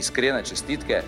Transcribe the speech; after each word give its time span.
Iskrene 0.00 0.42
čestitke. 0.44 1.02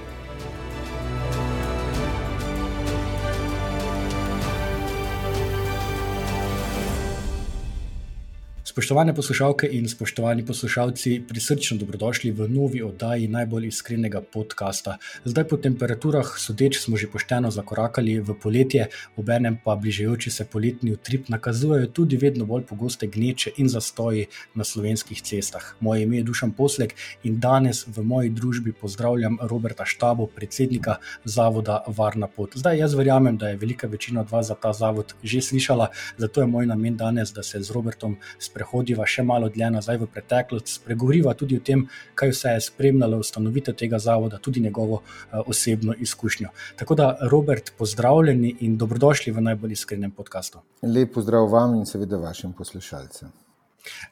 Spoštovane 8.73 9.13
poslušalke 9.15 9.69
in 9.69 9.89
spoštovani 9.89 10.47
poslušalci, 10.49 11.11
prisrčno 11.29 11.77
dobrodošli 11.77 12.31
v 12.33 12.47
novi 12.49 12.81
oddaji 12.83 13.27
najbolj 13.29 13.67
iskrenega 13.69 14.23
podcasta. 14.25 14.95
Zdaj, 15.25 15.45
po 15.49 15.59
temperaturah, 15.61 16.31
sodeč, 16.41 16.79
smo 16.81 16.97
že 16.97 17.11
pošteno 17.13 17.51
zakorakali 17.53 18.15
v 18.25 18.33
poletje, 18.33 18.87
obenem 19.17 19.59
pa 19.65 19.75
bližajoči 19.77 20.31
se 20.31 20.47
poletni 20.49 20.93
utrip 20.93 21.29
nakazujejo 21.29 21.91
tudi 21.93 22.17
vedno 22.17 22.47
bolj 22.49 22.65
pogoste 22.71 23.07
gneče 23.07 23.53
in 23.61 23.69
zastoji 23.69 24.25
na 24.55 24.65
slovenskih 24.65 25.21
cestah. 25.21 25.77
Moje 25.81 26.09
ime 26.09 26.17
je 26.17 26.31
Dušan 26.33 26.57
Poslek 26.57 26.97
in 27.29 27.37
danes 27.41 27.85
v 27.87 28.01
moji 28.03 28.33
družbi 28.33 28.73
pozdravljam 28.73 29.37
Roberta 29.43 29.85
Štabo, 29.85 30.27
predsednika 30.27 30.97
Zavoda 31.25 31.85
Varna 31.87 32.27
pot. 32.27 32.57
Zdaj, 32.57 32.79
jaz 32.79 32.97
verjamem, 32.97 33.37
da 33.37 33.53
je 33.53 33.61
velika 33.61 33.87
večina 33.87 34.25
od 34.25 34.31
vas 34.33 34.49
za 34.49 34.55
ta 34.55 34.73
zavod 34.73 35.13
že 35.23 35.43
slišala, 35.43 35.93
zato 36.17 36.41
je 36.41 36.47
moj 36.47 36.67
namen 36.67 36.97
danes, 36.97 37.37
da 37.37 37.43
se 37.43 37.61
z 37.61 37.71
Robertom 37.71 38.17
spremenimo 38.39 38.62
prehodiva 38.63 39.07
še 39.07 39.25
malo 39.27 39.51
dlje 39.51 39.71
nazaj 39.77 39.99
v 40.03 40.09
preteklost, 40.15 40.77
spregovoriva 40.79 41.35
tudi 41.39 41.59
o 41.59 41.65
tem, 41.65 41.87
kaj 42.15 42.33
vse 42.35 42.55
je 42.55 42.65
spremljalo 42.69 43.19
ustanovitev 43.25 43.75
tega 43.79 43.99
zavoda, 43.99 44.39
tudi 44.39 44.63
njegovo 44.63 45.03
uh, 45.03 45.43
osebno 45.47 45.95
izkušnjo. 45.99 46.53
Tako 46.79 46.95
da, 46.95 47.11
Robert, 47.31 47.75
pozdravljeni 47.79 48.57
in 48.61 48.79
dobrodošli 48.79 49.33
v 49.33 49.47
najbolj 49.51 49.79
iskrenem 49.79 50.11
podkastu. 50.11 50.63
Lep 50.83 51.15
pozdrav 51.15 51.51
vam 51.51 51.81
in 51.81 51.87
seveda 51.87 52.21
vašim 52.23 52.53
poslušalcem. 52.53 53.42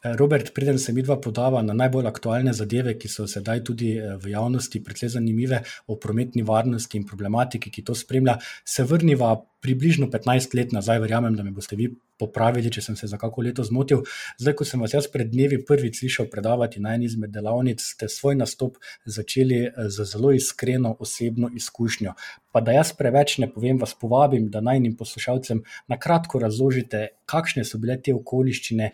Robert, 0.02 0.54
preden 0.54 0.78
se 0.78 0.92
mi 0.92 1.02
dva 1.02 1.16
podava 1.20 1.62
na 1.62 1.74
najbolj 1.76 2.08
aktualne 2.10 2.52
zadeve, 2.56 2.96
ki 2.98 3.08
so 3.08 3.26
sedaj 3.30 3.62
tudi 3.64 3.92
eh, 3.98 4.16
v 4.18 4.34
javnosti 4.34 4.82
precej 4.84 5.14
zanimive, 5.16 5.62
o 5.86 5.96
prometni 5.96 6.42
varnosti 6.42 6.98
in 6.98 7.06
problematiki, 7.06 7.70
ki 7.70 7.84
to 7.86 7.94
spremlja, 7.94 8.38
se 8.64 8.84
vrniva 8.84 9.36
približno 9.60 10.08
15 10.10 10.56
let 10.56 10.72
nazaj. 10.72 11.02
Verjamem, 11.04 11.36
da 11.36 11.44
me 11.44 11.52
boste 11.52 11.76
vi 11.76 11.91
popravili, 12.20 12.72
če 12.72 12.82
sem 12.84 12.96
se 12.96 13.08
za 13.08 13.18
kako 13.20 13.44
leto 13.44 13.64
zmotil. 13.64 14.02
Zdaj, 14.41 14.56
ko 14.56 14.66
sem 14.68 14.80
vas 14.80 14.94
jaz 14.96 15.06
pred 15.12 15.30
dnevi 15.32 15.60
prvič 15.64 16.00
slišal 16.00 16.28
predavati 16.32 16.80
na 16.80 16.94
eni 16.96 17.08
izmed 17.08 17.32
delavnic, 17.32 17.84
ste 17.84 18.08
svoj 18.08 18.41
nastop 18.41 18.80
začeli 19.04 19.62
eh, 19.68 19.88
z 19.88 20.08
zelo 20.08 20.32
iskreno 20.36 20.96
osebno 20.98 21.52
izkušnjo. 21.56 22.16
Pa 22.50 22.64
da 22.64 22.74
jaz 22.74 22.91
preveč 22.98 23.38
ne 23.38 23.46
povem, 23.52 23.78
vas 23.78 23.94
povabim, 23.94 24.48
da 24.50 24.64
najnim 24.64 24.96
poslušalcem 24.98 25.62
na 25.88 25.98
kratko 26.00 26.41
razložite, 26.42 27.06
kakšne 27.30 27.62
so 27.64 27.78
bile 27.78 28.00
te 28.02 28.14
okoliščine, 28.16 28.91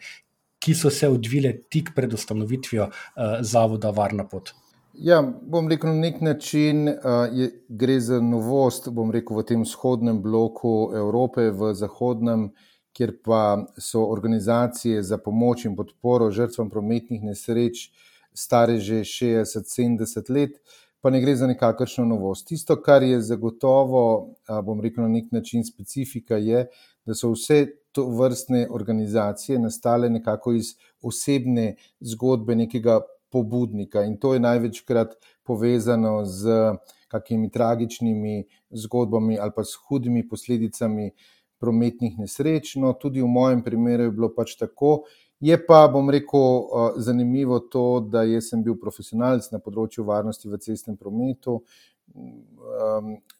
ki 0.66 0.74
so 0.74 0.90
se 0.90 1.06
odvile 1.08 1.52
tik 1.70 1.92
pred 1.94 2.12
ustanovitvijo 2.12 2.88
uh, 2.90 3.36
Zavoda 3.40 3.92
Varna 3.94 4.24
pot. 4.26 4.50
Ja, 4.98 5.20
bom 5.22 5.68
rekel, 5.68 5.92
na 5.92 6.08
nek 6.08 6.20
način 6.24 6.88
uh, 6.88 6.94
je, 7.32 7.50
gre 7.68 8.00
za 8.00 8.18
novost, 8.20 8.88
rekel, 9.12 9.36
v 9.36 9.44
tem 9.46 9.62
vzhodnem 9.62 10.22
bloku 10.24 10.90
Evrope, 10.96 11.50
v 11.52 11.70
zahodnem, 11.76 12.48
kjer 12.96 13.12
pa 13.22 13.66
so 13.78 14.06
organizacije 14.08 15.02
za 15.02 15.18
pomoč 15.22 15.66
in 15.68 15.76
podporo 15.76 16.30
žrtvam 16.32 16.70
prometnih 16.72 17.22
nesreč 17.22 17.90
stare 18.34 18.78
že 18.80 19.04
60-70 19.04 20.32
let, 20.32 20.58
pa 21.00 21.12
ne 21.12 21.20
gre 21.20 21.36
za 21.36 21.46
nekakršno 21.46 22.08
novost. 22.08 22.48
Tisto, 22.48 22.80
kar 22.82 23.04
je 23.06 23.20
zagotovo, 23.20 24.02
uh, 24.48 24.60
bom 24.64 24.80
rekel, 24.80 25.06
na 25.06 25.12
nek 25.12 25.30
način 25.30 25.64
specifika, 25.64 26.40
je, 26.40 26.66
da 27.06 27.14
so 27.14 27.30
vse 27.36 27.66
to 27.96 28.04
vrstne 28.12 28.66
organizacije 28.70 29.58
nastale 29.58 30.10
nekako 30.12 30.52
iz 30.58 30.74
osebne 31.02 31.74
zgodbe 32.00 32.54
nekega 32.54 33.00
pobudnika 33.32 34.04
in 34.04 34.16
to 34.20 34.34
je 34.34 34.40
največkrat 34.40 35.16
povezano 35.44 36.24
z 36.24 36.76
kakimi 37.08 37.50
tragičnimi 37.50 38.44
zgodbami 38.70 39.38
ali 39.40 39.52
pa 39.56 39.64
s 39.64 39.78
hudimi 39.88 40.28
posledicami 40.28 41.10
prometnih 41.58 42.18
nesreč. 42.18 42.74
No, 42.76 42.92
tudi 42.92 43.22
v 43.22 43.28
mojem 43.28 43.62
primeru 43.64 44.08
je 44.08 44.12
bilo 44.12 44.28
pač 44.34 44.56
tako. 44.60 45.06
Je 45.40 45.56
pa, 45.66 45.86
bom 45.92 46.10
rekel, 46.10 46.68
zanimivo 46.96 47.58
to, 47.60 48.00
da 48.00 48.24
sem 48.40 48.62
bil 48.64 48.78
profesionalc 48.80 49.48
na 49.52 49.60
področju 49.60 50.04
varnosti 50.04 50.48
v 50.48 50.60
cestnem 50.60 50.96
prometu. 50.96 51.60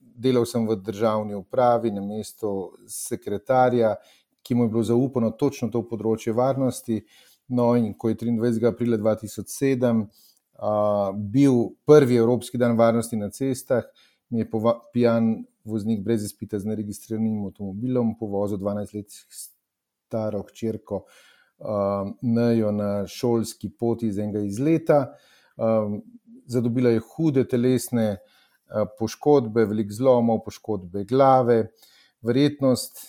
Delal 0.00 0.44
sem 0.48 0.66
v 0.68 0.76
državni 0.80 1.36
upravi 1.36 1.92
na 1.92 2.04
mestu 2.04 2.76
sekretarja 2.88 3.96
ki 4.46 4.54
mu 4.54 4.64
je 4.64 4.68
bilo 4.68 4.82
zaupano 4.86 5.32
točno 5.34 5.68
to 5.74 5.82
področje 5.88 6.34
varnosti. 6.36 7.00
No, 7.48 7.74
in 7.78 7.92
ko 7.98 8.10
je 8.10 8.16
23. 8.18 8.66
aprila 8.66 8.98
2007 8.98 10.00
uh, 10.02 11.10
bil 11.14 11.76
prvi 11.86 12.16
Evropski 12.18 12.58
dan 12.58 12.76
varnosti 12.78 13.16
na 13.16 13.30
cestah, 13.30 13.84
mi 14.30 14.42
je 14.42 14.48
pijan 14.92 15.44
voznik 15.66 16.02
brez 16.04 16.24
izpita 16.24 16.58
z 16.58 16.66
neregistriranim 16.66 17.44
avtomobilom 17.46 18.16
povozil 18.18 18.58
12 18.58 18.94
let 18.94 19.14
staro 20.06 20.42
hčerko 20.46 21.02
uh, 21.02 22.10
Nejo 22.22 22.72
na 22.72 23.06
šolski 23.06 23.70
poti 23.70 24.10
iz 24.10 24.18
enega 24.18 24.42
izleta. 24.46 25.00
Um, 25.56 26.02
zadobila 26.46 26.90
je 26.90 27.02
hude 27.02 27.46
telesne 27.48 28.08
uh, 28.16 28.86
poškodbe, 28.98 29.64
velik 29.66 29.92
zlomov, 29.92 30.42
poškodbe 30.44 31.04
glave. 31.04 31.68
Verjetnost, 32.26 33.02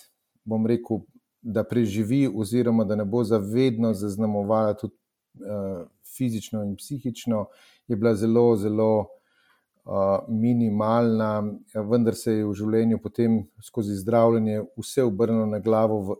bom 0.44 0.66
rekel, 0.66 1.02
da 1.42 1.64
preživi, 1.64 2.28
oziroma 2.34 2.84
da 2.84 2.96
ne 2.96 3.04
bo 3.04 3.24
zavedno 3.24 3.92
zaznamovala 3.94 4.74
tudi 4.74 4.94
uh, 4.94 5.86
fizično 6.16 6.64
in 6.64 6.76
psihično, 6.76 7.46
je 7.88 7.96
bila 7.96 8.14
zelo, 8.14 8.56
zelo 8.56 8.98
uh, 9.00 10.28
minimalna, 10.28 11.44
vendar 11.90 12.14
se 12.14 12.32
je 12.32 12.46
v 12.46 12.54
življenju 12.54 12.98
potem 13.02 13.42
skozi 13.64 13.96
zdravljenje 13.96 14.64
vse 14.76 15.04
obrnilo 15.04 15.46
na 15.46 15.58
glavo 15.58 16.00
v 16.00 16.16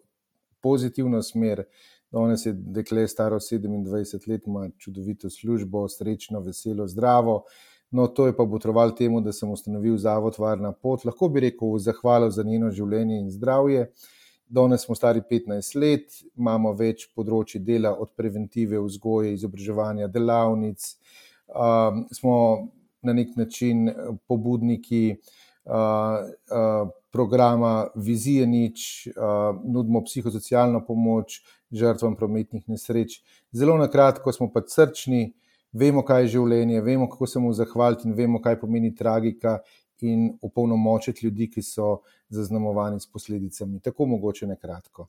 pozitivno 0.62 1.22
smer. 1.22 1.64
Danes 2.12 2.46
je 2.46 2.54
dekle 2.54 3.08
staro 3.08 3.36
27 3.36 4.28
let, 4.28 4.46
ima 4.46 4.68
čudovito 4.78 5.30
službo, 5.30 5.88
srečno, 5.88 6.40
veselo, 6.40 6.86
zdravo. 6.88 7.42
No, 7.90 8.06
to 8.06 8.26
je 8.26 8.36
pa 8.36 8.44
potrovalo 8.44 8.92
temu, 8.92 9.20
da 9.20 9.32
sem 9.32 9.50
ustanovil 9.50 9.96
Zavod 9.96 10.36
Varna 10.38 10.72
pot. 10.72 11.04
Lahko 11.04 11.28
bi 11.28 11.40
rekel, 11.40 11.76
zahvalil 11.78 12.30
za 12.30 12.42
njeno 12.44 12.70
življenje 12.70 13.18
in 13.20 13.30
zdravje. 13.32 13.82
Uh, 13.88 14.17
Danes 14.48 14.84
smo 14.84 14.94
stari 14.94 15.20
15 15.30 15.76
let, 15.76 16.14
imamo 16.36 16.72
več 16.72 17.06
področji 17.16 17.60
dela, 17.60 17.92
od 18.00 18.14
preventive, 18.16 18.80
vzgoje, 18.80 19.34
izobraževanja, 19.36 20.08
delavnic. 20.08 20.86
Uh, 21.48 22.04
smo 22.16 22.36
na 23.04 23.12
nek 23.12 23.36
način 23.36 23.90
pobudniki 24.28 25.02
uh, 25.12 25.74
uh, 25.74 26.88
programa 27.12 27.88
Vizije 27.94 28.46
Nič, 28.46 29.08
uh, 29.12 29.56
nudimo 29.64 30.02
psihosocialno 30.04 30.80
pomoč 30.86 31.42
žrtvam 31.72 32.16
prometnih 32.16 32.64
nesreč. 32.68 33.20
Zelo 33.52 33.76
na 33.76 33.88
kratko 33.88 34.32
smo 34.32 34.48
pa 34.52 34.62
srčni, 34.66 35.34
vemo, 35.72 36.02
kaj 36.04 36.24
je 36.24 36.32
življenje, 36.38 36.80
vemo, 36.84 37.08
kako 37.08 37.28
se 37.28 37.40
mu 37.40 37.52
zahvaliti 37.52 38.08
in 38.08 38.16
vemo, 38.16 38.40
kaj 38.44 38.60
pomeni 38.60 38.94
tragika 38.96 39.58
in 40.06 40.38
opolnomočiti 40.42 41.26
ljudi, 41.26 41.50
ki 41.50 41.62
so 41.62 41.98
zaznamovani 42.28 43.00
s 43.00 43.06
posledicami. 43.06 43.80
Tako 43.80 44.06
mogoče 44.06 44.46
na 44.46 44.56
kratko. 44.56 45.06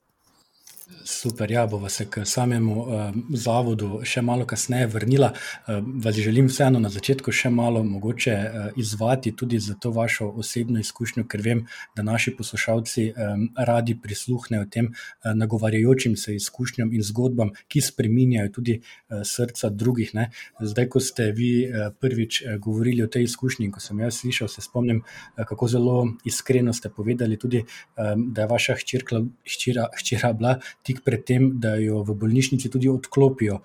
Super, 1.10 1.52
ja, 1.52 1.68
bova 1.68 1.90
se 1.90 2.06
k 2.06 2.26
samemu 2.26 2.82
uh, 2.82 3.16
zavodu 3.34 4.00
še 4.06 4.22
malo 4.22 4.46
kasneje 4.46 4.88
vrnila. 4.94 5.32
Uh, 5.34 5.80
vas 6.04 6.16
želim 6.16 6.50
vseeno 6.50 6.80
na 6.80 6.90
začetku 6.90 7.32
še 7.34 7.50
malo 7.50 7.82
mogoče 7.84 8.34
uh, 8.34 8.68
izvati 8.78 9.32
tudi 9.36 9.60
za 9.60 9.74
to 9.74 9.92
vašo 9.96 10.28
osebno 10.42 10.80
izkušnjo, 10.80 11.24
ker 11.30 11.42
vem, 11.46 11.64
da 11.98 12.06
naši 12.06 12.36
poslušalci 12.38 13.06
um, 13.12 13.48
radi 13.58 13.96
prisluhnejo 14.02 14.68
tem 14.70 14.92
uh, 14.92 15.32
nagovarjajočim 15.34 16.18
se 16.18 16.36
izkušnjam 16.36 16.94
in 16.94 17.06
zgodbam, 17.06 17.54
ki 17.68 17.82
spreminjajo 17.86 18.54
tudi 18.60 18.80
uh, 18.82 19.22
srca 19.26 19.70
drugih. 19.70 20.14
Ne. 20.18 20.30
Zdaj, 20.62 20.90
ko 20.94 21.02
ste 21.02 21.32
vi 21.38 21.52
uh, 21.66 21.90
prvič 21.96 22.42
uh, 22.44 22.58
govorili 22.62 23.06
o 23.06 23.10
tej 23.10 23.30
izkušnji, 23.30 23.72
ko 23.74 23.82
sem 23.82 24.06
jaz 24.06 24.22
slišal, 24.22 24.52
se 24.52 24.66
spomnim, 24.66 25.02
uh, 25.02 25.46
kako 25.46 25.72
zelo 25.74 25.98
iskreno 26.26 26.74
ste 26.74 26.94
povedali 26.94 27.38
tudi, 27.40 27.64
um, 27.98 28.30
da 28.34 28.46
je 28.46 28.54
vaša 28.54 28.78
hčerka, 28.84 29.24
hčera, 29.48 29.90
hčera 30.02 30.34
bila 30.38 30.58
tik 30.84 31.02
pred 31.06 31.24
tem, 31.26 31.50
da 31.60 31.76
jo 31.80 32.02
v 32.08 32.16
bolnišnici 32.20 32.70
tudi 32.72 32.90
odklopijo 32.90 33.60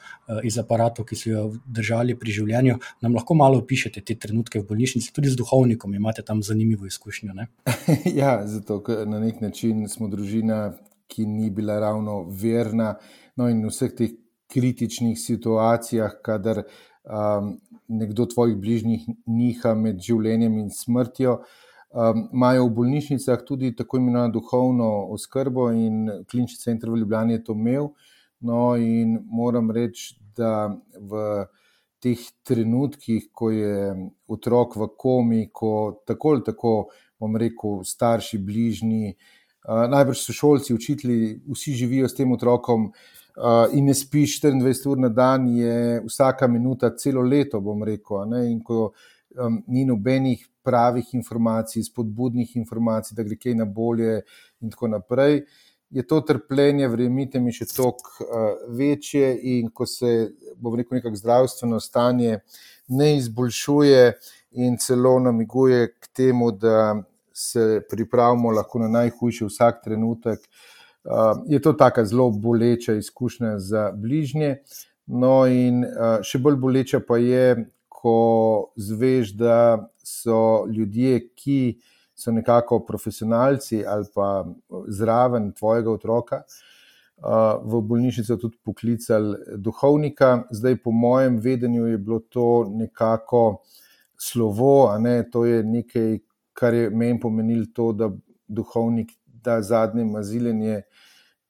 iz 0.44 0.58
aparatov, 0.60 1.06
ki 1.08 1.18
so 1.18 1.30
jo 1.30 1.44
držali 1.66 2.16
pri 2.18 2.34
življenju. 2.38 2.78
Nam 3.04 3.14
lahko 3.16 3.36
malo 3.38 3.60
opišete 3.62 4.02
te 4.04 4.16
trenutke 4.20 4.60
v 4.60 4.68
bolnišnici, 4.68 5.12
tudi 5.14 5.32
z 5.32 5.38
duhovnikom, 5.40 5.94
imate 5.94 6.24
tam 6.26 6.42
zanimivo 6.42 6.88
izkušnjo. 6.90 7.34
ja, 8.20 8.38
zato 8.46 8.82
na 9.06 9.20
nek 9.22 9.40
način 9.40 9.86
smo 9.88 10.10
družina, 10.12 10.74
ki 11.08 11.26
ni 11.28 11.50
bila 11.50 11.78
ravno 11.80 12.24
verna. 12.30 12.94
No, 13.36 13.48
in 13.50 13.62
v 13.64 13.70
vseh 13.70 13.92
teh 13.94 14.14
kritičnih 14.50 15.18
situacijah, 15.18 16.18
kadar 16.22 16.62
um, 16.64 17.54
nekdo 17.88 18.26
tvojih 18.26 18.56
bližnjih 18.60 19.06
niha 19.26 19.74
med 19.78 20.00
življenjem 20.02 20.58
in 20.62 20.70
smrtjo, 20.72 21.40
um, 21.94 22.28
imajo 22.32 22.66
v 22.66 22.74
bolnišnicah 22.74 23.44
tudi 23.46 23.72
tako 23.76 23.96
imenovano 23.96 24.32
duhovno 24.32 24.90
oskrbo, 25.14 25.70
in 25.72 26.10
klinični 26.30 26.58
center 26.58 26.90
v 26.90 26.98
Ljubljani 26.98 27.38
je 27.38 27.44
to 27.44 27.52
imel. 27.52 27.88
No, 28.40 28.76
in 28.76 29.20
moram 29.30 29.70
reči, 29.70 30.16
da 30.36 30.68
v 31.00 31.46
teh 32.02 32.20
trenutkih, 32.44 33.30
ko 33.32 33.48
je 33.50 33.94
otrok 34.28 34.76
v 34.76 34.88
komi, 34.98 35.46
ko 35.52 36.02
tako 36.06 36.34
ali 36.34 36.44
tako, 36.44 36.74
bom 37.20 37.36
rekel, 37.40 37.80
starši, 37.86 38.42
bližnji, 38.44 39.14
uh, 39.14 39.86
najbrž 39.88 40.26
so 40.26 40.34
šolci, 40.36 40.74
učitelji, 40.74 41.38
vsi 41.54 41.72
živijo 41.78 42.08
s 42.08 42.18
tem 42.18 42.32
otrokom. 42.32 42.90
Uh, 43.34 43.72
in 43.74 43.88
ne 43.88 43.94
spiš 43.94 44.36
24 44.42 44.90
ur 44.92 45.00
na 45.02 45.08
dan, 45.08 45.48
je 45.48 46.02
vsaka 46.04 46.46
minuta 46.46 46.92
celo 46.98 47.22
leto, 47.22 47.60
bom 47.60 47.82
rekel. 47.82 48.28
In 48.44 48.60
ko 48.62 48.92
um, 49.38 49.62
ni 49.66 49.84
nobenih 49.84 50.46
pravih 50.64 51.14
informacij, 51.14 51.82
spodbudnih 51.82 52.56
informacij, 52.56 53.16
da 53.16 53.22
gre 53.22 53.36
kaj 53.36 53.54
na 53.58 53.64
bolje, 53.64 54.22
in 54.60 54.70
tako 54.72 54.88
naprej, 54.88 55.42
je 55.94 56.02
to 56.06 56.20
trpljenje, 56.26 56.88
verjemite 56.90 57.40
mi, 57.40 57.52
še 57.54 57.68
toliko 57.70 58.24
uh, 58.24 58.46
večje. 58.74 59.28
In 59.54 59.68
ko 59.70 59.86
se, 59.86 60.32
bom 60.58 60.74
rekel, 60.74 60.98
nekako 60.98 61.20
zdravstveno 61.20 61.78
stanje 61.80 62.40
ne 62.88 63.12
izboljšuje, 63.18 64.00
in 64.54 64.78
celo 64.78 65.18
namiguje 65.20 65.92
k 65.92 66.08
temu, 66.12 66.50
da 66.50 67.02
se 67.34 67.80
pripravimo 67.90 68.50
lahko 68.50 68.78
na 68.78 68.88
najhujši 68.88 69.44
vsak 69.44 69.84
trenutek. 69.84 70.40
Uh, 71.04 71.44
je 71.46 71.60
to 71.62 71.72
tako 71.72 72.04
zelo 72.04 72.30
boleča 72.30 72.94
izkušnja 72.94 73.58
za 73.58 73.90
bližnje. 73.92 74.56
No, 75.06 75.44
in 75.46 75.82
uh, 75.84 76.22
še 76.24 76.40
bolj 76.40 76.56
boleča 76.62 77.02
pa 77.04 77.18
je, 77.20 77.66
ko 78.04 78.72
zveš, 78.76 79.32
da 79.32 79.88
so 80.04 80.66
ljudje, 80.68 81.22
ki 81.34 81.78
so 82.14 82.32
nekako 82.32 82.82
profesionalci 82.84 83.80
ali 83.86 84.04
pa 84.14 84.44
zraven 84.88 85.52
tvojega 85.56 85.90
otroka, 85.90 86.42
uh, 86.44 87.56
v 87.64 87.80
bolnišnico 87.80 88.36
tudi 88.36 88.60
poklicali 88.64 89.56
duhovnika. 89.56 90.42
Zdaj, 90.50 90.76
po 90.84 90.92
mojem 90.92 91.40
vedenju, 91.40 91.86
je 91.86 91.98
bilo 91.98 92.20
to 92.20 92.66
nekako 92.68 93.62
slovo, 94.20 94.92
ne 94.98 95.22
to 95.30 95.46
je 95.48 95.62
nekaj, 95.64 96.18
kar 96.52 96.74
je 96.74 96.90
meni 96.90 97.20
pomenilo 97.20 97.72
to, 97.74 97.92
da 97.92 98.10
duhovnik 98.48 99.16
da 99.44 99.62
zadnje 99.62 100.04
maziljenje 100.04 100.82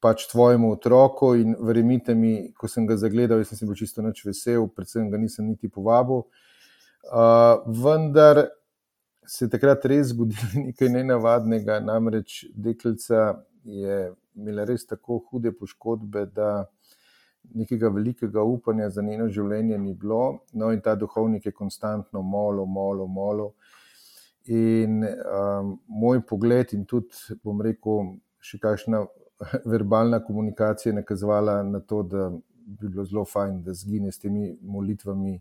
pač 0.05 0.27
tvojemu 0.29 0.75
otroku. 0.77 1.33
In 1.41 1.57
verjemite 1.65 2.15
mi, 2.15 2.53
ko 2.53 2.69
sem 2.69 2.85
ga 2.87 2.99
zagledal, 3.01 3.41
sem 3.49 3.65
bil 3.65 3.79
čisto 3.79 4.05
noč 4.05 4.21
vesel, 4.27 4.69
predvsem 4.69 5.09
ga 5.09 5.21
nisem 5.21 5.49
niti 5.49 5.71
povabil. 5.73 6.27
Uh, 7.05 7.65
vendar 7.85 8.47
se 9.27 9.47
je 9.47 9.53
takrat 9.53 9.85
res 9.89 10.13
zgodilo 10.13 10.51
nekaj 10.69 10.93
nenavadnega, 10.93 11.81
namreč 11.81 12.45
deklica 12.53 13.41
je 13.65 14.13
imela 14.37 14.69
res 14.69 14.85
tako 14.85 15.23
hude 15.31 15.55
poškodbe, 15.57 16.27
da 16.37 16.67
nekega 17.55 17.89
velikega 17.93 18.43
upanja 18.45 18.91
za 18.91 19.03
njeno 19.05 19.29
življenje 19.33 19.79
ni 19.79 19.95
bilo. 19.97 20.45
No, 20.53 20.73
in 20.73 20.85
ta 20.85 20.95
duhovnik 21.01 21.47
je 21.49 21.53
konstantno 21.53 22.23
molil, 22.23 22.69
molil, 22.69 23.09
molil. 23.09 23.53
In 24.53 25.01
um, 25.05 25.77
moj 25.89 26.21
pogled, 26.29 26.73
in 26.77 26.85
tudi, 26.89 27.37
bom 27.45 27.61
rekel, 27.65 28.17
še 28.45 28.61
kakšna 28.61 29.07
verbalna 29.73 30.25
komunikacija 30.25 30.91
je 30.91 30.97
nakazovala 30.97 31.63
na 31.63 31.81
to, 31.81 32.03
da 32.03 32.31
bi 32.67 32.89
bilo 32.89 33.05
zelo 33.05 33.25
fajn, 33.25 33.63
da 33.63 33.75
zgine 33.75 34.13
s 34.13 34.19
temi 34.19 34.57
molitvami 34.63 35.41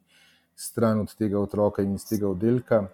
stran 0.55 0.99
od 0.99 1.15
tega 1.15 1.39
otroka 1.39 1.81
in 1.81 1.93
iz 1.95 2.05
tega 2.09 2.27
oddelka. 2.29 2.87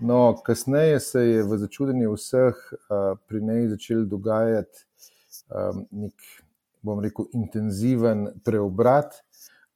No, 0.00 0.36
kasneje 0.44 1.00
se 1.00 1.20
je 1.20 1.42
v 1.42 1.58
začudenju 1.58 2.12
vseh 2.12 2.56
uh, 2.72 3.18
pri 3.28 3.40
njej 3.40 3.68
začel 3.68 4.04
dogajati 4.04 4.84
um, 5.48 5.86
nek, 5.90 6.14
bom 6.82 7.00
rekel, 7.00 7.28
intenziven 7.32 8.28
preobrat. 8.44 9.22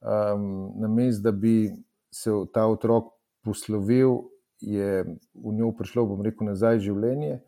Um, 0.01 0.73
na 0.81 0.89
mestu, 0.89 1.23
da 1.23 1.33
bi 1.33 1.71
se 2.13 2.31
ta 2.53 2.67
otrok 2.67 3.13
poslovil, 3.45 4.19
je 4.61 5.05
v 5.35 5.53
njo 5.57 5.73
prišlo, 5.73 6.05
bom 6.07 6.23
rekel, 6.25 6.49
nazaj 6.53 6.81
življenje. 6.85 7.41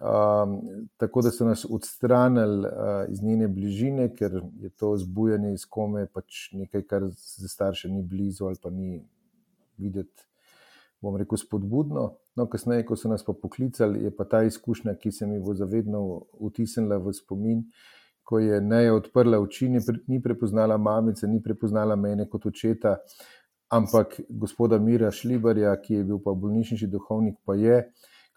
Um, 0.00 0.60
tako 0.96 1.22
da 1.22 1.30
so 1.30 1.44
nas 1.44 1.66
odstranili 1.70 2.66
uh, 2.66 3.12
iz 3.12 3.22
njene 3.22 3.48
bližine, 3.48 4.14
ker 4.16 4.42
je 4.60 4.70
to 4.70 4.96
zbujanje 4.96 5.52
iz 5.52 5.66
kome 5.68 6.06
pač 6.06 6.52
nekaj, 6.52 6.82
kar 6.82 7.04
za 7.12 7.48
starše 7.48 7.88
ni 7.88 8.02
blizu 8.02 8.46
ali 8.46 8.56
pa 8.62 8.70
ni 8.70 9.02
videti, 9.76 10.24
bom 11.00 11.16
rekel, 11.16 11.36
spodbudno. 11.36 12.14
No, 12.36 12.46
kasneje, 12.48 12.86
ko 12.88 12.96
so 12.96 13.10
nas 13.12 13.24
pa 13.24 13.34
poklicali, 13.36 14.04
je 14.04 14.10
pa 14.16 14.24
ta 14.24 14.42
izkušnja, 14.42 14.94
ki 14.94 15.12
se 15.12 15.26
mi 15.26 15.40
bo 15.40 15.52
zavedno 15.54 16.22
vtisnila 16.40 16.96
v 16.96 17.12
spomin, 17.12 17.64
ko 18.24 18.38
je 18.38 18.60
Neja 18.60 18.94
odprla 18.94 19.40
oči, 19.40 19.68
ni 20.06 20.22
prepoznala 20.22 20.78
mamice, 20.78 21.28
ni 21.28 21.42
prepoznala 21.42 21.96
mene 21.96 22.28
kot 22.28 22.46
očeta, 22.46 22.96
ampak 23.68 24.20
gospoda 24.28 24.78
Mira 24.78 25.10
Šlibarja, 25.10 25.74
ki 25.82 25.94
je 25.94 26.04
bil 26.04 26.22
pa 26.24 26.32
bolnišnični 26.32 26.88
duhovnik, 26.88 27.36
pa 27.44 27.58
je, 27.60 27.82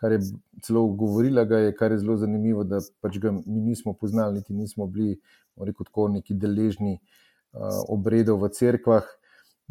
kar 0.04 0.12
je 0.12 0.20
celo 0.62 0.88
govorila, 0.88 1.42
je, 1.42 1.76
kar 1.76 1.92
je 1.92 1.98
zelo 2.00 2.18
zanimivo, 2.18 2.64
da 2.64 2.82
pač 3.02 3.18
ga 3.24 3.32
mi 3.32 3.62
nismo 3.62 3.94
poznali, 3.94 4.42
niti 4.42 4.54
nismo 4.54 4.88
bili, 4.88 5.14
rekel 5.56 5.88
tako, 5.88 6.10
neki 6.12 6.36
deležni 6.36 6.98
uh, 6.98 7.78
obredov 7.88 8.42
v 8.44 8.50
cerkvah. 8.52 9.08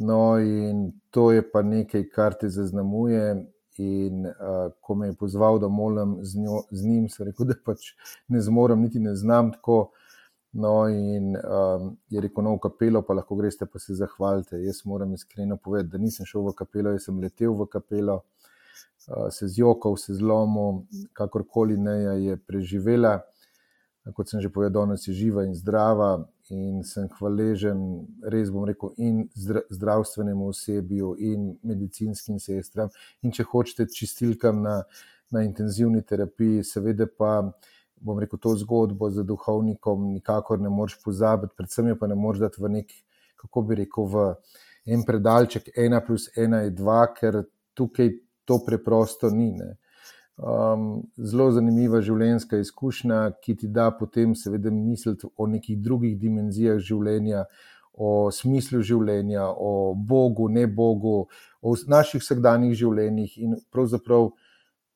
No, 0.00 0.38
in 0.40 0.86
to 1.12 1.26
je 1.36 1.42
pa 1.44 1.60
nekaj, 1.62 2.06
kar 2.14 2.38
te 2.40 2.48
zaznamuje. 2.48 3.42
In 3.82 4.24
uh, 4.28 4.72
ko 4.80 4.94
me 4.96 5.10
je 5.10 5.18
pozval, 5.20 5.58
da 5.60 5.68
molim 5.68 6.16
z, 6.24 6.40
njo, 6.40 6.62
z 6.70 6.88
njim, 6.88 7.10
sem 7.12 7.28
rekel, 7.28 7.50
da 7.52 7.56
pač 7.66 7.92
ne 8.32 8.40
zmorem, 8.40 8.80
niti 8.80 9.00
ne 9.04 9.12
znam 9.16 9.52
tako. 9.52 9.90
No, 10.52 10.88
in 10.88 11.34
um, 11.36 11.90
je 12.12 12.24
rekel, 12.24 12.44
no, 12.44 12.56
v 12.56 12.64
kapelo, 12.70 13.04
pa 13.04 13.16
lahko 13.20 13.36
greste, 13.36 13.68
pa 13.68 13.80
se 13.80 14.00
zahvalite. 14.00 14.60
Jaz 14.64 14.80
moram 14.88 15.12
iskreno 15.12 15.60
povedati, 15.60 15.92
da 15.92 16.00
nisem 16.00 16.28
šel 16.28 16.48
v 16.48 16.56
kapelo, 16.56 16.96
jaz 16.96 17.08
sem 17.08 17.20
letel 17.20 17.56
v 17.56 17.68
kapelo, 17.72 18.20
uh, 18.20 18.41
se 19.30 19.48
zjokal, 19.48 19.96
se 19.96 20.14
zlomil, 20.14 20.82
kakorkoli 21.12 21.76
ne 21.76 21.96
je 22.24 22.36
preživela. 22.36 23.20
Kot 24.14 24.28
sem 24.28 24.40
že 24.42 24.50
povedal, 24.50 24.82
danes 24.82 25.06
je 25.06 25.14
živa 25.14 25.44
in 25.46 25.54
zdrava, 25.54 26.24
in 26.50 26.82
sem 26.82 27.06
hvaležen, 27.18 27.78
res 28.26 28.50
bom 28.50 28.64
rekel, 28.66 28.90
in 28.98 29.28
zdravstvenemu 29.70 30.48
osebju, 30.50 31.14
in 31.22 31.52
medicinskim 31.62 32.40
sestram, 32.42 32.90
in 33.22 33.30
če 33.30 33.46
hočete, 33.46 33.86
čistilkam 33.94 34.58
na, 34.64 34.80
na 35.30 35.44
intenzivni 35.46 36.02
terapiji, 36.02 36.64
seveda 36.66 37.06
pa 37.06 37.36
bom 38.02 38.18
rekel, 38.18 38.40
to 38.42 38.56
zgodbo 38.58 39.10
z 39.10 39.22
duhovnikom 39.22 40.10
nikakor 40.16 40.60
ne 40.60 40.70
moreš 40.72 40.98
pozabiti, 41.04 41.54
predvsem 41.56 41.92
jo 41.92 41.98
pa 42.00 42.10
ne 42.10 42.18
moreš 42.18 42.42
dati 42.42 42.62
v 42.62 42.74
nek, 42.80 42.92
kako 43.38 43.62
bi 43.68 43.78
rekel, 43.84 44.10
v 44.10 44.26
en 44.90 45.06
predalček, 45.06 45.70
ena 45.78 46.02
plus 46.02 46.26
ena 46.36 46.64
je 46.66 46.74
dva, 46.74 47.04
ker 47.14 47.44
tukaj 47.78 48.10
to 48.44 48.58
preprosto 48.66 49.30
ni. 49.30 49.52
Um, 50.42 51.02
zelo 51.16 51.50
zanimiva 51.52 52.00
življenjska 52.02 52.58
izkušnja, 52.62 53.20
ki 53.44 53.56
ti 53.60 53.68
da 53.68 53.90
potem, 53.94 54.34
seveda, 54.34 54.72
misliti 54.72 55.28
o 55.36 55.46
nekih 55.46 55.78
drugih 55.82 56.16
dimenzijah 56.18 56.80
življenja, 56.82 57.44
o 57.92 58.30
smislu 58.32 58.80
življenja, 58.82 59.44
o 59.52 59.92
Bogu, 59.94 60.48
ne 60.48 60.64
Bogu, 60.66 61.26
o 61.60 61.74
naših 61.86 62.24
vsakdanjih 62.24 62.74
življenjih 62.80 63.36
in 63.44 63.58
pravzaprav, 63.70 64.32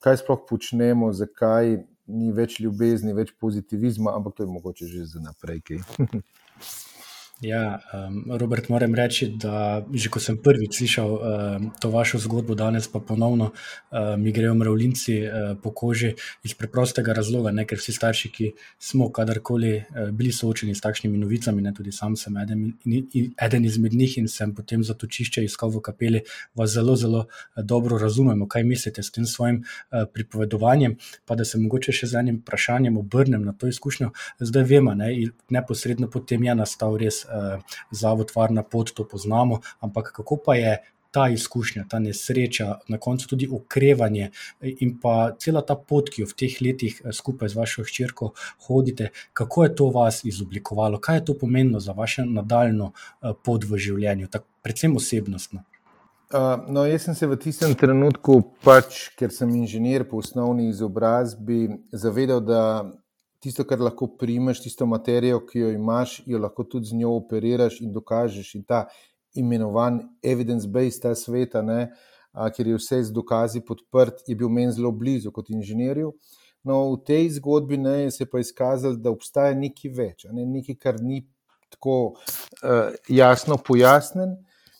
kaj 0.02 0.22
sploh 0.22 0.42
počnemo, 0.48 1.12
zakaj 1.12 1.76
ni 2.06 2.32
več 2.32 2.58
ljubezni, 2.62 3.14
več 3.16 3.34
pozitivizma, 3.40 4.14
ampak 4.16 4.38
to 4.38 4.46
je 4.46 4.50
mogoče 4.50 4.88
že 4.88 5.04
za 5.12 5.22
naprej. 5.22 5.62
Ja, 7.40 7.80
um, 7.92 8.24
Robert, 8.38 8.68
moram 8.68 8.94
reči, 8.94 9.26
da 9.28 9.84
že 9.92 10.08
ko 10.08 10.16
sem 10.16 10.38
prvič 10.40 10.78
slišal 10.80 11.10
um, 11.12 11.64
to 11.76 11.90
vašo 11.92 12.16
zgodbo, 12.16 12.54
danes 12.56 12.88
pa 12.88 12.96
ponovno 12.96 13.52
um, 13.52 14.22
mi 14.22 14.32
grejo 14.32 14.54
mravljinci 14.54 15.16
uh, 15.20 15.52
po 15.60 15.68
koži 15.70 16.14
iz 16.42 16.54
preprostega 16.56 17.12
razloga, 17.12 17.52
ne, 17.52 17.66
ker 17.68 17.76
vsi 17.76 17.92
starši, 17.92 18.30
ki 18.32 18.46
smo 18.80 19.10
kadarkoli 19.12 19.74
uh, 19.76 20.08
bili 20.16 20.32
soočeni 20.32 20.72
s 20.72 20.80
takšnimi 20.80 21.18
novicami, 21.18 21.60
ne, 21.60 21.74
tudi 21.76 21.92
sam 21.92 22.16
sem 22.16 22.38
eden, 22.40 22.72
eden 23.36 23.68
izmed 23.68 23.92
njih 23.92 24.16
in 24.16 24.32
sem 24.32 24.56
potem 24.56 24.80
zatočišče 24.80 25.44
iskal 25.44 25.74
v 25.76 25.84
kapeli, 25.84 26.24
vas 26.56 26.72
zelo, 26.72 26.96
zelo 26.96 27.26
dobro 27.56 28.00
razumemo, 28.00 28.48
kaj 28.48 28.64
mislite 28.64 29.04
s 29.04 29.12
tem 29.12 29.28
svojim 29.28 29.60
uh, 29.60 30.08
pripovedovanjem. 30.08 30.96
Pa 31.28 31.36
da 31.36 31.44
se 31.44 31.60
mogoče 31.60 31.92
še 31.92 32.08
z 32.14 32.22
enim 32.24 32.40
vprašanjem 32.40 32.96
obrnem 32.96 33.44
na 33.44 33.52
to 33.52 33.68
izkušnjo, 33.68 34.14
zdaj 34.40 34.68
vemo, 34.72 34.96
ne, 34.96 35.12
neposredno 35.52 36.08
potem 36.08 36.48
je 36.48 36.56
nastal 36.64 36.96
res 36.96 37.25
zavod 37.90 38.32
Varna 38.34 38.62
pot, 38.62 38.92
to 38.94 39.04
poznamo, 39.08 39.60
ampak 39.80 40.12
kako 40.16 40.38
pa 40.44 40.54
je 40.54 40.76
ta 41.16 41.28
izkušnja, 41.32 41.86
ta 41.88 41.98
nesreča, 41.98 42.74
na 42.88 42.98
koncu 42.98 43.28
tudi 43.28 43.48
okrevanje 43.52 44.30
in 44.60 44.98
pa 45.00 45.32
cela 45.40 45.62
ta 45.64 45.76
pot, 45.76 46.10
ki 46.12 46.22
jo 46.22 46.28
v 46.28 46.36
teh 46.42 46.58
letih 46.60 46.98
eh, 47.00 47.14
skupaj 47.16 47.54
z 47.54 47.56
vašo 47.56 47.84
hčerko 47.88 48.32
hodite, 48.66 49.08
kako 49.32 49.64
je 49.64 49.74
to 49.80 49.86
vas 49.94 50.20
izoblikovalo, 50.28 51.00
kaj 51.00 51.16
je 51.16 51.24
to 51.30 51.38
pomenilo 51.40 51.80
za 51.80 51.96
vašo 51.96 52.26
nadaljno 52.28 52.90
eh, 52.92 53.32
pot 53.44 53.64
v 53.64 53.80
življenju, 53.80 54.28
tak, 54.28 54.44
predvsem 54.66 54.96
osebnostno. 54.96 55.64
Uh, 56.26 56.58
no, 56.68 56.82
jaz 56.84 57.04
sem 57.06 57.14
se 57.14 57.26
v 57.30 57.36
tistem 57.38 57.72
trenutku, 57.78 58.40
pač, 58.66 59.04
ker 59.14 59.30
sem 59.30 59.52
inženir 59.54 60.02
po 60.10 60.18
osnovni 60.18 60.66
izobrazbi, 60.72 61.68
zavedal, 61.94 62.40
da 62.42 62.62
tisto, 63.40 63.64
kar 63.68 63.80
lahko 63.80 64.08
primeš, 64.18 64.62
tisto 64.64 64.86
materijo, 64.86 65.40
ki 65.46 65.58
jo 65.58 65.70
imaš, 65.74 66.20
jo 66.26 66.40
lahko 66.42 66.64
tudi 66.64 66.90
z 66.90 66.98
njo 67.00 67.14
operiraš 67.20 67.80
in 67.84 67.92
dokažeš. 67.92 68.54
In 68.58 68.64
ta 68.64 68.86
imenovan 69.36 70.00
evidence-based 70.22 71.02
ta 71.02 71.14
sveta, 71.14 71.62
ne, 71.62 71.90
a, 72.32 72.48
kjer 72.50 72.72
je 72.72 72.80
vse 72.80 73.02
z 73.04 73.14
dokazi 73.14 73.62
podprt, 73.64 74.24
je 74.26 74.36
bil 74.36 74.48
meni 74.52 74.72
zelo 74.72 74.92
blizu 74.92 75.32
kot 75.32 75.50
inženirju. 75.50 76.12
No, 76.66 76.80
v 76.96 77.04
tej 77.06 77.30
zgodbi 77.38 77.78
ne, 77.78 78.10
se 78.10 78.24
je 78.24 78.30
pa 78.30 78.42
izkazalo, 78.42 78.98
da 78.98 79.12
obstaja 79.14 79.54
nekaj 79.54 79.92
več, 79.94 80.26
ne, 80.34 80.46
nekaj, 80.50 80.78
kar 80.82 80.98
ni 81.00 81.22
tako 81.70 82.16
uh, 82.16 82.96
jasno 83.08 83.58
pojasnen. 83.62 84.34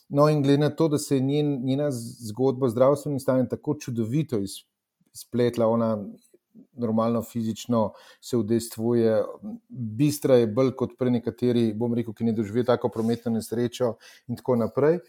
No, 0.09 0.27
in 0.31 0.41
glede 0.43 0.65
na 0.65 0.69
to, 0.69 0.87
da 0.87 0.97
se 0.97 1.15
je 1.15 1.21
njen, 1.23 1.57
njena 1.63 1.89
zgodba 1.91 2.69
zdravstvenim 2.71 3.19
stanjem 3.19 3.47
tako 3.51 3.75
čudovito 3.79 4.39
izpletla, 5.13 5.67
ona 5.67 5.97
normalno 6.77 7.21
fizično 7.23 7.91
se 8.21 8.37
udejstvuje. 8.37 9.23
Bistra 9.69 10.35
je 10.41 10.47
bolj 10.47 10.73
kot 10.79 10.97
pre 10.99 11.11
nekateri, 11.11 11.71
bom 11.73 11.93
rekel, 11.93 12.13
ki 12.13 12.27
ne 12.27 12.35
doživijo 12.37 12.69
tako 12.71 12.89
prometno 12.93 13.31
nesrečo 13.31 13.95
in 14.27 14.39
tako 14.39 14.55
naprej. 14.63 14.99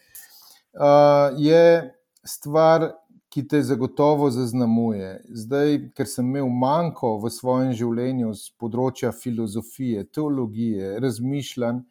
Uh, 0.73 1.35
je 1.41 1.95
stvar, 2.25 2.91
ki 3.29 3.45
te 3.49 3.61
zagotovo 3.63 4.31
zaznamuje. 4.31 5.21
Zdaj, 5.29 5.79
ker 5.97 6.09
sem 6.09 6.27
imel 6.27 6.49
manjko 6.49 7.19
v 7.21 7.31
svojem 7.33 7.75
življenju 7.77 8.33
z 8.35 8.55
področja 8.61 9.13
filozofije, 9.13 10.07
teologije, 10.17 10.95
razmišljanj, 11.05 11.83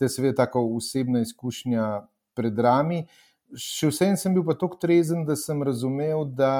te 0.00 0.10
seveda 0.10 0.44
tako 0.44 0.64
osebna 0.74 1.22
izkušnja 1.22 1.86
pred 2.34 2.58
rami. 2.58 3.04
Še 3.54 3.90
vsem 3.90 4.18
sem 4.18 4.34
bil 4.34 4.44
pa 4.46 4.56
tako 4.58 4.80
trezen, 4.82 5.22
da 5.28 5.36
sem 5.38 5.62
razumel, 5.66 6.24
da 6.26 6.52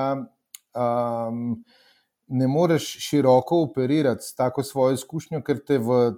um, 0.74 1.58
ne 2.30 2.46
moreš 2.48 2.86
široko 2.98 3.62
operirati 3.62 4.24
s 4.24 4.34
tako 4.34 4.62
svojo 4.62 4.94
izkušnjo, 4.94 5.42
ker 5.42 5.58
te 5.66 5.78
v 5.78 6.12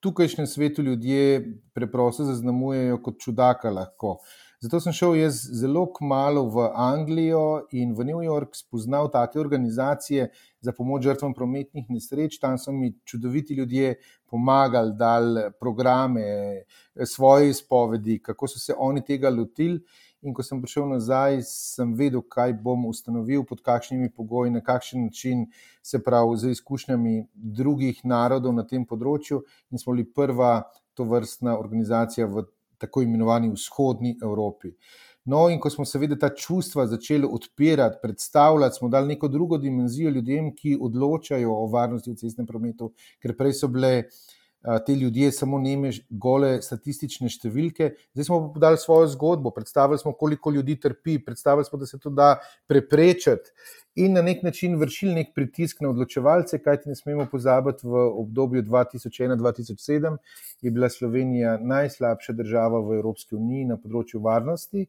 tukajšnjem 0.00 0.46
svetu 0.46 0.82
ljudje 0.82 1.44
preprosto 1.74 2.24
zaznamujejo 2.24 2.98
kot 3.02 3.20
čudaka. 3.22 3.70
Lahko. 3.70 4.18
Zato 4.60 4.80
sem 4.80 4.92
šel 4.96 5.14
jaz 5.18 5.36
zelo 5.60 5.84
kmalo 5.92 6.46
v 6.50 6.70
Anglijo 6.74 7.66
in 7.76 7.92
v 7.94 8.06
New 8.08 8.22
York 8.24 8.56
spoznal 8.56 9.10
take 9.12 9.38
organizacije 9.38 10.30
za 10.60 10.72
pomoč 10.72 11.04
žrtvam 11.04 11.34
prometnih 11.34 11.90
nesreč. 11.92 12.38
Tam 12.40 12.58
so 12.58 12.72
mi 12.72 12.94
čudoviti 13.04 13.54
ljudje 13.54 13.94
pomagali, 14.26 14.94
dali 14.96 15.50
programe, 15.60 16.24
svoje 17.04 17.50
izpovedi, 17.50 18.18
kako 18.22 18.48
so 18.48 18.58
se 18.58 18.74
oni 18.78 19.04
tega 19.04 19.30
lotili. 19.30 19.78
In 20.24 20.34
ko 20.34 20.42
sem 20.42 20.60
prišel 20.62 20.88
nazaj, 20.88 21.42
sem 21.44 21.92
vedel, 21.94 22.22
kaj 22.22 22.54
bom 22.64 22.86
ustanovil, 22.88 23.44
pod 23.44 23.60
kakšnimi 23.62 24.08
pogoji, 24.16 24.50
na 24.54 24.62
kakšen 24.64 25.04
način, 25.06 25.46
se 25.84 26.00
pravi, 26.02 26.38
z 26.40 26.54
izkušnjami 26.56 27.26
drugih 27.34 28.00
narodov 28.04 28.54
na 28.56 28.64
tem 28.66 28.86
področju. 28.88 29.42
In 29.70 29.82
smo 29.82 29.92
bili 29.92 30.06
prva 30.08 30.62
to 30.96 31.04
vrstna 31.04 31.58
organizacija 31.60 32.26
v 32.26 32.46
tako 32.80 33.04
imenovani 33.04 33.52
vzhodni 33.52 34.16
Evropi. 34.22 34.72
No, 35.26 35.48
in 35.50 35.58
ko 35.58 35.70
smo 35.70 35.84
seveda 35.84 36.14
ta 36.22 36.28
čustva 36.30 36.84
začeli 36.86 37.26
odpirati, 37.26 37.98
predstavljati, 38.02 38.78
smo 38.78 38.88
dali 38.88 39.08
neko 39.08 39.28
drugo 39.28 39.58
dimenzijo 39.58 40.10
ljudem, 40.14 40.52
ki 40.54 40.76
odločajo 40.80 41.50
o 41.50 41.66
varnosti 41.72 42.12
v 42.12 42.20
cestnem 42.20 42.46
prometu, 42.46 42.92
ker 43.22 43.34
prej 43.36 43.56
so 43.58 43.68
bile 43.68 44.06
te 44.86 44.94
ljudje 44.94 45.30
samo 45.32 45.58
neme, 45.62 45.92
gole 46.10 46.56
statistične 46.62 47.30
številke. 47.30 47.92
Zdaj 48.16 48.26
smo 48.26 48.38
pa 48.42 48.54
podali 48.56 48.80
svojo 48.82 49.06
zgodbo, 49.12 49.52
predstavili 49.54 49.98
smo, 49.98 50.12
koliko 50.18 50.50
ljudi 50.50 50.74
trpi, 50.80 51.20
predstavili 51.22 51.64
smo, 51.64 51.78
da 51.78 51.86
se 51.86 52.00
to 52.02 52.10
da 52.10 52.32
preprečiti 52.66 53.52
in 53.96 54.12
na 54.12 54.22
nek 54.22 54.42
način 54.42 54.74
vršili 54.76 55.14
nek 55.14 55.30
pritisk 55.34 55.80
na 55.80 55.90
odločevalce, 55.90 56.58
kajti 56.62 56.90
ne 56.92 56.96
smemo 56.98 57.26
pozabiti, 57.30 57.86
v 57.86 58.02
obdobju 58.20 58.62
2001-2007 58.62 60.18
je 60.60 60.70
bila 60.70 60.90
Slovenija 60.92 61.56
najslabša 61.62 62.34
država 62.36 62.82
v 62.84 62.98
Evropski 62.98 63.36
uniji 63.36 63.64
na 63.70 63.78
področju 63.80 64.20
varnosti. 64.20 64.86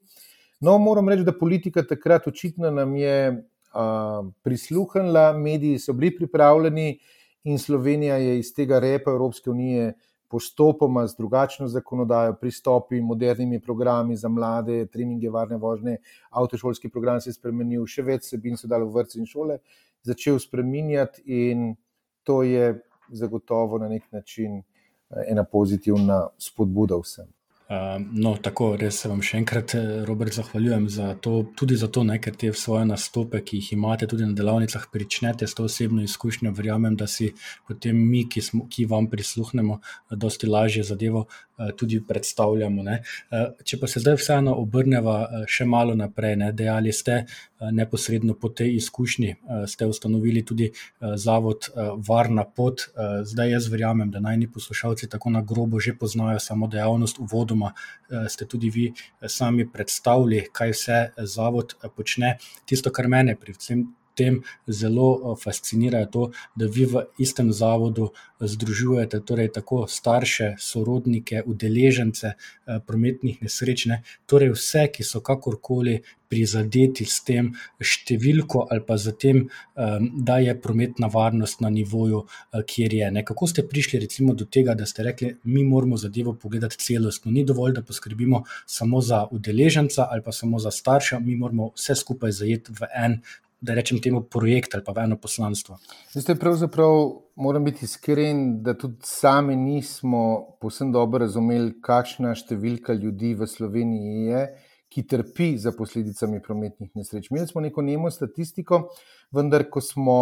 No, 0.59 0.77
moram 0.81 1.09
reči, 1.09 1.23
da 1.23 1.37
politika 1.37 1.85
takrat 1.85 2.27
očitno 2.27 2.71
nam 2.73 2.95
je 2.97 3.17
uh, 3.31 4.25
prisluhnila, 4.43 5.31
mediji 5.37 5.79
so 5.79 5.93
bili 5.93 6.15
pripravljeni 6.17 6.97
in 7.47 7.59
Slovenija 7.59 8.17
je 8.17 8.39
iz 8.39 8.53
tega 8.53 8.79
repa 8.79 9.11
Evropske 9.11 9.49
unije 9.49 9.93
postopoma 10.27 11.07
z 11.07 11.15
drugačno 11.17 11.67
zakonodajo, 11.67 12.33
pristopi, 12.41 13.01
modernimi 13.01 13.59
programi 13.59 14.15
za 14.15 14.27
mlade, 14.29 14.85
treninge, 14.91 15.29
varne 15.29 15.57
vožnje, 15.57 15.97
avtošolski 16.29 16.89
program 16.89 17.21
se 17.21 17.29
je 17.29 17.37
spremenil, 17.37 17.85
še 17.87 18.03
več 18.03 18.27
sebin 18.27 18.59
so 18.59 18.67
dali 18.67 18.83
v 18.83 18.91
vrtce 18.99 19.19
in 19.21 19.29
šole, 19.29 19.59
začel 20.03 20.39
spreminjati 20.43 21.23
in 21.23 21.71
to 22.27 22.41
je 22.43 22.73
zagotovo 23.15 23.79
na 23.79 23.87
nek 23.87 24.11
način 24.11 24.59
eh, 24.59 25.23
ena 25.31 25.47
pozitivna 25.47 26.25
spodbuda 26.37 26.99
vsem. 26.99 27.31
Ehm, 27.69 28.03
no, 28.13 28.37
tako 28.39 28.69
res 28.79 29.01
se 29.01 29.09
vam 29.11 29.19
še 29.19 29.41
enkrat, 29.41 29.73
eh, 29.75 30.05
Robert, 30.07 30.31
zahvaljujem 30.33 30.85
za 30.89 31.07
to, 31.19 31.41
tudi 31.59 31.75
zato, 31.75 32.03
ne, 32.07 32.15
ker 32.23 32.35
te 32.35 32.53
svoje 32.55 32.85
nastope, 32.87 33.41
ki 33.43 33.59
jih 33.59 33.73
imate 33.75 34.07
tudi 34.07 34.23
na 34.23 34.31
delavnicah, 34.31 34.85
pričnete 34.91 35.47
s 35.47 35.57
to 35.57 35.65
osebno 35.67 36.01
izkušnjo. 36.03 36.53
Verjamem, 36.55 36.95
da 36.95 37.07
si 37.11 37.33
potem 37.67 37.97
mi, 37.97 38.23
ki, 38.29 38.41
smo, 38.41 38.69
ki 38.71 38.85
vam 38.85 39.09
prisluhnemo, 39.11 39.81
dosti 40.15 40.47
lažje 40.47 40.83
zadevo 40.87 41.25
Eh, 41.57 41.71
tudi 41.77 42.03
predstavljamo. 42.07 42.83
Ne. 42.83 42.99
Eh, 43.31 43.45
če 43.65 43.79
pa 43.81 43.87
se 43.89 43.99
zdaj 43.99 44.19
vseeno 44.19 44.53
obrnemo 44.61 45.13
eh, 45.17 45.45
še 45.49 45.65
malo 45.65 45.95
naprej, 45.97 46.35
ne, 46.37 46.51
dejali 46.53 46.93
ste 46.93 47.23
neposredno 47.73 48.35
po 48.37 48.51
tej 48.53 48.75
izkušnji, 48.77 49.31
ste 49.65 49.87
ustanovili 49.89 50.43
tudi 50.45 50.67
zavod 51.17 51.71
Varna 52.05 52.43
pot. 52.45 52.83
Zdaj 53.25 53.49
jaz 53.49 53.69
verjamem, 53.73 54.11
da 54.13 54.21
najni 54.21 54.45
poslušalci 54.45 55.09
tako 55.09 55.31
na 55.33 55.41
grobo 55.41 55.79
že 55.81 55.95
poznajo 55.97 56.37
samo 56.37 56.67
dejavnost. 56.69 57.17
Uvodoma 57.57 57.73
ste 58.29 58.45
tudi 58.45 58.69
vi 58.69 58.93
sami 59.27 59.65
predstavili, 59.71 60.45
kaj 60.51 60.71
vse 60.71 60.99
zavod 61.17 61.75
počne. 61.95 62.37
Tisto, 62.65 62.91
kar 62.91 63.07
mene 63.07 63.35
pri 63.35 63.55
vsem 63.57 63.83
tem 64.17 64.41
zelo 64.67 65.09
eh, 65.15 65.35
fascinira, 65.43 66.05
to, 66.05 66.31
da 66.55 66.65
vi 66.65 66.85
v 66.89 67.05
istem 67.21 67.53
zavodu 67.53 68.09
eh, 68.09 68.47
združujete 68.47 69.21
torej 69.21 69.51
tako 69.59 69.85
starše, 69.87 70.55
sorodnike, 70.59 71.43
udeležence 71.45 72.33
eh, 72.33 72.79
prometnih 72.87 73.41
nesreč, 73.45 73.85
ne? 73.91 74.01
torej 74.25 74.55
vse, 74.57 74.87
ki 74.93 75.05
so 75.05 75.21
kakorkoli 75.21 76.01
prizadeti 76.27 77.05
s 77.07 77.21
tem 77.23 77.53
številko 77.79 78.65
ali 78.67 78.83
pa 78.83 78.97
z 78.99 79.13
tem, 79.15 79.37
da 80.27 80.37
je 80.43 80.51
prometna 80.59 81.07
varnost 81.07 81.61
na 81.63 81.69
nivoju, 81.71 82.25
kjer 82.67 82.95
je. 82.97 83.11
Ne? 83.15 83.23
Kako 83.23 83.47
ste 83.47 83.63
prišli 83.63 84.01
recimo 84.03 84.35
do 84.35 84.43
tega, 84.43 84.75
da 84.75 84.83
ste 84.85 85.05
rekli, 85.07 85.29
mi 85.47 85.63
moramo 85.63 85.95
zadevo 85.95 86.33
pogledati 86.35 86.81
celostno. 86.83 87.31
Ni 87.31 87.45
dovolj, 87.47 87.77
da 87.77 87.85
poskrbimo 87.85 88.43
samo 88.65 88.99
za 88.99 89.23
udeleženca 89.31 90.09
ali 90.11 90.25
pa 90.25 90.35
samo 90.35 90.59
za 90.59 90.71
starša, 90.71 91.21
mi 91.23 91.39
moramo 91.39 91.71
vse 91.79 91.95
skupaj 91.95 92.35
zajeti 92.41 92.75
v 92.75 92.91
en 92.91 93.21
da 93.61 93.73
rečem 93.73 94.01
temu, 94.01 94.21
projekt 94.21 94.75
ali 94.75 94.83
pa 94.85 94.93
eno 95.03 95.17
poslanstvo. 95.17 95.77
Zdaj, 96.13 96.35
pravzaprav 96.39 96.93
moram 97.35 97.63
biti 97.65 97.85
iskren, 97.85 98.61
da 98.63 98.77
tudi 98.77 98.97
sami 99.03 99.55
nismo 99.55 100.57
posebno 100.61 100.93
dobro 100.93 101.25
razumeli, 101.25 101.73
kakšna 101.81 102.35
številka 102.37 102.93
ljudi 102.93 103.33
v 103.35 103.47
Sloveniji 103.49 104.27
je, 104.29 104.43
ki 104.93 105.03
trpi 105.03 105.55
za 105.59 105.73
posledicami 105.75 106.39
prometnih 106.41 106.93
nesreč. 106.95 107.31
Imeli 107.31 107.47
smo 107.47 107.61
neko 107.61 107.81
nemo 107.81 108.11
statistiko, 108.13 108.87
vendar 109.35 109.67
ko 109.69 109.81
smo 109.81 110.19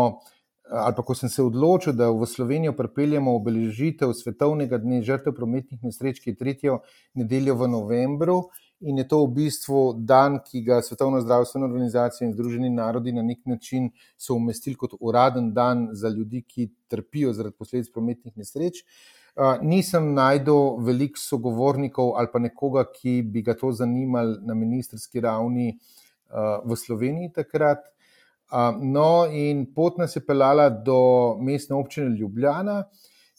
ali 0.66 0.96
pa 0.98 1.04
ko 1.06 1.14
sem 1.14 1.30
se 1.30 1.44
odločil, 1.44 1.94
da 1.94 2.10
v 2.10 2.26
Slovenijo 2.26 2.74
pripeljemo 2.74 3.36
obeležitev 3.38 4.14
svetovnega 4.18 4.80
dne 4.82 5.04
žrtev 5.06 5.36
prometnih 5.38 5.84
nesreč, 5.86 6.18
ki 6.24 6.34
je 6.34 6.40
tretjo 6.40 6.80
nedeljo 7.14 7.54
v 7.60 7.68
novembru. 7.70 8.38
In 8.84 8.98
je 8.98 9.08
to 9.08 9.22
v 9.24 9.32
bistvu 9.38 9.82
dan, 10.04 10.40
ki 10.44 10.62
ga 10.66 10.82
Svetovna 10.84 11.22
zdravstvena 11.24 11.66
organizacija 11.66 12.28
in 12.28 12.34
Združeni 12.36 12.70
narodi 12.70 13.14
na 13.16 13.24
nek 13.24 13.46
način 13.48 13.88
so 14.18 14.36
umestili 14.36 14.76
kot 14.76 14.98
uraden 15.00 15.54
dan 15.54 15.88
za 15.94 16.10
ljudi, 16.10 16.42
ki 16.44 16.68
trpijo 16.92 17.34
zaradi 17.34 17.56
posledic 17.56 17.92
prometnih 17.94 18.36
nesreč. 18.38 18.84
Uh, 19.36 19.58
nisem 19.64 20.14
najdel 20.16 20.78
veliko 20.84 21.20
sogovornikov 21.20 22.14
ali 22.20 22.28
pa 22.32 22.40
nekoga, 22.40 22.86
ki 22.92 23.22
bi 23.22 23.42
ga 23.44 23.56
to 23.56 23.72
zanimalo 23.72 24.38
na 24.42 24.56
ministerski 24.56 25.24
ravni 25.24 25.74
uh, 25.76 26.60
v 26.64 26.76
Sloveniji 26.80 27.32
takrat. 27.36 27.84
Uh, 28.52 28.76
no, 28.80 29.26
in 29.32 29.66
pot 29.76 29.98
nas 29.98 30.16
je 30.16 30.24
pelala 30.24 30.70
do 30.70 31.36
mestne 31.40 31.76
občine 31.76 32.12
Ljubljana, 32.16 32.84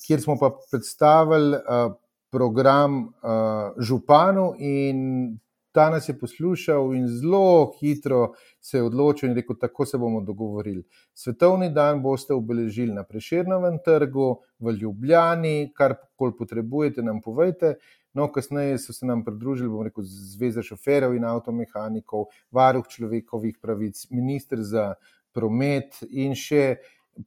kjer 0.07 0.21
smo 0.21 0.37
pa 0.41 0.51
predstavili 0.71 1.57
uh, 1.61 1.95
program 2.31 3.03
uh, 3.03 3.75
županu, 3.79 4.55
in 4.59 5.39
ta 5.77 5.91
nas 5.91 6.09
je 6.09 6.19
poslušal, 6.19 6.95
in 6.95 7.09
zelo 7.09 7.73
hitro 7.81 8.33
se 8.61 8.79
je 8.79 8.83
odločil 8.83 9.29
in 9.29 9.35
rekel: 9.37 9.57
Tako 9.61 9.85
se 9.87 9.99
bomo 9.99 10.21
dogovorili. 10.21 10.85
Svetovni 11.15 11.69
dan 11.71 12.03
boste 12.03 12.35
obeležili 12.35 12.95
na 12.95 13.05
Preširnovem 13.05 13.79
trgu 13.85 14.39
v 14.59 14.73
Ljubljani, 14.73 15.73
kar 15.77 15.95
koli 16.17 16.33
potrebujete, 16.39 17.03
nam 17.03 17.21
povejte. 17.21 17.75
No, 18.17 18.31
kasneje 18.33 18.79
so 18.79 18.93
se 18.97 19.07
nam 19.07 19.25
pridružili, 19.25 19.69
bomo 19.69 19.85
rekel, 19.85 20.05
Zveza 20.09 20.63
šoferjev 20.65 21.13
in 21.15 21.25
avtomehanikov, 21.29 22.31
varuh 22.51 22.89
človekovih 22.89 23.59
pravic, 23.61 24.07
ministr 24.11 24.63
za 24.65 24.95
promet 25.37 26.01
in 26.09 26.33
še 26.33 26.79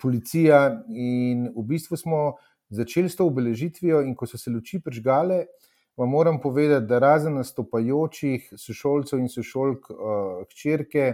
policija. 0.01 0.63
In 0.89 1.51
v 1.53 1.67
bistvu 1.69 2.01
smo 2.01 2.23
začeli 2.69 3.09
s 3.09 3.15
to 3.15 3.27
obeležitvijo, 3.27 4.01
in 4.05 4.15
ko 4.15 4.27
so 4.27 4.37
se 4.37 4.51
luči 4.51 4.79
prižgale, 4.79 5.45
vam 5.97 6.09
moram 6.09 6.39
povedati, 6.41 6.87
da 6.87 6.99
razen 6.99 7.35
nastopajočih 7.35 8.53
sošolcev 8.57 9.19
in 9.19 9.29
sošolk, 9.29 9.89
uh, 9.91 10.43
hčerke, 10.51 11.13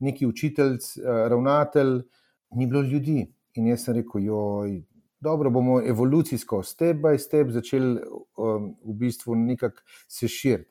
neki 0.00 0.26
učitelj, 0.26 0.78
uh, 0.78 1.26
ravnatelj, 1.28 1.98
ni 2.56 2.66
bilo 2.66 2.82
ljudi. 2.82 3.26
In 3.54 3.66
jaz 3.70 3.84
sem 3.84 3.94
rekel, 4.00 4.24
joj. 4.24 4.78
Dobro, 5.20 5.50
bomo 5.50 5.78
evolucijsko, 5.80 6.62
step 6.62 6.96
by 7.00 7.18
step, 7.18 7.50
začeli 7.54 8.00
um, 8.36 8.74
v 8.84 8.96
bistvu 9.00 9.34
nekako 9.34 9.80
se 10.08 10.28
širiti. 10.28 10.70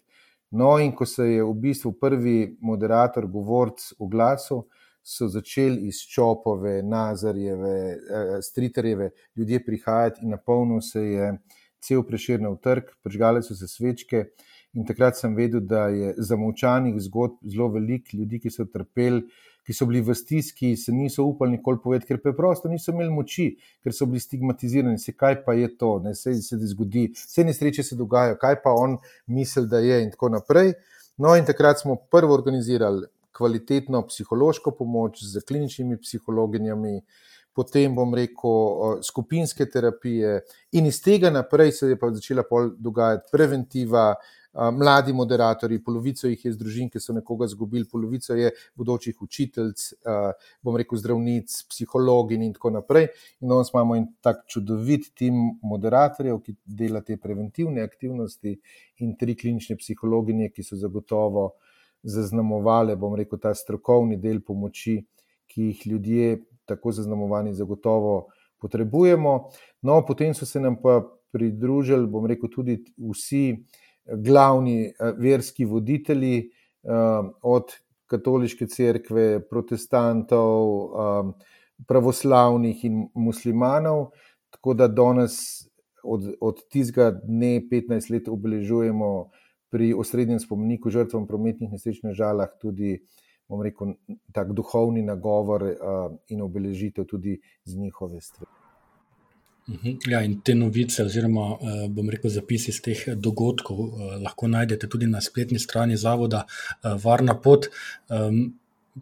No, 0.53 0.75
in 0.79 0.91
ko 0.93 1.05
se 1.09 1.25
je 1.25 1.43
v 1.43 1.53
bistvu 1.57 1.95
prvi 1.97 2.57
moderator, 2.61 3.25
govorc, 3.25 3.87
oglasil, 3.97 4.67
so 5.03 5.27
začeli 5.27 5.87
iz 5.87 5.99
Čopove, 6.07 6.83
Nazarjeve, 6.83 7.75
eh, 7.91 8.41
Striterjeve 8.41 9.09
ljudje 9.35 9.65
prihajati 9.65 10.19
in 10.23 10.29
napolnil 10.29 10.81
se 10.81 11.01
je 11.01 11.37
cel 11.83 12.03
preširjen 12.03 12.57
trg, 12.63 12.83
prižgale 13.03 13.43
so 13.43 13.55
se 13.55 13.67
svečke. 13.67 14.25
In 14.73 14.85
takrat 14.85 15.17
sem 15.17 15.35
vedel, 15.35 15.61
da 15.61 15.87
je 15.93 16.15
zamovčanih 16.17 16.95
zgodb 16.97 17.43
zelo 17.45 17.67
veliko 17.69 18.17
ljudi, 18.17 18.39
ki 18.41 18.49
so 18.49 18.65
trpeli, 18.65 19.21
ki 19.67 19.73
so 19.73 19.85
bili 19.85 20.01
v 20.01 20.15
stiski, 20.17 20.73
se 20.77 20.91
niso 20.91 21.23
upali 21.29 21.59
nikoli 21.59 21.77
povedati, 21.83 22.07
ker 22.07 22.21
preprosto 22.23 22.71
niso 22.71 22.91
imeli 22.91 23.13
moči, 23.13 23.51
ker 23.83 23.93
so 23.93 24.07
bili 24.09 24.23
stigmatizirani. 24.23 24.97
Se 24.97 25.13
kaj 25.13 25.43
pa 25.45 25.53
je 25.53 25.69
to, 25.77 25.99
ne 26.03 26.15
se 26.15 26.33
se 26.41 26.57
zgodi, 26.73 27.11
vse 27.13 27.45
nesreče 27.45 27.83
se 27.83 27.99
dogajajo, 27.99 28.39
kaj 28.41 28.61
pa 28.63 28.73
on 28.73 28.97
misli, 29.27 29.67
da 29.67 29.83
je 29.83 30.01
in 30.03 30.11
tako 30.15 30.33
naprej. 30.39 30.73
No, 31.17 31.35
in 31.37 31.45
takrat 31.45 31.83
smo 31.83 31.95
prvo 32.09 32.33
organizirali 32.33 33.05
kvalitetno 33.33 34.05
psihološko 34.07 34.71
pomoč 34.77 35.23
z 35.23 35.41
kliničnimi 35.47 35.97
psihologinjami, 36.01 37.01
potem 37.53 37.95
bom 37.95 38.13
rekel 38.17 39.01
skupinske 39.05 39.65
terapije, 39.69 40.39
in 40.73 40.87
iz 40.89 41.01
tega 41.01 41.29
naprej 41.29 41.71
se 41.71 41.91
je 41.91 41.99
pa 41.99 42.11
začela 42.13 42.45
dogajati 42.77 43.29
preventiva. 43.31 44.13
Mladi 44.53 45.13
moderatorji, 45.17 45.79
polovico 45.81 46.27
jih 46.29 46.43
je 46.45 46.51
iz 46.51 46.57
družin, 46.59 46.89
ki 46.93 46.99
so 47.01 47.13
nekoga 47.13 47.47
izgubili, 47.49 47.87
polovico 47.89 48.35
je 48.37 48.51
bodočih 48.77 49.23
učiteljc, 49.25 49.85
bom 50.61 50.77
rekel 50.77 50.99
zdravnic, 51.01 51.55
psihologi 51.71 52.37
in 52.37 52.53
tako 52.53 52.69
naprej. 52.75 53.07
In 53.41 53.49
danes 53.49 53.73
imamo 53.73 53.97
en 53.97 54.05
tak 54.21 54.43
čudovit 54.45 55.09
tim 55.17 55.39
moderatorjev, 55.65 56.37
ki 56.45 56.53
dela 56.65 57.01
te 57.01 57.17
preventivne 57.17 57.81
aktivnosti, 57.81 58.53
in 59.01 59.17
tri 59.17 59.33
klinične 59.33 59.79
psihologinje, 59.81 60.51
ki 60.53 60.67
so 60.69 60.77
zagotovo 60.77 61.47
uh, 61.47 61.72
zaznamovale, 62.03 62.95
bom 62.95 63.15
rekel, 63.15 63.39
ta 63.39 63.53
strokovni 63.55 64.17
del 64.21 64.41
pomoči, 64.43 64.99
ki 65.47 65.69
jih 65.69 65.87
ljudje, 65.87 66.37
tako 66.65 66.91
zaznamovani, 66.91 67.53
zagotovo 67.53 68.27
potrebujemo. 68.61 69.49
No, 69.81 70.01
potem 70.05 70.33
so 70.33 70.45
se 70.45 70.59
nam 70.59 70.77
pa 70.81 71.01
pridružili, 71.31 72.07
bom 72.07 72.25
rekel, 72.29 72.49
tudi 72.51 72.77
vsi 72.97 73.63
glavni 74.05 74.85
eh, 74.85 75.13
verski 75.17 75.65
voditelji, 75.65 76.37
eh, 76.83 77.29
od 77.41 77.75
katoliške 78.07 78.67
cerkve, 78.67 79.39
protestantov, 79.49 80.69
eh, 80.83 81.51
pravoslavnih 81.87 82.85
in 82.85 83.07
muslimanov. 83.13 84.11
Tako 84.53 84.73
da 84.73 84.87
danes, 84.87 85.39
od, 86.03 86.33
od 86.41 86.59
tistega 86.69 87.11
dne, 87.11 87.61
15 87.71 88.11
let, 88.11 88.27
obeležujemo 88.27 89.09
pri 89.73 89.93
osrednjem 89.97 90.39
spomeniku 90.39 90.91
žrtvam 90.93 91.25
prometnih 91.27 91.71
nesreč 91.73 92.03
na 92.05 92.13
žalah 92.13 92.51
tudi, 92.61 92.99
bom 93.49 93.61
rekel, 93.65 93.95
tak 94.33 94.53
duhovni 94.53 95.01
nagovor 95.01 95.65
uh, 95.65 96.03
in 96.29 96.43
obeležitev 96.45 97.07
tudi 97.09 97.39
z 97.65 97.79
njihove 97.81 98.21
strani. 98.21 98.59
Mhm. 99.73 99.97
Ja, 100.11 100.21
in 100.21 100.41
te 100.43 100.53
novice, 100.55 101.05
oziroma 101.07 101.47
uh, 101.55 101.85
bom 101.89 102.09
rekel, 102.13 102.29
zapisi 102.29 102.69
iz 102.69 102.81
teh 102.85 103.01
dogodkov, 103.15 103.79
uh, 103.79 104.15
lahko 104.21 104.51
najdete 104.51 104.89
tudi 104.91 105.09
na 105.09 105.21
spletni 105.21 105.59
strani 105.59 105.97
Zavoda 105.97 106.45
Varna 107.03 107.39
pot. 107.41 107.71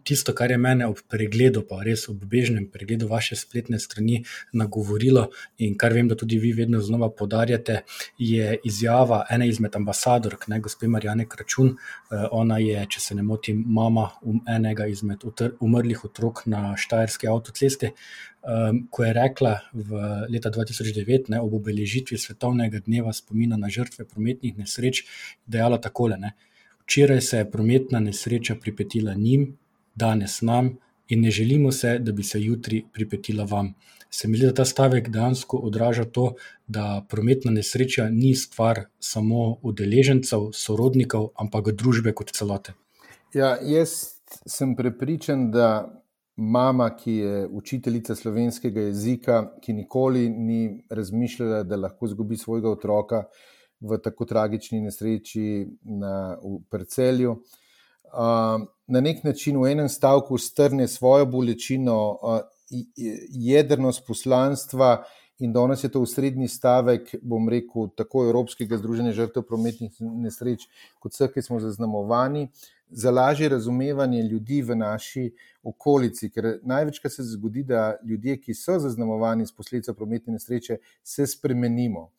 Tisto, 0.04 0.32
kar 0.32 0.50
je 0.50 0.56
mene 0.56 0.86
ob 0.88 1.02
pregledu, 1.08 1.60
pa 1.68 1.82
res 1.84 2.06
ob 2.08 2.22
bežnem 2.28 2.64
pregledu 2.72 3.10
vaše 3.10 3.36
spletne 3.36 3.76
strani 3.78 4.22
nagovorilo 4.56 5.26
in 5.60 5.74
kar 5.76 5.92
vem, 5.92 6.08
da 6.08 6.16
tudi 6.16 6.38
vi 6.40 6.54
vedno 6.56 6.80
znova 6.80 7.10
podarjate, 7.12 7.82
je 8.18 8.54
izjava 8.64 9.26
ene 9.30 9.48
izmed 9.50 9.76
ambasadork, 9.76 10.46
ne 10.48 10.60
gospe 10.64 10.88
Marijane 10.88 11.26
Kračun. 11.28 11.74
Eh, 11.74 12.24
ona 12.32 12.56
je, 12.58 12.86
če 12.88 13.00
se 13.04 13.16
ne 13.18 13.22
motim, 13.22 13.60
mama 13.68 14.06
um, 14.22 14.40
enega 14.48 14.86
izmed 14.88 15.26
umrlih 15.60 16.04
otrok 16.08 16.46
na 16.46 16.72
Štajerski 16.76 17.28
avtocesti. 17.28 17.92
Um, 18.42 18.86
ko 18.90 19.04
je 19.04 19.12
rekla 19.14 19.52
v 19.72 20.00
leta 20.32 20.50
2009, 20.50 21.28
ne, 21.30 21.38
ob 21.40 21.52
obeležitvi 21.60 22.16
svetovnega 22.18 22.80
dneva 22.86 23.12
spomina 23.12 23.60
na 23.60 23.68
žrtve 23.70 24.08
prometnih 24.08 24.56
nesreč, 24.58 25.04
dejala 25.46 25.78
takole: 25.78 26.16
ne, 26.18 26.32
Včeraj 26.82 27.20
se 27.20 27.38
je 27.38 27.50
prometna 27.50 28.00
nesreča 28.00 28.54
pripetila 28.60 29.14
njim, 29.14 29.52
danes 29.94 30.40
nam 30.42 30.76
in 31.08 31.20
ne 31.20 31.30
želimo 31.30 31.72
se, 31.72 31.98
da 31.98 32.12
bi 32.12 32.22
se 32.22 32.40
jutri 32.40 32.84
pripetila 32.92 33.44
vam. 33.44 33.74
Se 34.10 34.28
mi 34.28 34.36
zdi, 34.36 34.46
da 34.46 34.54
ta 34.54 34.64
stavek 34.64 35.08
dejansko 35.08 35.56
odraža 35.56 36.04
to, 36.04 36.34
da 36.66 37.06
prometna 37.08 37.50
nesreča 37.50 38.08
ni 38.10 38.34
stvar 38.34 38.84
samo 38.98 39.56
udeležencev, 39.62 40.50
sorodnikov, 40.52 41.30
ampak 41.40 41.72
družbe 41.72 42.12
kot 42.12 42.32
celote. 42.36 42.74
Ja, 43.34 43.56
jaz 43.64 44.20
sem 44.46 44.76
prepričan, 44.76 45.50
da 45.50 46.02
mama, 46.36 46.90
ki 46.96 47.12
je 47.12 47.46
učiteljica 47.46 48.14
slovenskega 48.14 48.80
jezika, 48.80 49.40
ki 49.60 49.72
nikoli 49.72 50.28
ni 50.28 50.84
razmišljala, 50.90 51.62
da 51.62 51.76
lahko 51.76 52.06
izgubi 52.06 52.36
svojega 52.36 52.70
otroka 52.70 53.24
v 53.80 53.98
tako 54.04 54.24
tragični 54.24 54.80
nesreči 54.80 55.66
na 55.82 56.36
Prcelju 56.70 57.36
na 58.86 59.00
nek 59.00 59.24
način 59.24 59.56
v 59.60 59.72
enem 59.72 59.88
stavku 59.88 60.38
strne 60.38 60.88
svojo 60.88 61.26
bolečino, 61.26 62.18
jedrnost 63.28 64.06
poslanstva. 64.06 65.02
In 65.42 65.50
danes 65.52 65.80
je 65.82 65.88
to 65.90 66.00
v 66.04 66.06
srednji 66.06 66.46
stavek, 66.48 67.16
bom 67.18 67.48
rekel, 67.50 67.88
tako 67.98 68.28
Evropskega 68.28 68.76
združenja 68.78 69.10
žrtev 69.16 69.42
prometnih 69.42 69.96
nesreč, 69.98 70.68
kot 71.02 71.16
vseh, 71.16 71.32
ki 71.34 71.42
smo 71.42 71.58
zaznamovani, 71.58 72.44
za 72.86 73.10
lažje 73.10 73.48
razumevanje 73.48 74.22
ljudi 74.22 74.60
v 74.62 74.76
naši 74.78 75.24
okolici. 75.66 76.30
Ker 76.30 76.60
največkrat 76.62 77.16
se 77.16 77.26
zgodi, 77.32 77.64
da 77.66 77.96
ljudje, 78.06 78.36
ki 78.44 78.54
so 78.54 78.78
zaznamovani 78.78 79.48
s 79.48 79.56
posledicami 79.56 79.98
prometne 79.98 80.36
nesreče, 80.36 80.78
se 81.02 81.26
spremenimo. 81.26 82.10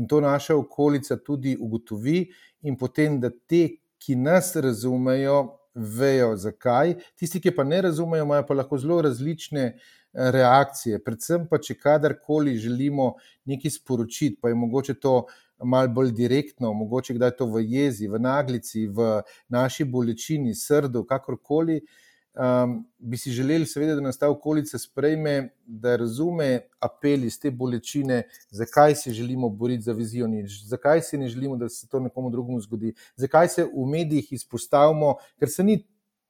In 0.00 0.08
to 0.08 0.18
naša 0.20 0.56
okolica 0.56 1.20
tudi 1.22 1.54
ugotovi, 1.60 2.24
in 2.62 2.78
potem, 2.80 3.20
da 3.20 3.30
te, 3.30 3.68
ki 4.02 4.16
nas 4.18 4.52
razumejo, 4.56 5.58
vejo, 5.74 6.34
zakaj. 6.36 6.96
Tisti, 7.16 7.40
ki 7.40 7.54
pa 7.56 7.64
ne 7.64 7.80
razumejo, 7.88 8.24
imajo 8.26 8.46
pa 8.48 8.54
lahko 8.54 8.78
zelo 8.78 9.00
različne 9.02 9.64
eh, 9.64 9.76
reakcije. 10.36 11.00
Predvsem 11.04 11.46
pa, 11.50 11.60
če 11.62 11.78
kadarkoli 11.80 12.58
želimo 12.60 13.14
nekaj 13.48 13.78
sporočiti, 13.78 14.38
pa 14.42 14.52
je 14.52 14.58
mogoče 14.58 14.98
to 15.00 15.22
malo 15.64 15.88
bolj 15.88 16.12
direktno, 16.12 16.72
mogoče 16.74 17.14
kdaj 17.14 17.36
to 17.38 17.46
v 17.46 17.62
jezi, 17.70 18.08
v 18.10 18.18
naglici, 18.20 18.86
v 18.86 19.22
naši 19.48 19.84
bolečini, 19.84 20.54
srdu, 20.54 21.04
kakorkoli. 21.08 21.80
Um, 22.34 22.84
bi 22.98 23.16
si 23.16 23.30
želeli, 23.30 23.66
seveda, 23.66 23.94
da 23.94 24.00
nas 24.00 24.18
ta 24.18 24.30
okolica 24.30 24.78
sprejme, 24.78 25.48
da 25.66 25.96
razume 25.96 26.60
apel 26.80 27.24
iz 27.24 27.38
te 27.40 27.50
bolečine, 27.50 28.22
zakaj 28.50 28.94
se 28.94 29.12
želimo 29.12 29.48
boriti 29.48 29.82
za 29.82 29.92
vizijo 29.92 30.26
nič, 30.26 30.62
zakaj 30.64 31.02
se 31.02 31.18
ne 31.18 31.28
želimo, 31.28 31.56
da 31.56 31.68
se 31.68 31.88
to 31.88 32.00
nekomu 32.00 32.30
drugemu 32.30 32.60
zgodi, 32.60 32.94
zakaj 33.16 33.48
se 33.48 33.64
v 33.64 33.86
medijih 33.86 34.32
izpostavimo, 34.32 35.16
ker 35.38 35.50
se 35.50 35.64
ni 35.64 35.82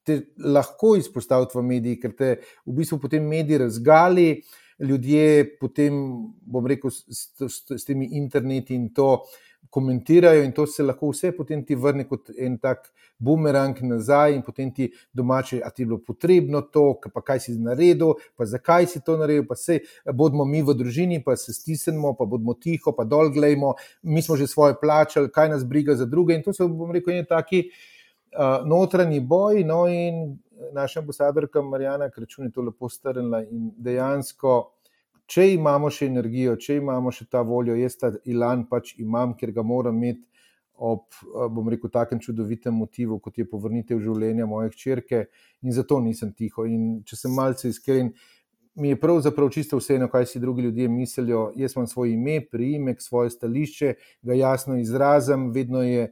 te 0.02 0.20
lahko 0.38 0.96
izpostaviti 0.98 1.58
v 1.58 1.62
medijih, 1.62 2.00
ker 2.02 2.16
te 2.18 2.34
v 2.66 2.76
bistvu 2.76 2.98
potem 2.98 3.26
mediji 3.28 3.58
razgali, 3.58 4.42
ljudje 4.82 5.58
potem, 5.60 5.94
bom 6.42 6.66
rekel, 6.66 6.90
s, 6.90 7.30
s, 7.38 7.62
s, 7.70 7.84
temi 7.86 8.08
interneti 8.18 8.74
in 8.74 8.88
to 8.94 9.22
komentirajo, 9.70 10.42
in 10.44 10.52
to 10.52 10.66
se 10.66 10.82
lahko 10.82 11.10
vse 11.10 11.32
potem 11.36 11.64
ti 11.64 11.74
vrne 11.74 12.04
kot 12.08 12.30
en 12.36 12.58
tak 12.58 12.90
bumerang 13.18 13.78
nazaj, 13.86 14.34
in 14.34 14.42
potem 14.42 14.72
ti 14.74 14.90
domače, 15.12 15.60
a 15.64 15.70
ti 15.70 15.82
je 15.82 15.86
bilo 15.86 16.00
potrebno 16.06 16.60
to, 16.62 16.98
pa 17.14 17.22
kaj 17.22 17.40
si 17.40 17.54
naredil, 17.58 18.16
pa 18.36 18.44
zakaj 18.44 18.86
si 18.86 19.00
to 19.00 19.16
naredil, 19.16 19.46
pa 19.48 19.56
se 19.56 19.78
bodimo 20.12 20.44
mi 20.44 20.62
v 20.62 20.74
družini, 20.74 21.22
pa 21.24 21.36
se 21.36 21.54
stisnemo, 21.54 22.14
pa 22.18 22.26
bodimo 22.26 22.54
tiho, 22.54 22.92
pa 22.96 23.04
dol 23.04 23.30
gledamo, 23.30 23.74
mi 24.02 24.22
smo 24.22 24.36
že 24.36 24.50
svoje 24.50 24.76
plačali, 24.80 25.30
kaj 25.30 25.48
nas 25.54 25.64
briga 25.64 25.94
za 25.94 26.06
druge. 26.06 26.34
In 26.34 26.42
to 26.42 26.52
so, 26.52 26.68
bom 26.68 26.90
rekel, 26.92 27.14
en 27.14 27.28
taki 27.30 27.68
uh, 27.68 28.66
notranji 28.66 29.20
boj. 29.20 29.62
No, 29.64 29.86
in 29.88 30.38
naša 30.72 31.00
ambasadorka 31.00 31.62
Marijana 31.62 32.10
Kračun 32.10 32.46
je 32.46 32.52
to 32.52 32.62
lepo 32.62 32.88
strnila. 32.88 33.42
In 33.42 33.70
dejansko, 33.76 34.58
če 35.32 35.46
imamo 35.54 35.88
še 35.92 36.10
energijo, 36.10 36.58
če 36.60 36.76
imamo 36.82 37.12
še 37.14 37.26
ta 37.30 37.40
voljo, 37.46 37.76
jaz 37.78 37.96
ta 38.00 38.12
ilan 38.28 38.66
pač 38.68 38.94
imam, 39.00 39.32
ker 39.38 39.54
ga 39.56 39.64
moram 39.64 39.96
imeti. 40.02 40.26
Ob, 40.82 41.04
bom 41.54 41.68
rekel, 41.70 41.92
takem 41.94 42.18
čudovitem 42.18 42.74
motivu, 42.74 43.20
kot 43.22 43.36
je 43.38 43.44
povrnitev 43.46 44.00
življenja 44.02 44.48
moje 44.50 44.72
črke, 44.74 45.20
in 45.62 45.74
zato 45.76 46.00
nisem 46.02 46.32
tiho. 46.34 46.64
In 46.66 47.04
če 47.06 47.18
sem 47.20 47.36
malce 47.36 47.68
iskren, 47.70 48.08
mi 48.74 48.90
je 48.90 48.98
pravzaprav 48.98 49.52
čisto 49.54 49.78
vseeno, 49.78 50.08
kaj 50.10 50.26
si 50.26 50.40
drugi 50.42 50.64
ljudje 50.66 50.88
mislijo. 50.88 51.44
Jaz 51.56 51.76
imam 51.76 51.86
svoje 51.86 52.16
ime, 52.16 52.40
priimek, 52.50 53.02
svoje 53.04 53.30
stališče, 53.30 53.94
ga 54.26 54.34
jasno 54.34 54.80
izrazim, 54.80 55.50
vedno 55.54 55.84
je 55.86 56.08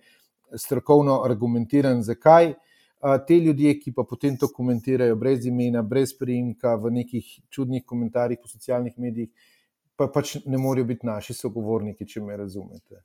strokovno 0.55 1.23
argumentiran, 1.25 2.05
zakaj. 2.07 2.55
Te 3.01 3.37
ljudje, 3.41 3.79
ki 3.81 3.95
pa 3.97 4.05
potem 4.05 4.37
to 4.37 4.49
komentirajo 4.53 5.17
brez 5.17 5.47
imena, 5.49 5.83
brez 5.83 6.13
prijimka, 6.19 6.75
v 6.77 6.91
nekih 6.99 7.31
čudnih 7.49 7.85
komentarjih 7.89 8.39
po 8.43 8.49
socialnih 8.49 8.99
medijih, 9.01 9.31
pa 9.97 10.11
pač 10.13 10.37
ne 10.45 10.61
morejo 10.61 10.91
biti 10.91 11.09
naši 11.09 11.37
sogovorniki, 11.37 12.07
če 12.09 12.21
me 12.21 12.37
razumete. 12.37 13.01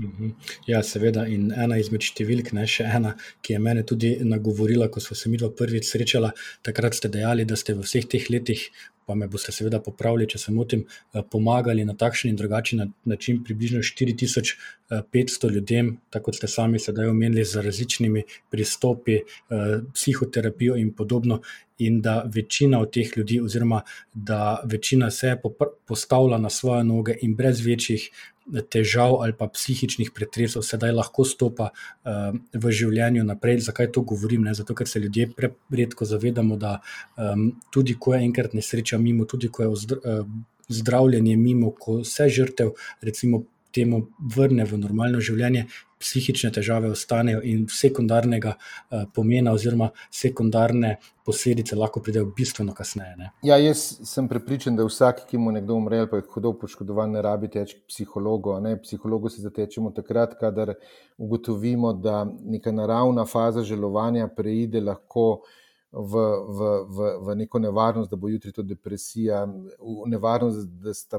Mhm. 0.00 0.30
Ja, 0.66 0.82
seveda. 0.86 1.26
In 1.28 1.50
ena 1.52 1.76
izmed 1.80 2.04
številk, 2.06 2.54
ne 2.56 2.64
še 2.70 2.86
ena, 2.88 3.16
ki 3.44 3.56
je 3.56 3.60
mene 3.60 3.82
tudi 3.84 4.14
nagovorila, 4.24 4.88
ko 4.88 5.02
smo 5.02 5.16
se 5.18 5.28
mi 5.28 5.40
dva 5.40 5.50
prvič 5.52 5.90
srečala, 5.90 6.30
takrat 6.66 6.96
ste 6.96 7.10
dejali, 7.12 7.44
da 7.44 7.58
ste 7.58 7.74
v 7.74 7.84
vseh 7.84 8.06
teh 8.08 8.30
letih 8.32 8.68
pa 9.10 9.14
me 9.18 9.26
boste 9.26 9.50
seveda 9.50 9.80
popravili, 9.82 10.28
če 10.30 10.38
se 10.38 10.52
motim, 10.54 10.84
eh, 10.86 11.22
pomagali 11.32 11.82
na 11.84 11.96
takšen 11.98 12.30
in 12.30 12.36
drugačen 12.38 12.92
način 13.10 13.40
približno 13.44 13.82
4500 13.82 15.48
eh, 15.48 15.54
ljudem, 15.54 15.96
tako 16.10 16.30
kot 16.30 16.38
ste 16.38 16.48
sami 16.48 16.78
sedaj 16.78 17.10
omenili, 17.10 17.44
z 17.44 17.64
različnimi 17.66 18.22
pristopi, 18.54 19.16
eh, 19.18 19.80
psihoterapijo 19.94 20.76
in 20.78 20.94
podobno. 20.94 21.40
In 21.80 22.00
da 22.04 22.22
večina 22.34 22.78
od 22.84 22.92
teh 22.92 23.16
ljudi, 23.16 23.40
oziroma 23.40 23.80
da 24.14 24.60
večina 24.64 25.10
se 25.10 25.36
postavlja 25.88 26.38
na 26.38 26.50
svoje 26.50 26.84
noge 26.84 27.16
in 27.22 27.34
brez 27.34 27.64
večjih 27.66 28.10
težav 28.70 29.20
ali 29.22 29.34
pa 29.36 29.48
psihičnih 29.48 30.10
pretresov, 30.14 30.64
sedaj 30.66 30.92
lahko 30.96 31.24
stopa 31.24 31.70
uh, 31.70 32.34
v 32.54 32.72
življenju 32.74 33.24
naprej. 33.26 33.60
Zakaj 33.66 33.90
to 33.94 34.04
govorim? 34.06 34.44
Ne? 34.46 34.54
Zato, 34.54 34.74
ker 34.74 34.88
se 34.88 35.00
ljudje 35.00 35.30
redko 35.70 36.04
zavedamo, 36.04 36.56
da 36.56 36.78
um, 37.16 37.50
tudi 37.70 37.96
ko 37.98 38.14
je 38.14 38.24
enkrat 38.26 38.56
nesreča 38.56 38.98
mimo, 38.98 39.28
tudi 39.30 39.48
ko 39.48 39.62
je 39.62 39.68
uh, 39.70 40.26
zdravljenje 40.70 41.36
mimo, 41.36 41.72
ko 41.78 42.02
se 42.04 42.28
žrtev, 42.28 42.74
recimo, 43.02 43.44
temu 43.74 44.08
vrne 44.34 44.64
v 44.66 44.78
normalno 44.78 45.20
življenje, 45.22 45.66
psihične 46.00 46.50
težave 46.52 46.90
ostanejo 46.90 47.42
in 47.44 47.66
sekundarnega 47.68 48.54
uh, 48.56 49.04
pomena, 49.14 49.52
oziroma 49.52 49.90
sekundarne 50.10 50.96
posledice 51.26 51.76
lahko 51.76 52.00
pridejo 52.02 52.30
bistveno 52.36 52.74
kasneje. 52.74 53.16
Ne? 53.16 53.30
Ja, 53.46 53.58
jaz 53.60 53.84
sem 54.08 54.28
prepričan, 54.28 54.76
da 54.76 54.86
vsak, 54.88 55.26
ki 55.28 55.38
mu 55.38 55.52
nekdo 55.52 55.76
umre, 55.78 56.02
pa 56.10 56.18
je 56.18 56.26
hudo 56.32 56.52
poškodovan, 56.58 57.12
ne 57.14 57.22
rabi 57.22 57.50
teči 57.52 57.78
k 57.78 57.92
psihologu. 57.92 58.56
Psihologu 58.82 59.28
se 59.28 59.42
zatečemo 59.42 59.92
takrat, 59.96 60.34
kadar 60.40 60.74
ugotovimo, 61.18 61.92
da 61.92 62.24
neka 62.24 62.72
naravna 62.72 63.26
faza 63.26 63.62
želovanja 63.62 64.28
preide 64.36 64.80
lahko 64.80 65.42
v, 65.92 66.22
v, 66.48 66.68
v, 66.86 67.08
v 67.26 67.34
neko 67.34 67.58
nevarnost, 67.58 68.10
da 68.10 68.16
bo 68.16 68.28
jutri 68.30 68.52
to 68.52 68.62
depresija, 68.62 69.42
v 69.46 70.10
nevarnost, 70.10 70.68
da 70.82 70.94
sta 70.94 71.18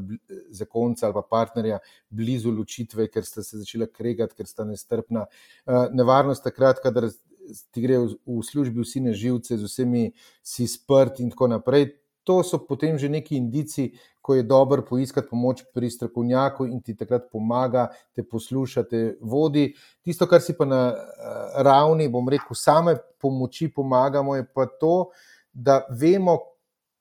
zakonca 0.49 1.05
ali 1.05 1.13
pa 1.13 1.23
partnerja 1.29 1.79
blizu 2.10 2.51
ločitve, 2.55 3.07
ker 3.12 3.27
sta 3.27 3.43
se 3.43 3.60
začela 3.60 3.88
kregati, 3.88 4.36
ker 4.38 4.47
sta 4.47 4.63
nestrpna. 4.67 5.25
Eh, 5.67 5.89
nevarnost 5.91 6.43
takrat, 6.43 6.79
kadar 6.84 7.10
ti 7.71 7.81
gre 7.81 7.97
v 7.99 8.41
službi 8.45 8.84
vsi 8.84 9.01
neživce, 9.10 9.57
z 9.57 9.67
vsemi 9.67 10.12
si 10.43 10.67
sprt 10.67 11.19
in 11.19 11.31
tako 11.34 11.51
naprej. 11.51 11.91
To 12.23 12.43
so 12.43 12.60
potem 12.67 12.97
že 12.97 13.10
neki 13.10 13.36
indici, 13.36 13.91
ko 14.21 14.36
je 14.36 14.43
dobro 14.43 14.86
poiskati 14.86 15.27
pomoč 15.29 15.63
pri 15.73 15.89
strokovnjaku 15.89 16.67
in 16.69 16.81
ti 16.81 16.93
takrat 16.95 17.31
pomaga, 17.31 17.88
te 18.13 18.23
posluša, 18.23 18.84
te 18.84 19.01
vodi. 19.21 19.71
Tisto, 20.05 20.27
kar 20.29 20.41
si 20.41 20.53
pa 20.57 20.65
na 20.65 20.81
eh, 20.93 21.63
ravni, 21.65 22.10
bom 22.10 22.29
rekel, 22.29 22.53
same 22.55 22.95
pomoči 23.21 23.71
pomagamo, 23.73 24.36
je 24.36 24.45
pa 24.45 24.67
to, 24.79 25.10
da 25.53 25.81
vemo, 25.89 26.38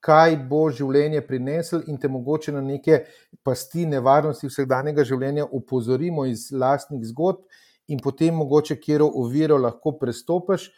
kaj 0.01 0.37
bo 0.49 0.63
življenje 0.73 1.21
prineslo 1.29 1.83
in 1.93 1.99
te 2.01 2.09
mogoče 2.09 2.55
na 2.57 2.63
neke 2.65 3.03
pasti 3.45 3.85
nevarnosti 3.87 4.49
vsakdanjega 4.49 5.05
življenja 5.05 5.45
upozorimo 5.45 6.25
iz 6.25 6.49
lastnih 6.53 7.05
zgodb 7.13 7.45
in 7.93 8.01
potem 8.01 8.35
mogoče 8.41 8.79
kjero 8.81 9.11
oviro 9.21 9.59
lahko 9.61 9.93
prestopiš. 10.01 10.71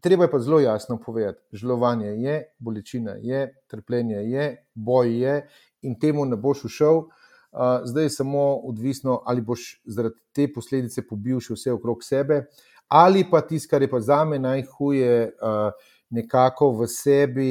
Treba 0.00 0.24
je 0.24 0.30
pa 0.30 0.38
zelo 0.38 0.60
jasno 0.60 0.98
povedati, 1.06 1.40
žalovanje 1.52 2.06
je, 2.06 2.44
bolečina 2.58 3.14
je, 3.20 3.54
trpljenje 3.66 4.16
je, 4.16 4.66
boj 4.74 5.22
je 5.22 5.48
in 5.82 5.98
temu 6.00 6.24
ne 6.24 6.36
boš 6.36 6.64
ušel. 6.64 7.02
Zdaj 7.84 8.04
je 8.04 8.10
samo 8.10 8.42
odvisno, 8.64 9.22
ali 9.26 9.40
boš 9.40 9.82
zaradi 9.84 10.20
te 10.32 10.46
posledice 10.54 11.02
pobil 11.06 11.40
še 11.42 11.56
vse 11.56 11.72
okrog 11.74 12.04
sebe, 12.06 12.44
ali 12.88 13.24
pa 13.30 13.40
tisto, 13.42 13.70
kar 13.70 13.82
je 13.82 13.90
pa 13.90 14.00
za 14.00 14.24
me 14.24 14.38
najhuje, 14.38 15.32
nekako 16.10 16.70
v 16.78 16.86
sebi 16.86 17.50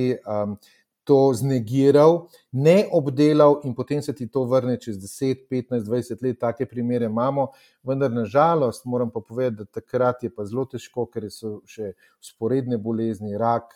to 1.09 1.33
znegiral, 1.33 2.27
ne 2.51 2.85
obdelal 2.91 3.61
in 3.65 3.73
potem 3.73 4.01
se 4.01 4.13
ti 4.13 4.27
to 4.29 4.43
vrne 4.45 4.75
čez 4.77 4.99
10, 5.01 5.47
15, 5.49 5.87
20 5.89 6.21
let. 6.21 6.37
Take 6.37 6.67
primere 6.69 7.09
imamo, 7.09 7.47
vendar 7.83 8.11
nažalost 8.13 8.85
moram 8.85 9.09
pa 9.09 9.19
povedati, 9.19 9.63
da 9.63 9.65
takrat 9.65 10.23
je 10.23 10.29
pa 10.29 10.45
zelo 10.45 10.67
težko, 10.69 11.07
ker 11.09 11.25
so 11.33 11.63
še 11.65 11.95
sporedne 12.21 12.77
bolezni, 12.77 13.33
rak, 13.41 13.73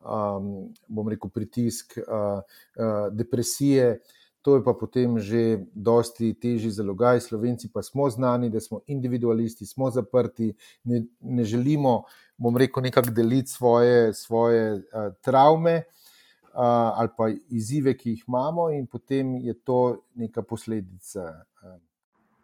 um, 0.00 0.70
bom 0.88 1.12
rekel, 1.12 1.28
pritisk, 1.28 1.98
uh, 2.00 2.40
uh, 2.40 3.12
depresije. 3.12 3.98
To 4.40 4.56
je 4.56 4.64
pa 4.64 4.72
potem 4.72 5.20
že 5.20 5.60
dosti 5.76 6.32
težji 6.32 6.72
zalogaj. 6.72 7.20
Slovenci 7.28 7.68
pa 7.68 7.84
smo 7.84 8.08
znani, 8.08 8.48
da 8.48 8.56
smo 8.56 8.80
individualisti, 8.88 9.68
smo 9.68 9.92
zaprti, 9.92 10.54
ne, 10.88 11.04
ne 11.20 11.44
želimo, 11.44 12.06
bom 12.40 12.56
rekel, 12.56 12.88
nekako 12.88 13.12
deliti 13.12 13.52
svoje, 13.52 14.14
svoje 14.16 14.80
uh, 14.80 15.12
travme 15.20 15.82
ali 16.54 17.08
pa 17.16 17.28
izzive, 17.48 17.94
ki 17.96 18.16
jih 18.16 18.24
imamo, 18.28 18.70
in 18.70 18.86
potem 18.86 19.36
je 19.36 19.54
to 19.54 20.00
neka 20.14 20.42
posledica. 20.42 21.44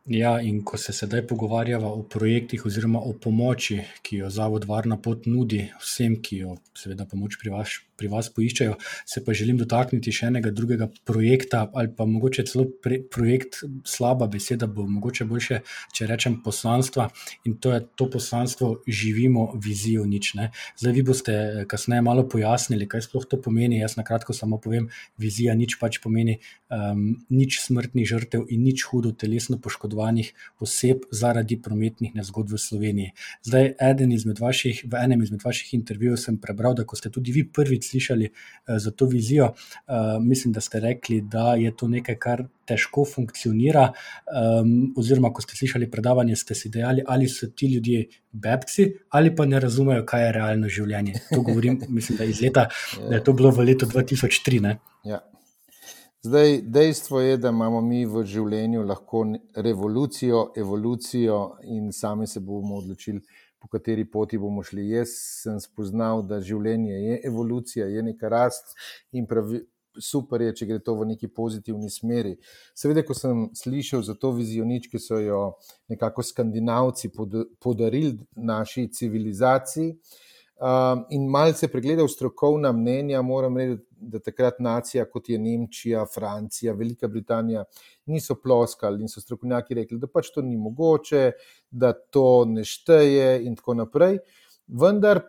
Ja, 0.07 0.37
in 0.41 0.61
ko 0.65 0.79
se 0.79 0.93
sedaj 0.95 1.25
pogovarjava 1.27 1.89
o 1.91 2.03
projektih 2.07 2.63
oziroma 2.67 3.01
o 3.03 3.13
pomoči, 3.23 3.81
ki 4.07 4.21
jo 4.21 4.29
Zavod 4.31 4.65
Varna 4.69 5.01
pot 5.03 5.27
nudi 5.27 5.65
vsem, 5.83 6.21
ki 6.23 6.39
jo 6.45 6.55
seveda 6.79 7.09
pomoč 7.11 7.35
pri 7.41 7.51
vas, 7.51 7.73
pri 7.97 8.11
vas 8.13 8.29
poiščajo, 8.33 8.77
se 9.07 9.23
pa 9.25 9.35
želim 9.37 9.59
dotakniti 9.61 10.13
še 10.13 10.31
enega 10.31 10.53
drugega 10.55 10.89
projekta, 11.09 11.65
ali 11.75 11.93
pa 11.97 12.07
mogoče 12.09 12.45
celo 12.49 12.67
pre, 12.83 13.01
projekt, 13.13 13.63
slaba 13.89 14.29
beseda, 14.31 14.69
bo 14.69 14.87
mogoče 14.91 15.27
boljše, 15.29 15.61
če 15.97 16.09
rečem 16.11 16.41
poslanstva. 16.45 17.09
In 17.49 17.57
to 17.63 17.73
je 17.75 17.83
to 17.97 18.09
poslanstvo, 18.13 18.71
živimo 18.87 19.49
vizijo 19.63 20.05
nič. 20.09 20.35
Ne? 20.39 20.51
Zdaj, 20.81 20.95
vi 20.97 21.07
boste 21.07 21.37
kasneje 21.71 22.05
malo 22.05 22.27
pojasnili, 22.29 22.89
kaj 22.91 23.07
sploh 23.09 23.27
to 23.29 23.41
pomeni. 23.43 23.81
Jaz 23.81 23.97
na 23.97 24.05
kratko 24.07 24.37
samo 24.37 24.61
povem, 24.63 24.91
vizija 25.21 25.55
nič 25.57 25.79
pač 25.81 26.01
pomeni 26.05 26.39
um, 26.71 27.17
nič 27.31 27.61
smrtnih 27.65 28.07
žrtev 28.09 28.47
in 28.53 28.65
nič 28.67 28.87
hudo 28.91 29.13
telesno 29.13 29.59
poškodovanih 29.63 30.33
oseb 30.63 31.07
zaradi 31.11 31.59
prometnih 31.63 32.15
nezgod 32.17 32.51
v 32.53 32.61
Sloveniji. 32.61 33.13
Zdaj, 33.47 33.75
izmed 34.17 34.41
vaših, 34.41 34.85
v 34.91 34.99
enem 35.01 35.23
izmed 35.23 35.45
vaših 35.45 35.75
intervjujev 35.75 36.19
sem 36.21 36.39
prebral, 36.41 36.75
da 36.75 36.85
ko 36.85 36.97
ste 36.97 37.11
tudi 37.11 37.33
vi 37.33 37.45
prvič 37.45 37.86
slišali 37.87 38.31
za 38.67 38.91
to 38.91 39.07
vizijo. 39.07 39.53
Mislim, 40.21 40.53
da 40.53 40.61
ste 40.61 40.81
rekli, 40.81 41.21
da 41.21 41.55
je 41.55 41.73
to 41.77 41.89
nekaj, 41.89 42.19
kar 42.19 42.45
težko 42.67 43.05
funkcionira. 43.07 43.89
Oziroma, 44.99 45.31
ko 45.33 45.43
ste 45.43 45.57
slišali 45.57 45.91
predavanje, 45.91 46.37
ste 46.37 46.59
si 46.59 46.73
dejali, 46.73 47.05
ali 47.07 47.29
so 47.31 47.47
ti 47.47 47.71
ljudje 47.75 48.07
bebci 48.33 48.93
ali 49.11 49.35
pa 49.37 49.47
ne 49.47 49.61
razumejo, 49.61 50.05
kaj 50.07 50.27
je 50.27 50.33
realno 50.33 50.69
življenje. 50.69 51.15
To 51.31 51.41
govorim, 51.43 51.81
mislim, 51.97 52.19
da 52.19 52.25
iz 52.25 52.43
leta, 52.43 52.69
da 53.09 53.15
je 53.17 53.25
to 53.25 53.33
bilo 53.33 53.51
v 53.51 53.71
letu 53.71 53.87
2003. 53.87 54.77
Ja. 55.05 55.23
Zdaj, 56.27 56.61
dejstvo 56.63 57.21
je, 57.21 57.37
da 57.39 57.53
imamo 57.55 57.81
mi 57.81 58.01
v 58.07 58.25
življenju 58.27 58.83
lahko 58.83 59.23
revolucijo, 59.63 60.51
evolucijo 60.59 61.41
in 61.71 61.93
sami 61.93 62.27
se 62.27 62.41
bomo 62.41 62.81
odločili, 62.81 63.21
po 63.61 63.69
kateri 63.73 64.05
poti 64.11 64.39
bomo 64.39 64.63
šli. 64.63 64.89
Jaz 64.91 65.15
sem 65.43 65.61
spoznal, 65.63 66.23
da 66.27 66.41
življenje 66.45 67.01
je 67.01 67.21
evolucija, 67.29 67.89
je 67.91 68.05
neka 68.11 68.29
rast 68.33 68.77
in 69.13 69.27
pravi, 69.27 69.63
super 70.01 70.43
je, 70.45 70.53
če 70.61 70.69
gre 70.69 70.79
to 70.85 70.95
v 70.99 71.09
neki 71.13 71.29
pozitivni 71.33 71.91
smeri. 71.93 72.35
Seveda, 72.77 73.05
ko 73.07 73.17
sem 73.17 73.47
slišal 73.57 74.05
za 74.07 74.17
to 74.21 74.33
vizijo, 74.37 74.67
nič, 74.69 74.91
ki 74.93 75.01
so 75.01 75.21
jo 75.23 75.41
nekako 75.93 76.25
skandinavci 76.27 77.11
podarili 77.63 78.17
naši 78.37 78.89
civilizaciji. 78.93 79.95
Um, 80.57 81.05
in 81.13 81.27
malce 81.29 81.69
pregledal 81.69 82.09
strokovna 82.09 82.71
mnenja, 82.73 83.21
moram 83.23 83.59
reči, 83.61 83.77
da 83.97 84.21
takrat 84.25 84.57
nacija, 84.61 85.05
kot 85.09 85.29
je 85.29 85.39
Nemčija, 85.39 86.07
Francija, 86.15 86.73
Velika 86.73 87.09
Britanija, 87.09 87.65
niso 88.09 88.39
ploskali 88.41 89.05
in 89.05 89.09
so 89.13 89.21
strokovnjaki 89.21 89.77
rekli, 89.77 89.99
da 90.01 90.09
pač 90.09 90.31
to 90.33 90.45
ni 90.45 90.57
mogoče, 90.57 91.31
da 91.71 91.93
to 91.93 92.45
ne 92.49 92.65
šteje, 92.65 93.43
in 93.45 93.57
tako 93.57 93.77
naprej. 93.83 94.19
Vendar 94.67 95.21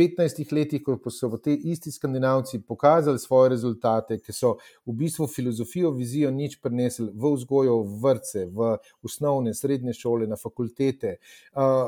15 0.00 0.52
letih, 0.56 0.82
ko 0.82 1.12
so 1.12 1.28
te 1.36 1.52
isti 1.52 1.92
skandinavci 1.92 2.62
pokazali 2.64 3.20
svoje 3.20 3.50
rezultate, 3.52 4.16
ki 4.18 4.32
so 4.32 4.54
v 4.86 4.94
bistvu 5.02 5.26
filozofijo, 5.28 5.90
vizijo 5.96 6.30
nič 6.32 6.56
prenesli 6.62 7.10
v 7.12 7.32
vzgojo, 7.34 7.76
v 7.84 7.98
vrtce, 8.04 8.46
v 8.48 8.70
osnovne, 9.04 9.52
srednje 9.54 9.92
šole, 9.98 10.28
na 10.30 10.38
fakultete, 10.40 11.18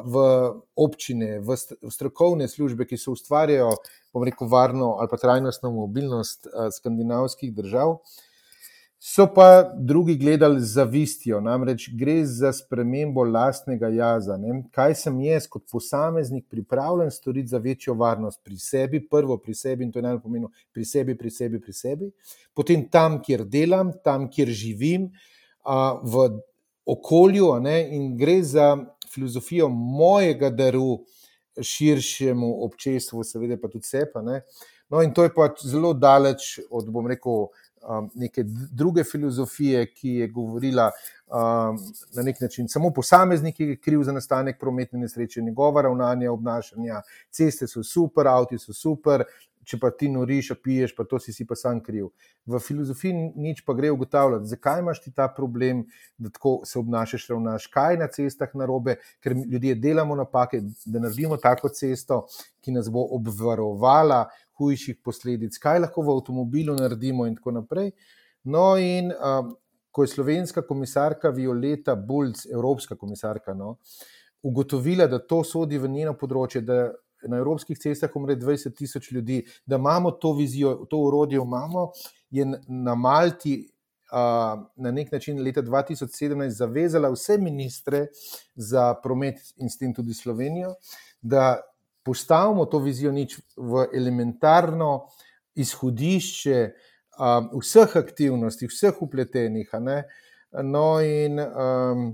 v 0.05 0.27
občine, 0.77 1.39
v 1.41 1.57
strokovne 1.91 2.49
službe, 2.49 2.85
ki 2.91 3.01
se 3.01 3.11
ustvarjajo, 3.15 3.71
bom 4.13 4.29
rekel, 4.29 4.51
varno 4.53 4.97
ali 5.01 5.09
pa 5.09 5.17
trajnostno 5.17 5.73
mobilnost 5.73 6.51
skandinavskih 6.77 7.55
držav. 7.57 7.97
So 9.05 9.27
pa 9.35 9.73
drugi 9.79 10.15
gledali 10.17 10.61
z 10.61 10.75
zavistjo, 10.75 11.41
namreč 11.41 11.89
gre 11.99 12.21
za 12.27 12.53
spremembo 12.55 13.25
lastnega 13.25 13.89
jaza. 13.91 14.37
Ne? 14.39 14.61
Kaj 14.71 14.95
sem 14.95 15.17
jaz 15.25 15.49
kot 15.51 15.65
posameznik 15.73 16.45
pripravljen 16.51 17.11
storiti 17.11 17.51
za 17.51 17.59
večjo 17.59 17.97
varnost 17.99 18.39
pri 18.45 18.57
sebi, 18.63 19.01
prvo 19.11 19.41
pri 19.43 19.55
sebi 19.59 19.85
in 19.85 19.91
to 19.93 19.99
je 19.99 20.07
najpomembno, 20.07 20.53
pri 20.73 20.85
sebi, 20.87 21.17
pri 21.19 21.31
sebi, 21.35 21.59
pri 21.61 21.75
sebi, 21.75 22.13
potem 22.55 22.85
tam, 22.91 23.19
kjer 23.27 23.43
delam, 23.43 23.91
tam, 24.05 24.29
kjer 24.31 24.55
živim, 24.55 25.11
a, 25.67 25.99
v 25.99 26.29
okolju, 26.87 27.51
in 27.67 28.13
gre 28.17 28.39
za 28.43 28.77
filozofijo 29.11 29.67
mojega 29.69 30.51
daru 30.51 31.01
širšemu 31.59 32.55
občestvu, 32.69 33.27
seveda 33.27 33.59
pa 33.59 33.67
tudi 33.69 33.91
sepa. 33.91 34.23
No, 34.23 35.03
in 35.03 35.11
to 35.11 35.27
je 35.27 35.35
pa 35.35 35.51
zelo 35.59 35.91
daleč 35.91 36.61
od, 36.71 36.87
bom 36.87 37.11
rekel, 37.11 37.49
um, 37.89 38.11
neke 38.15 38.45
druge 38.71 39.05
filozofije, 39.05 39.87
ki 39.95 40.09
je 40.09 40.29
govorila 40.29 40.91
um, 41.27 41.79
na 42.15 42.23
nek 42.23 42.41
način 42.41 42.69
samo 42.69 42.91
posameznik, 42.91 43.61
je 43.61 43.77
kriv 43.77 44.03
za 44.03 44.13
nastanek 44.13 44.61
prometne 44.61 44.99
nesreče, 44.99 45.43
njegova 45.43 45.83
ravnanja, 45.83 46.33
obnašanja, 46.33 47.03
ceste 47.31 47.67
so 47.67 47.83
super, 47.83 48.29
avti 48.29 48.59
so 48.59 48.73
super. 48.73 49.25
Če 49.63 49.79
pa 49.79 49.93
ti 49.95 50.09
noriš, 50.11 50.49
piješ, 50.59 50.91
pa 50.97 51.05
to 51.07 51.21
si, 51.23 51.31
si 51.33 51.45
pa 51.47 51.55
sam 51.55 51.79
kriv. 51.87 52.09
V 52.51 52.59
filozofiji 52.59 53.15
nič 53.39 53.61
pa 53.63 53.77
gre 53.79 53.93
ugotavljati, 53.95 54.51
zakaj 54.51 54.81
imaš 54.83 55.01
ti 55.05 55.13
ta 55.15 55.29
problem, 55.31 55.85
da 56.19 56.33
tako 56.35 56.57
se 56.67 56.81
obnašaš, 56.81 57.29
ravnaš, 57.31 57.69
kaj 57.71 57.95
je 57.95 58.01
na 58.01 58.09
cestah 58.11 58.57
narobe, 58.59 58.97
ker 59.23 59.37
ljudje 59.39 59.77
delamo 59.79 60.19
napake, 60.19 60.65
da 60.85 61.05
naredimo 61.05 61.39
tako 61.39 61.71
cesto, 61.71 62.25
ki 62.59 62.75
nas 62.75 62.91
bo 62.91 63.07
obvarovala 63.15 64.25
hujših 64.59 64.99
posledic, 65.05 65.59
kaj 65.59 65.83
lahko 65.87 66.03
v 66.03 66.17
avtomobilu 66.17 66.77
naredimo, 66.77 67.27
in 67.27 67.37
tako 67.37 67.57
naprej. 67.59 67.93
No, 68.45 68.77
in 68.77 69.13
um, 69.13 69.55
ko 69.93 70.03
je 70.03 70.15
slovenska 70.15 70.63
komisarka 70.67 71.31
Violeta 71.31 71.95
Bulc, 71.97 72.47
evropska 72.53 72.97
komisarka, 72.97 73.55
no, 73.55 73.77
ugotovila, 74.43 75.07
da 75.07 75.19
to 75.19 75.43
sodi 75.45 75.79
v 75.79 75.91
njeno 75.91 76.17
področje, 76.19 76.65
da 76.67 76.89
na 77.29 77.39
evropskih 77.39 77.79
cestah 77.79 78.11
umre 78.19 78.35
20 78.37 78.75
tisoč 78.75 79.13
ljudi, 79.13 79.43
da 79.67 79.79
imamo 79.79 80.11
to 80.11 80.33
vizijo, 80.35 80.75
to 80.91 80.99
urodje 80.99 81.39
imamo, 81.39 81.91
je 82.31 82.49
na 82.69 82.95
Malti. 82.95 83.69
Uh, 84.13 84.19
na 84.77 84.91
nek 84.93 85.09
način 85.09 85.39
leta 85.41 85.63
2017 85.65 86.53
zavezala 86.53 87.09
vse 87.15 87.39
ministre 87.41 88.03
za 88.55 88.91
promet 89.01 89.39
in 89.57 89.71
s 89.73 89.79
tem 89.81 89.95
tudi 89.97 90.13
Slovenijo, 90.13 90.75
da 91.23 91.63
postavimo 92.03 92.67
to 92.67 92.79
vizijo 92.79 93.13
nič 93.13 93.39
v 93.57 93.87
elementarno 93.95 95.09
izhodišče 95.55 96.59
um, 97.19 97.51
vseh 97.61 97.97
aktivnosti, 97.97 98.67
vseh 98.67 99.03
upletenih. 99.03 99.71
No, 100.63 101.01
in 101.01 101.41
um, 101.41 102.11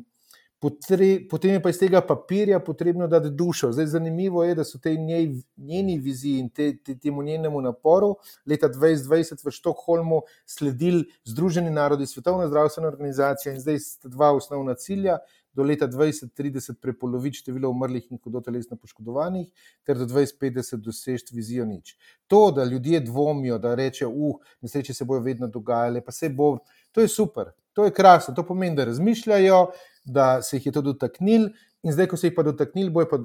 potre, 0.58 1.08
potem 1.30 1.56
je 1.56 1.62
pa 1.62 1.70
iz 1.70 1.78
tega 1.78 2.02
papirja 2.02 2.60
potrebno 2.60 3.06
dati 3.06 3.30
dušo. 3.30 3.72
Zdaj, 3.72 3.86
zanimivo 3.94 4.44
je, 4.44 4.54
da 4.58 4.64
so 4.64 4.78
te 4.82 4.94
njej, 4.94 5.30
njeni 5.56 5.98
viziji 5.98 6.38
in 6.38 6.50
te, 6.50 6.72
te, 6.76 6.98
temu 6.98 7.22
njenemu 7.22 7.60
naporu 7.62 8.16
leta 8.46 8.68
2020 8.68 9.46
v 9.46 9.54
Štokholmu 9.54 10.22
sledili 10.46 11.04
Združeni 11.24 11.70
narodi, 11.70 12.06
Svetovna 12.06 12.48
zdravstvena 12.48 12.88
organizacija 12.88 13.54
in 13.54 13.60
zdaj 13.60 13.78
sta 13.78 14.08
dva 14.08 14.32
osnovna 14.34 14.74
cilja 14.74 15.18
do 15.58 15.66
leta 15.66 15.88
2030 15.90 16.78
prepolovič 16.82 17.42
število 17.42 17.70
umrlih 17.74 18.06
in 18.12 18.20
hudotelesno 18.22 18.78
poškodovanih, 18.78 19.48
ter 19.82 19.98
do 19.98 20.06
2050 20.06 20.84
dosežeti 20.84 21.34
vizijo 21.34 21.66
nič. 21.66 21.96
To, 22.30 22.52
da 22.54 22.64
ljudje 22.64 23.00
dvomijo, 23.08 23.58
da 23.58 23.74
rečejo, 23.74 24.12
uh, 24.14 24.52
nesreče 24.62 24.94
se 24.94 25.04
bojo 25.04 25.24
vedno 25.26 25.50
dogajale, 25.50 26.04
pa 26.04 26.14
se 26.14 26.30
bo, 26.30 26.58
to 26.92 27.02
je 27.02 27.10
super, 27.10 27.50
to 27.74 27.88
je 27.88 27.94
krasno, 27.94 28.34
to 28.34 28.46
pomeni, 28.46 28.76
da 28.76 28.86
razmišljajo, 28.86 29.64
da 30.04 30.42
se 30.42 30.56
jih 30.56 30.70
je 30.70 30.72
to 30.72 30.82
dotaknil 30.82 31.50
in 31.82 31.92
zdaj, 31.92 32.06
ko 32.06 32.16
se 32.16 32.30
jih 32.30 32.36
pa 32.36 32.46
dotaknil, 32.46 32.90
bojo 32.94 33.10
pa 33.10 33.18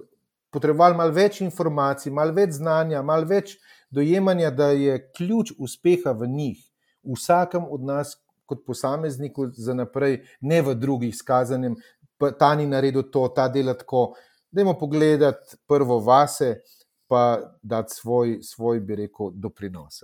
potrebovali 0.53 0.97
malo 0.97 1.13
več 1.13 1.41
informacij, 1.41 2.13
malo 2.13 2.33
več 2.33 2.57
znanja, 2.59 3.01
malo 3.05 3.29
več 3.29 3.57
dojemanja, 3.93 4.51
da 4.51 4.71
je 4.73 4.99
ključ 5.17 5.53
uspeha 5.57 6.13
v 6.17 6.29
njih, 6.29 6.59
v 7.03 7.17
vsakem 7.17 7.69
od 7.69 7.89
nas. 7.93 8.17
Kot 8.43 8.65
posamezniku, 8.67 9.45
za 9.55 9.71
naprej, 9.73 10.17
ne 10.43 10.57
v 10.61 10.73
drugih, 10.75 11.13
skazanem, 11.15 11.77
ta 12.31 12.55
ni 12.55 12.67
naredil 12.67 13.03
to, 13.11 13.27
ta 13.27 13.47
dela 13.47 13.73
tako. 13.73 14.13
Dajmo 14.51 14.73
pogledati 14.79 15.57
prvo 15.67 15.99
vase, 15.99 16.61
pa 17.07 17.39
dati 17.61 17.93
svoj, 17.93 18.39
svoj 18.41 18.79
bi 18.79 18.95
rekel, 18.95 19.31
doprinos. 19.33 20.03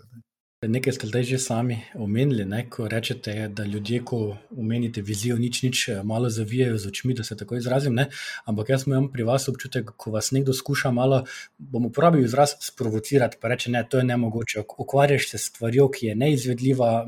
Nekaj 0.60 0.94
ste 0.94 1.08
zdaj 1.08 1.24
že 1.24 1.38
sami 1.40 1.76
omenili, 1.96 2.44
ne? 2.44 2.66
ko 2.70 2.88
rečete, 2.92 3.48
da 3.48 3.64
ljudje, 3.64 4.02
ko 4.04 4.36
omenite 4.52 5.00
vizijo, 5.02 5.38
nič, 5.40 5.64
nič 5.64 6.04
malo 6.04 6.30
zavijajo 6.30 6.78
z 6.78 6.88
očmi, 6.88 7.16
da 7.16 7.24
se 7.24 7.38
tako 7.38 7.56
izrazim. 7.56 7.96
Ne? 7.96 8.10
Ampak 8.44 8.70
jaz 8.70 8.84
imam 8.88 9.08
pri 9.08 9.24
vas 9.24 9.48
občutek, 9.48 9.96
ko 9.96 10.12
vas 10.12 10.32
nekdo 10.36 10.54
skuša 10.54 10.92
malo, 10.92 11.24
bom 11.58 11.86
uporabil 11.88 12.28
izraz, 12.28 12.58
sprovocirati, 12.60 13.38
pa 13.40 13.48
reče: 13.48 13.72
Ne, 13.72 13.88
to 13.90 14.04
je 14.04 14.04
nemogoče. 14.04 14.68
Ukvarjaš 14.78 15.32
se 15.32 15.38
s 15.38 15.48
stvarjo, 15.48 15.88
ki 15.88 16.12
je 16.12 16.16
neizvedljiva, 16.16 17.06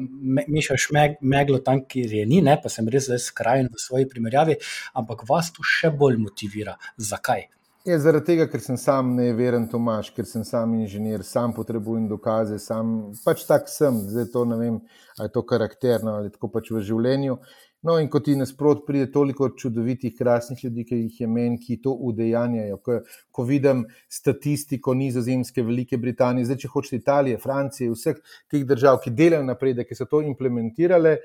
mešaš 0.47 0.87
me, 0.95 1.17
meglo 1.21 1.59
tam, 1.59 1.83
kjer 1.83 2.13
je 2.13 2.25
ni, 2.25 2.41
ne? 2.41 2.55
pa 2.63 2.71
sem 2.71 2.87
res 2.87 3.11
zdaj 3.11 3.19
skrajen 3.19 3.67
v 3.67 3.83
svoji 3.83 4.07
primerjavi, 4.07 4.61
ampak 4.93 5.27
vas 5.27 5.51
to 5.51 5.59
še 5.59 5.91
bolj 5.91 6.23
motivira. 6.23 6.79
Zakaj? 6.95 7.51
Je 7.81 7.95
zaradi 7.97 8.25
tega, 8.27 8.45
ker 8.45 8.61
sem 8.61 8.77
sam 8.77 9.15
neveren 9.17 9.63
Tomaš, 9.69 10.11
ker 10.13 10.25
sem 10.29 10.43
sam 10.45 10.75
inženir, 10.77 11.23
sam 11.25 11.49
potrebujem 11.55 12.03
dokaze, 12.11 12.59
sam 12.61 12.91
pač 13.23 13.41
tak 13.49 13.69
sem, 13.73 13.95
zdaj 14.05 14.27
to 14.35 14.43
ne 14.45 14.57
vem, 14.59 14.75
ali 15.17 15.25
je 15.25 15.31
to 15.33 15.41
karakterno 15.49 16.11
ali 16.19 16.29
tako 16.29 16.51
pač 16.53 16.69
v 16.69 16.83
življenju. 16.85 17.39
No, 17.81 17.95
in 17.97 18.05
ko 18.13 18.19
ti 18.21 18.35
nasprot 18.37 18.83
pride 18.85 19.07
toliko 19.09 19.47
čudovitih, 19.57 20.13
krasnih 20.13 20.59
ljudi, 20.61 20.85
ki 20.85 20.99
jih 20.99 21.15
je 21.23 21.29
meni, 21.33 21.57
ki 21.57 21.79
to 21.81 21.95
udejanjajo. 22.09 22.77
Ko, 22.85 22.97
ko 23.33 23.45
vidim 23.49 23.87
statistiko 24.13 24.93
Nizozemske, 24.93 25.63
Velike 25.65 25.97
Britanije, 25.97 26.51
zdaj 26.51 26.59
če 26.61 26.69
hočete 26.75 26.99
Italije, 26.99 27.39
Francije, 27.41 27.95
vseh 27.95 28.19
teh 28.51 28.67
držav, 28.69 28.99
ki 29.01 29.15
delajo 29.17 29.47
napredek, 29.47 29.89
ki 29.89 29.97
so 29.97 30.05
to 30.11 30.21
implementirale, 30.21 31.15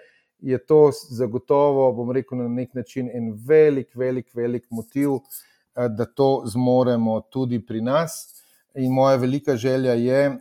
je 0.41 0.57
to 0.65 0.81
zagotovo, 1.19 1.91
bom 2.01 2.17
rekel, 2.17 2.41
na 2.41 2.49
nek 2.49 2.73
način 2.81 3.13
en 3.13 3.35
velik, 3.45 3.93
velik, 3.93 4.33
velik 4.33 4.65
motiv. 4.73 5.21
Eh, 5.77 5.89
da 5.89 6.05
to 6.05 6.43
zmoremo 6.47 7.21
tudi 7.21 7.61
pri 7.67 7.81
nas. 7.81 8.43
In 8.75 8.93
moja 8.93 9.17
velika 9.17 9.57
želja 9.57 9.93
je, 9.93 10.39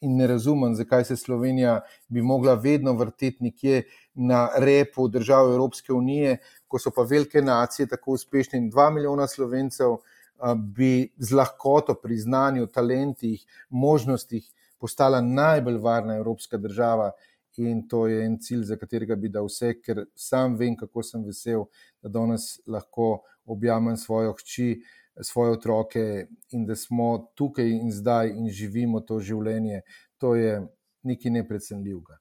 in 0.00 0.16
ne 0.16 0.26
razumem, 0.26 0.74
zakaj 0.74 1.04
se 1.04 1.16
Slovenija 1.16 1.80
bi 2.08 2.22
mogla 2.22 2.54
vedno 2.54 2.92
vrteti 2.92 3.44
nekje 3.44 3.82
na 4.14 4.48
repu 4.56 5.08
držav 5.08 5.52
Evropske 5.52 5.92
unije, 5.92 6.36
ko 6.68 6.78
so 6.78 6.90
pa 6.90 7.02
velike 7.02 7.42
nacije 7.42 7.86
tako 7.86 8.12
uspešne 8.12 8.58
in 8.58 8.70
dva 8.70 8.90
milijona 8.90 9.26
slovencev 9.26 9.92
eh, 9.92 10.54
bi 10.56 11.12
z 11.18 11.32
lahkoto 11.32 11.94
pri 11.94 12.16
znanju, 12.16 12.66
talentih, 12.66 13.44
možnostih 13.68 14.48
postala 14.78 15.20
najbolj 15.20 15.76
varna 15.76 16.16
evropska 16.16 16.56
država. 16.56 17.12
In 17.56 17.88
to 17.88 18.06
je 18.06 18.24
en 18.24 18.38
cilj, 18.38 18.62
za 18.62 18.76
katerega 18.76 19.16
bi 19.16 19.28
dal 19.28 19.48
vse, 19.48 19.72
ker 19.82 20.04
sam 20.14 20.54
vem, 20.56 20.76
kako 20.76 21.02
sem 21.02 21.24
vesel, 21.26 21.64
da 22.02 22.08
danes 22.08 22.58
lahko 22.66 23.22
objamem 23.44 23.96
svojo 23.96 24.34
hči, 24.38 24.80
svoje 25.22 25.52
otroke 25.52 26.26
in 26.50 26.66
da 26.66 26.76
smo 26.76 27.30
tukaj 27.34 27.70
in 27.70 27.90
zdaj 27.92 28.30
in 28.30 28.50
živimo 28.50 29.00
to 29.00 29.20
življenje. 29.20 29.82
To 30.18 30.34
je 30.34 30.60
nekaj 31.02 31.30
neprecenljivega. 31.30 32.18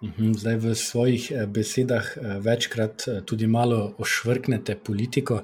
Mhm, 0.00 0.32
zdaj 0.32 0.56
v 0.56 0.74
svojih 0.74 1.24
eh, 1.30 1.46
besedah 1.46 2.06
eh, 2.16 2.38
večkrat 2.40 3.04
eh, 3.08 3.20
tudi 3.20 3.46
malo 3.46 3.94
ošvrknete 3.98 4.76
politiko. 4.76 5.42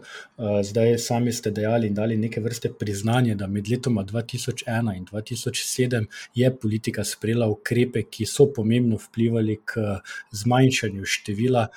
Zdaj 0.62 0.99
sami 0.99 1.33
ste 1.33 1.51
dejali 1.51 1.87
in 1.88 1.95
dali 1.95 2.16
neke 2.16 2.40
vrste 2.45 2.69
priznanje, 2.69 3.35
da 3.35 3.47
med 3.47 3.69
letoma 3.71 4.05
2001 4.05 4.97
in 4.97 5.05
2007 5.07 6.07
je 6.35 6.51
politika 6.57 7.05
sprejela 7.05 7.49
ukrepe, 7.49 8.03
ki 8.03 8.27
so 8.27 8.45
pomembno 8.53 8.99
vplivali 9.01 9.57
k 9.64 9.97
zmanjšanju 10.33 11.05
števila 11.05 11.69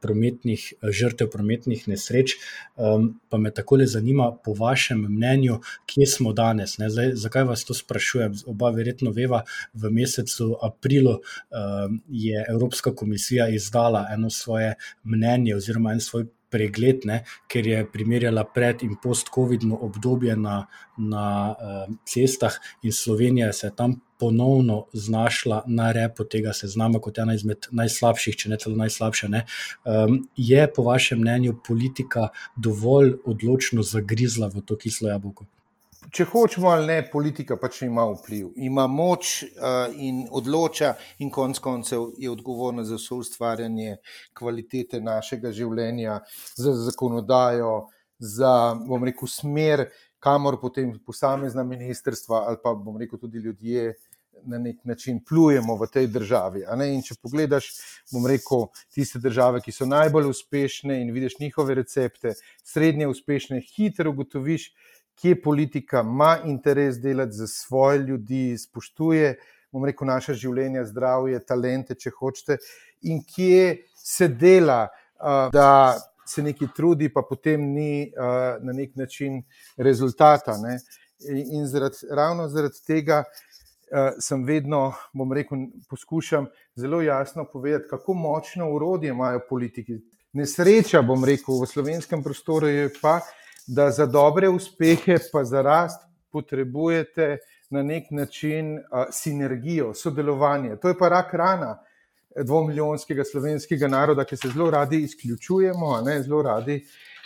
prometnih 0.00 0.64
žrtev 0.82 1.30
prometnih 1.30 1.86
nesreč. 1.88 2.34
Pa 3.28 3.38
me 3.38 3.54
takole 3.54 3.86
zanima, 3.86 4.32
po 4.44 4.54
vašem 4.58 5.06
mnenju, 5.06 5.60
kje 5.86 6.06
smo 6.06 6.32
danes? 6.32 6.74
Zdaj, 6.82 7.14
zakaj 7.14 7.44
vas 7.44 7.64
to 7.64 7.74
sprašujem? 7.74 8.34
Oba 8.46 8.70
verjetno 8.74 9.14
veva, 9.14 9.44
v 9.74 9.94
mesecu 9.94 10.56
aprilu 10.62 11.20
je 12.12 12.44
Evropska 12.48 12.94
komisija 12.94 13.48
izdala 13.48 14.06
eno 14.12 14.30
svoje 14.30 14.74
mnenje 15.04 15.56
oziroma 15.56 15.92
en 15.92 16.00
svoj 16.00 16.26
pregled, 16.52 17.06
ne, 17.08 17.22
ker 17.48 17.66
je 17.66 17.80
primerjala 17.92 18.44
pred 18.44 18.84
in 18.84 18.98
post-COVID-no 19.02 19.78
obdobje 19.86 20.36
na, 20.36 20.66
na 20.98 21.26
uh, 21.52 21.94
cestah, 22.08 22.58
in 22.84 22.92
Slovenija 22.92 23.52
se 23.56 23.70
je 23.70 23.76
tam 23.76 23.96
ponovno 24.20 24.84
znašla 24.92 25.62
na 25.66 25.88
repu 25.92 26.24
tega 26.28 26.52
seznama 26.54 27.00
kot 27.02 27.18
ena 27.18 27.34
izmed 27.34 27.66
najslabših, 27.72 28.36
če 28.38 28.52
ne 28.52 28.60
celo 28.60 28.76
najslabša. 28.78 29.30
Ne. 29.32 29.46
Um, 29.88 30.20
je 30.36 30.68
po 30.76 30.84
vašem 30.86 31.24
mnenju 31.24 31.56
politika 31.66 32.28
dovolj 32.56 33.16
odločno 33.26 33.82
zagrizla 33.82 34.52
v 34.52 34.62
to 34.68 34.78
kislo 34.78 35.10
jabolko? 35.10 35.48
Če 36.10 36.26
hočemo 36.28 36.68
ali 36.68 36.86
ne, 36.86 36.98
politika 37.12 37.56
pač 37.60 37.82
ima 37.86 38.04
vpliv, 38.10 38.50
ima 38.56 38.86
moč 38.90 39.42
uh, 39.44 39.92
in 39.94 40.24
odloča, 40.30 40.94
in 41.22 41.30
konec 41.30 41.60
koncev 41.62 42.10
je 42.18 42.30
odgovorna 42.30 42.84
za 42.84 42.98
vse 42.98 43.14
ustvarjanje 43.14 43.96
kvalitete 44.38 45.00
našega 45.00 45.52
življenja, 45.54 46.20
za 46.56 46.74
zakonodajo, 46.88 47.74
za, 48.22 48.52
bom 48.86 49.04
rekel, 49.04 49.28
smer, 49.28 49.86
kamor 50.22 50.60
potem 50.60 50.92
posamezna 51.06 51.64
ministrstva 51.66 52.46
ali 52.48 52.60
pa 52.62 52.74
bom 52.74 52.98
rekel 53.00 53.18
tudi 53.18 53.42
ljudje. 53.42 53.92
Na 54.42 54.58
nek 54.58 54.80
način 54.82 55.20
plujemo 55.22 55.76
v 55.78 55.86
tej 55.86 56.08
državi. 56.10 56.64
Če 57.06 57.14
pogledaš, 57.22 57.68
bom 58.10 58.24
rekel, 58.26 58.64
tiste 58.90 59.20
države, 59.22 59.60
ki 59.62 59.70
so 59.70 59.86
najbolj 59.86 60.32
uspešne, 60.32 60.96
in 60.98 61.12
vidiš 61.14 61.36
njihove 61.38 61.76
recepte, 61.78 62.32
srednje 62.66 63.06
uspešne, 63.06 63.60
hitro 63.62 64.10
ugotoviš, 64.10 64.72
kje 65.20 65.36
politika 65.42 66.00
ima 66.00 66.38
interes 66.44 66.98
delati 67.00 67.32
za 67.32 67.46
svoje 67.46 67.98
ljudi, 67.98 68.58
spoštuje, 68.58 69.34
bom 69.72 69.84
rekel, 69.84 70.06
naše 70.06 70.34
življenje, 70.34 70.84
zdravje, 70.90 71.40
talente, 71.46 71.94
če 71.94 72.10
hočete, 72.18 72.58
in 73.02 73.22
kje 73.24 73.78
se 73.96 74.28
dela, 74.28 74.88
da 75.52 75.94
se 76.26 76.42
nekaj 76.42 76.68
trudi, 76.76 77.08
pa 77.12 77.22
potem 77.22 77.72
ni 77.74 78.10
na 78.16 78.72
nek 78.72 78.96
način 78.96 79.42
rezultata. 79.76 80.56
Ne? 80.58 80.78
In 81.30 81.66
zaradi, 81.70 82.08
ravno 82.10 82.48
zaradi 82.48 82.84
tega. 82.86 83.22
Uh, 83.22 83.42
sem 84.24 84.40
vedno, 84.48 84.94
bom 85.12 85.32
rekel, 85.36 85.66
poskušam 85.90 86.46
zelo 86.80 87.02
jasno 87.02 87.44
povedati, 87.44 87.90
kako 87.90 88.14
močno 88.14 88.70
urodje 88.72 89.10
imajo 89.12 89.42
politiki. 89.48 89.98
Nesreča, 90.32 91.02
bom 91.04 91.24
rekel, 91.28 91.58
v 91.60 91.68
slovenskem 91.68 92.22
prostoru 92.24 92.70
je 92.72 92.88
pa, 93.02 93.18
za 93.66 94.06
dobre 94.06 94.48
uspehe, 94.48 95.18
pa 95.32 95.44
za 95.44 95.62
rast, 95.62 96.02
potrebujete 96.32 97.38
na 97.70 97.82
nek 97.82 98.10
način 98.10 98.76
uh, 98.78 99.04
sinergijo, 99.10 99.94
sodelovanje. 99.94 100.76
To 100.76 100.88
je 100.88 100.98
pa 100.98 101.08
rak 101.08 101.34
rana 101.34 101.78
dvomilijonskega 102.36 103.24
slovenskega 103.24 103.88
naroda, 103.88 104.24
ki 104.24 104.36
se 104.36 104.48
zelo 104.48 104.70
radi 104.70 105.02
izključujemo, 105.02 106.00
ne, 106.00 106.22
zelo 106.22 106.42
radi, 106.42 106.80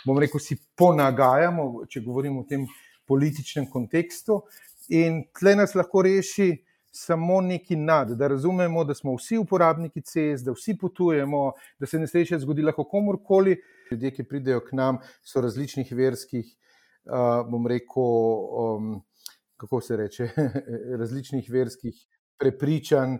bom 0.05 0.19
rekel, 0.19 0.39
si 0.39 0.57
ponagajamo, 0.75 1.85
če 1.89 2.01
govorimo 2.01 2.41
o 2.41 2.47
tem 2.49 2.65
političnem 3.07 3.69
kontekstu. 3.71 4.41
In 4.89 5.23
tle 5.39 5.55
nas 5.55 5.75
lahko 5.75 6.01
reši 6.03 6.51
samo 6.91 7.41
neki 7.41 7.75
nad, 7.75 8.11
da 8.17 8.27
razumemo, 8.27 8.83
da 8.83 8.95
smo 8.95 9.15
vsi 9.15 9.37
uporabniki 9.37 10.01
cest, 10.01 10.45
da 10.45 10.51
vsi 10.51 10.77
potujemo, 10.77 11.51
da 11.79 11.85
se 11.85 11.99
nesreče 11.99 12.39
zgodi 12.39 12.65
lahko 12.65 12.83
komorkoli. 12.83 13.57
Ljudje, 13.91 14.11
ki 14.11 14.27
pridejo 14.27 14.61
k 14.65 14.77
nam, 14.77 14.99
so 15.23 15.41
različnih 15.41 15.91
verskih, 15.95 16.49
bom 17.49 17.67
rekel, 17.67 18.03
um, 18.03 18.93
kako 19.57 19.81
se 19.81 19.97
reče, 19.97 20.29
različnih 21.01 21.49
verskih 21.49 22.05
prepričanj, 22.37 23.17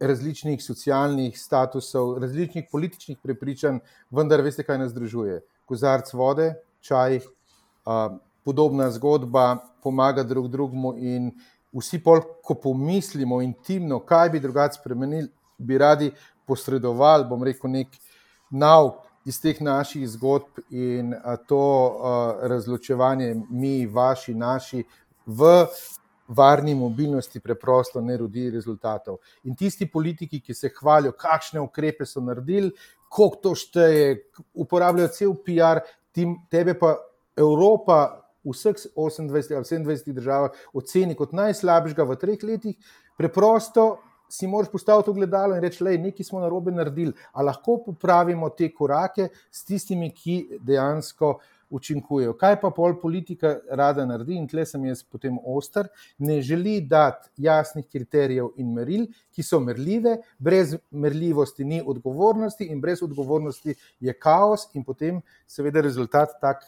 različnih 0.00 0.64
socialnih 0.64 1.38
statusov, 1.38 2.18
različnih 2.18 2.68
političnih 2.72 3.18
prepričanj, 3.22 3.82
vendar 4.10 4.40
veste, 4.40 4.64
kaj 4.64 4.78
nas 4.78 4.92
združuje. 4.94 5.42
Kozarc 5.68 6.12
vode, 6.16 6.54
čaj, 6.80 7.20
uh, 7.20 8.16
podobna 8.44 8.90
zgodba, 8.90 9.56
pomaga 9.82 10.22
drug 10.22 10.48
drugemu 10.48 10.94
in 10.96 11.30
vsi 11.72 12.00
pol, 12.02 12.22
ko 12.42 12.54
pomislimo 12.54 13.42
intimno, 13.42 14.00
kaj 14.00 14.30
bi 14.30 14.40
drugače 14.40 14.80
spremenili, 14.80 15.28
bi 15.58 15.78
radi 15.78 16.10
posredovali, 16.46 17.28
bom 17.28 17.44
rekel, 17.44 17.70
nek 17.70 17.94
nauk 18.50 19.11
iz 19.24 19.38
teh 19.40 19.60
naših 19.60 20.08
zgodb 20.10 20.62
in 20.70 21.14
to 21.46 21.64
razločevanje, 22.42 23.34
mi, 23.50 23.86
vaši, 23.86 24.34
naši, 24.34 24.84
v 25.26 25.50
varni 26.32 26.74
mobilnosti, 26.74 27.40
preprosto 27.40 28.00
ne 28.00 28.16
rodi 28.16 28.48
rezultatov. 28.50 29.20
In 29.44 29.56
tisti 29.56 29.86
politiki, 29.90 30.40
ki 30.40 30.54
se 30.54 30.70
hvalijo, 30.78 31.12
kakšne 31.18 31.60
ukrepe 31.60 32.06
so 32.06 32.22
naredili, 32.24 32.72
koliko 33.12 33.40
to 33.42 33.54
šteje, 33.58 34.14
uporabljajo 34.54 35.12
cel 35.12 35.34
PR, 35.44 35.82
tim, 36.12 36.36
tebe 36.50 36.74
pa 36.78 36.96
Evropa 37.36 38.22
vseh 38.44 38.76
28 38.96 39.54
ali 39.54 39.64
27 39.64 40.12
državah 40.12 40.50
oceni 40.74 41.14
kot 41.14 41.32
najslabšega 41.36 42.04
v 42.08 42.16
treh 42.18 42.46
letih, 42.48 42.96
preprosto 43.18 44.00
si 44.32 44.48
moraš 44.48 44.70
postaviti 44.72 45.10
v 45.10 45.20
gledalo 45.20 45.56
in 45.56 45.62
reči, 45.62 45.84
da 45.84 45.92
nekaj 45.92 46.24
smo 46.24 46.40
na 46.40 46.48
robe 46.48 46.72
naredili, 46.72 47.12
a 47.32 47.44
lahko 47.44 47.82
popravimo 47.84 48.48
te 48.56 48.70
korake 48.72 49.28
s 49.50 49.64
tistimi, 49.68 50.12
ki 50.12 50.60
dejansko. 50.60 51.38
Učinkujejo. 51.72 52.34
Kaj 52.36 52.58
pa 52.60 52.68
pol 52.76 52.98
politika 53.00 53.54
rada 53.72 54.04
naredi, 54.04 54.34
in 54.36 54.44
tle 54.44 54.66
sem 54.68 54.82
jaz 54.84 54.98
potem 55.08 55.38
ostar, 55.40 55.86
ne 56.20 56.34
želi 56.44 56.74
dati 56.84 57.30
jasnih 57.46 57.86
kriterijev 57.88 58.50
in 58.60 58.74
meril, 58.76 59.06
ki 59.32 59.40
so 59.40 59.56
merljive, 59.60 60.18
brez 60.36 60.74
merljivosti 60.90 61.64
ni 61.64 61.80
odgovornosti, 61.80 62.68
in 62.68 62.80
brez 62.84 63.00
odgovornosti 63.02 63.72
je 64.04 64.12
kaos, 64.12 64.66
in 64.76 64.84
potem, 64.84 65.22
seveda, 65.48 65.80
rezultat 65.80 66.36
tak, 66.44 66.60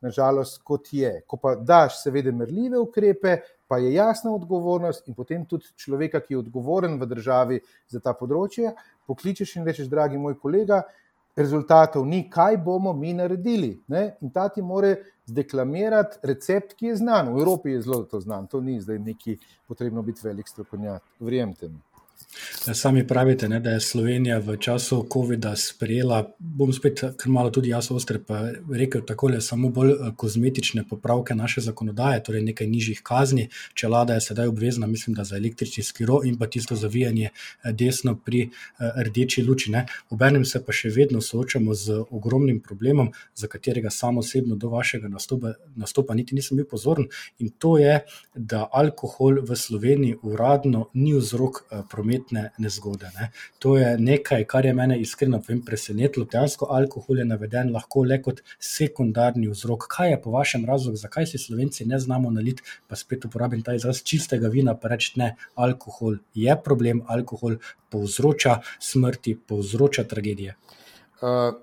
nažalost, 0.00 0.62
kot 0.64 0.88
je. 0.96 1.12
Ko 1.28 1.36
pa 1.36 1.52
daš, 1.52 2.00
seveda, 2.00 2.32
merljive 2.32 2.80
ukrepe, 2.80 3.42
pa 3.68 3.78
je 3.78 3.92
jasna 3.94 4.32
odgovornost 4.32 5.08
in 5.08 5.14
potem 5.14 5.44
tudi 5.46 5.68
človeka, 5.76 6.20
ki 6.20 6.34
je 6.34 6.38
odgovoren 6.38 6.96
v 7.00 7.06
državi 7.06 7.60
za 7.88 8.00
ta 8.00 8.14
področje, 8.16 8.72
pokličeš 9.06 9.58
in 9.58 9.68
rečeš, 9.68 9.90
dragi 9.92 10.18
moj 10.18 10.38
kolega, 10.40 10.82
rezultatov 11.38 12.06
ni, 12.06 12.24
kaj 12.30 12.56
bomo 12.64 12.92
mi 12.92 13.12
naredili. 13.14 13.76
Ne? 13.88 14.16
In 14.20 14.32
ta 14.34 14.48
ti 14.48 14.62
more 14.62 14.96
zdeklamirati 15.28 16.18
recept, 16.26 16.74
ki 16.74 16.92
je 16.92 16.96
znan. 17.04 17.30
V 17.34 17.44
Evropi 17.44 17.76
je 17.76 17.82
zelo 17.86 18.02
to 18.10 18.20
znan, 18.20 18.48
to 18.50 18.60
ni 18.60 18.80
zdaj 18.80 18.98
neki 18.98 19.38
potrebno 19.68 20.02
biti 20.02 20.24
velik 20.24 20.48
strokovnjak, 20.48 21.04
verjemite 21.20 21.68
mi. 21.68 21.78
Sami 22.74 23.06
pravite, 23.06 23.48
ne, 23.48 23.60
da 23.60 23.70
je 23.70 23.80
Slovenija 23.80 24.38
v 24.38 24.56
času 24.56 25.06
COVID-a 25.12 25.56
sprejela, 25.56 26.30
bom 26.38 26.72
spet 26.72 27.00
kar 27.16 27.30
malo 27.32 27.50
tudi 27.50 27.70
jaz 27.70 27.90
ostre, 27.90 28.18
pa 28.18 28.40
rekel 28.74 29.02
takole, 29.06 29.40
samo 29.40 29.70
bolj 29.72 29.92
eh, 29.92 30.10
kozmetične 30.16 30.84
popravke 30.88 31.34
naše 31.34 31.60
zakonodaje, 31.60 32.22
torej 32.22 32.42
nekaj 32.42 32.66
nižjih 32.66 33.00
kazni. 33.02 33.48
Če 33.74 33.88
vlada 33.88 34.14
je 34.14 34.24
sedaj 34.26 34.50
obvezna, 34.52 34.86
mislim, 34.86 35.14
da 35.16 35.24
za 35.24 35.36
električni 35.36 35.82
skiro 35.82 36.20
in 36.24 36.36
pa 36.38 36.46
tisto 36.46 36.76
zavijanje 36.76 37.30
eh, 37.30 37.72
desno 37.72 38.16
pri 38.24 38.42
eh, 38.42 38.92
rdeči 39.06 39.42
luči. 39.42 39.70
Ne. 39.72 39.86
Obenem 40.10 40.44
se 40.44 40.62
pa 40.64 40.72
še 40.72 40.92
vedno 40.94 41.20
soočamo 41.20 41.74
z 41.74 42.02
ogromnim 42.10 42.60
problemom, 42.60 43.12
za 43.34 43.46
katerega 43.46 43.90
sam 43.90 44.18
osebno 44.18 44.56
do 44.56 44.68
vašega 44.68 45.08
nastopa, 45.08 45.54
nastopa 45.76 46.14
niti 46.14 46.34
nisem 46.34 46.56
bil 46.60 46.68
pozoren. 46.68 47.08
In 47.38 47.54
to 47.58 47.78
je, 47.78 48.00
da 48.34 48.66
alkohol 48.72 49.40
v 49.42 49.56
Sloveniji 49.56 50.20
uradno 50.22 50.88
ni 50.94 51.14
vzrok 51.16 51.64
prometnih 51.88 52.07
prometne 52.08 52.50
nezgode. 52.58 53.10
Ne. 53.20 53.30
To 53.58 53.76
je 53.76 53.98
nekaj, 53.98 54.44
kar 54.44 54.66
je 54.66 54.72
mene 54.74 55.00
iskreno 55.00 55.40
presenetilo. 55.66 56.26
Dejansko 56.32 56.66
alkohol 56.70 57.18
je 57.18 57.24
naveden 57.24 57.72
lahko 57.72 58.04
le 58.04 58.20
kot 58.22 58.40
sekundarni 58.58 59.48
vzrok. 59.48 59.86
Kaj 59.88 60.10
je 60.10 60.22
po 60.22 60.30
vašem 60.30 60.64
razlogu, 60.66 60.96
zakaj 60.96 61.26
si 61.26 61.38
slovenci 61.38 61.84
ne 61.86 61.98
znamo 61.98 62.30
naliti, 62.30 62.62
pa 62.88 62.96
spet 62.96 63.24
uporabim 63.24 63.62
ta 63.62 63.74
izraz 63.74 64.02
čistega 64.02 64.48
vina, 64.48 64.74
pa 64.74 64.88
reči 64.88 65.12
ne, 65.16 65.34
alkohol 65.54 66.18
je 66.34 66.56
problem, 66.64 67.02
alkohol 67.06 67.58
povzroča 67.90 68.60
smrti, 68.80 69.36
povzroča 69.46 70.04
tragedije. 70.04 70.56
Uh, 71.20 71.54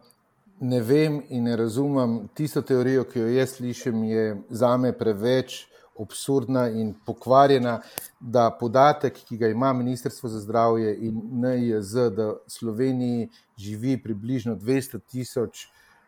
ne 0.59 0.81
vem 0.81 1.21
in 1.29 1.43
ne 1.43 1.55
razumem 1.55 2.27
tisto 2.33 2.61
teorijo, 2.61 3.03
ki 3.03 3.19
jo 3.19 3.27
jaz 3.27 3.57
slišim, 3.57 4.03
je 4.03 4.35
za 4.49 4.77
me 4.77 4.93
preveč 4.93 5.65
absurdna 5.99 6.67
in 6.69 6.93
pokvarjena, 7.05 7.79
da 8.19 8.49
podatek, 8.59 9.17
ki 9.27 9.37
ga 9.37 9.47
ima 9.47 9.73
Ministrstvo 9.73 10.29
za 10.29 10.39
zdravje 10.39 10.95
in 11.07 11.21
NIJZ, 11.41 11.93
da 12.15 12.27
v 12.33 12.37
Sloveniji 12.47 13.29
živi 13.57 13.97
približno 14.03 14.55
200 14.55 14.99
tisoč 15.11 15.65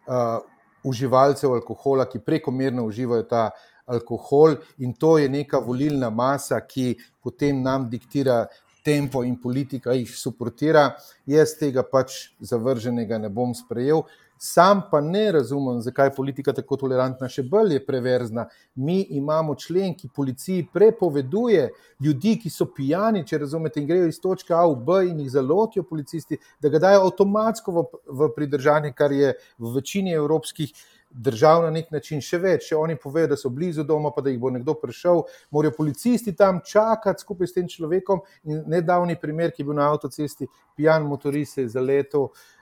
uh, 0.07 0.39
uživalcev 0.83 1.53
alkohola, 1.53 2.05
ki 2.09 2.19
prekomerno 2.19 2.85
uživajo 2.85 3.23
ta 3.23 3.49
alkohol, 3.85 4.57
in 4.77 4.93
to 4.93 5.17
je 5.17 5.29
neka 5.29 5.59
volilna 5.63 6.09
masa, 6.09 6.59
ki 6.61 6.95
potem 7.23 7.61
nam 7.61 7.89
diktira. 7.89 8.45
Tempo 8.87 9.19
in 9.27 9.33
politika 9.35 9.91
jih 9.91 10.07
suportira, 10.15 10.93
jaz 11.27 11.57
tega 11.59 11.81
pač 11.83 12.29
zavrženega 12.39 13.17
ne 13.19 13.27
bom 13.27 13.51
sprejel. 13.51 14.05
Sam 14.37 14.81
pa 14.91 15.01
ne 15.01 15.31
razumem, 15.31 15.81
zakaj 15.81 16.07
je 16.07 16.15
politika 16.15 16.53
tako 16.53 16.77
tolerantna, 16.77 17.29
še 17.29 17.41
bolj 17.43 17.73
je 17.73 17.85
preverzna. 17.85 18.45
Mi 18.75 18.99
imamo 19.17 19.55
člen, 19.55 19.95
ki 19.97 20.11
policiji 20.13 20.67
prepoveduje 20.73 21.69
ljudi, 22.03 22.35
ki 22.43 22.51
so 22.53 22.67
pijani, 22.69 23.25
če 23.25 23.41
razumete, 23.45 23.81
in 23.81 23.87
grejo 23.89 24.09
iz 24.11 24.19
točke 24.21 24.53
A 24.53 24.65
v 24.67 24.75
B 24.85 24.99
in 25.09 25.23
jih 25.23 25.31
zalotijo 25.33 25.87
policisti, 25.89 26.37
da 26.61 26.69
ga 26.69 26.83
dajo 26.83 27.07
avtomatsko 27.07 27.73
v, 27.73 27.85
v 28.19 28.29
pridržanje, 28.35 28.93
kar 28.93 29.11
je 29.11 29.33
v 29.57 29.73
večini 29.79 30.13
evropskih. 30.13 30.75
Držav 31.07 31.61
na 31.63 31.69
nek 31.71 31.87
način 31.89 32.19
še 32.21 32.35
več, 32.37 32.65
če 32.67 32.75
oni 32.75 32.97
povejo, 32.99 33.29
da 33.31 33.37
so 33.39 33.49
blizu 33.49 33.85
doma, 33.87 34.11
pa 34.13 34.21
da 34.21 34.29
jih 34.29 34.41
bo 34.43 34.51
nekdo 34.51 34.73
prišel, 34.77 35.21
morajo 35.55 35.73
policisti 35.77 36.33
tam 36.35 36.59
čakati 36.67 37.23
skupaj 37.23 37.47
s 37.47 37.55
tem 37.55 37.69
človekom. 37.71 38.19
Nedavni 38.67 39.15
primer, 39.17 39.53
ki 39.55 39.63
je 39.63 39.69
bil 39.69 39.79
na 39.79 39.87
avtocesti, 39.87 40.49
pijan 40.75 41.07
motorist 41.07 41.63
je 41.63 41.65
zaletel 41.71 42.27
uh, 42.27 42.35
Eh, 42.35 42.56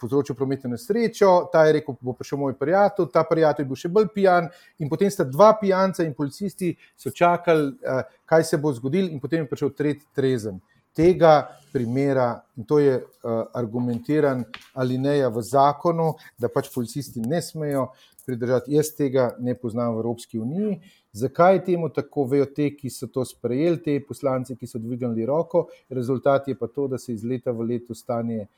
povzročil 0.00 0.36
prometno 0.36 0.70
nesrečo, 0.70 1.48
ta 1.52 1.64
je 1.66 1.72
rekel, 1.78 1.96
bo 2.00 2.14
prišel 2.16 2.38
moj 2.38 2.56
prijatelj, 2.58 3.10
ta 3.12 3.24
prijatelj 3.28 3.64
je 3.64 3.68
bil 3.68 3.80
še 3.80 3.90
bolj 3.92 4.08
pijan, 4.14 4.48
in 4.78 4.90
potem 4.90 5.10
sta 5.12 5.26
dva 5.28 5.52
pijanca 5.60 6.06
in 6.06 6.14
policisti 6.16 6.74
so 6.96 7.10
čakali, 7.10 7.72
eh, 7.82 8.02
kaj 8.24 8.44
se 8.44 8.58
bo 8.58 8.72
zgodilo, 8.72 9.10
in 9.12 9.20
potem 9.20 9.44
je 9.44 9.50
prišel 9.50 9.74
tretji 9.76 10.06
trezen. 10.14 10.60
Tega 10.96 11.48
primera, 11.72 12.40
in 12.56 12.64
to 12.66 12.80
je 12.82 12.96
uh, 12.98 13.44
argumentiran 13.54 14.40
ali 14.74 14.96
ne, 14.98 15.28
v 15.30 15.42
zakonu, 15.46 16.08
da 16.34 16.48
pač 16.50 16.72
policisti 16.74 17.20
ne 17.22 17.38
smejo 17.42 17.84
pridržati. 18.26 18.74
Jaz 18.74 18.90
tega 18.96 19.28
ne 19.38 19.54
poznam 19.54 19.94
v 19.94 20.02
Evropski 20.02 20.40
uniji. 20.42 20.80
Zakaj 21.12 21.54
je 21.54 21.64
temu 21.68 21.92
tako, 21.94 22.24
vejo 22.32 22.48
te, 22.50 22.72
ki 22.74 22.90
so 22.90 23.06
to 23.14 23.22
sprejeli, 23.22 23.78
te 23.84 23.94
poslanci, 24.02 24.56
ki 24.58 24.66
so 24.66 24.82
dvignili 24.82 25.28
roko. 25.28 25.68
Rezultat 25.88 26.48
je 26.50 26.58
pa 26.58 26.66
to, 26.66 26.88
da 26.88 26.98
se 26.98 27.14
iz 27.14 27.22
leta 27.22 27.54
v 27.54 27.68
leto 27.68 27.94
stanje 27.94 28.40
uh, 28.42 28.48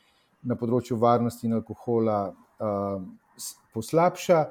na 0.42 0.56
področju 0.56 0.98
varnosti 1.00 1.48
in 1.48 1.58
alkohola 1.58 2.18
uh, 2.30 3.00
poslabša. 3.74 4.44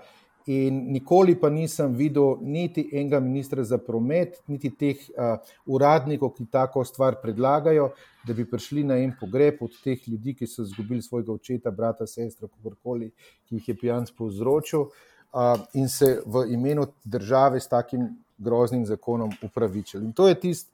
In 0.50 0.80
nikoli 0.90 1.36
pa 1.38 1.52
nisem 1.54 1.94
videl 1.94 2.40
niti 2.42 2.88
enega 2.90 3.20
ministra 3.22 3.62
za 3.64 3.78
promet, 3.78 4.40
niti 4.50 4.72
teh 4.74 5.02
uh, 5.12 5.36
uradnikov, 5.70 6.32
ki 6.38 6.48
tako 6.50 6.82
stvar 6.88 7.20
predlagajo, 7.22 7.92
da 8.26 8.34
bi 8.34 8.48
prišli 8.50 8.86
na 8.88 8.98
en 9.04 9.14
pogreb 9.20 9.62
od 9.62 9.76
teh 9.84 10.08
ljudi, 10.10 10.34
ki 10.40 10.48
so 10.50 10.66
izgubili 10.66 11.06
svojega 11.06 11.36
očeta, 11.36 11.72
brata, 11.76 12.08
sestra, 12.10 12.50
kakorkoli, 12.50 13.12
ki 13.46 13.60
jih 13.60 13.70
je 13.70 13.78
pijanc 13.84 14.10
povzročil, 14.18 14.88
uh, 14.88 15.68
in 15.78 15.86
se 15.90 16.16
v 16.26 16.48
imenu 16.56 16.88
države 17.06 17.62
s 17.62 17.70
takim 17.70 18.10
groznim 18.40 18.88
zakonom 18.90 19.36
upravičili. 19.44 20.06
In 20.06 20.14
to 20.18 20.28
je 20.32 20.40
tisto, 20.40 20.72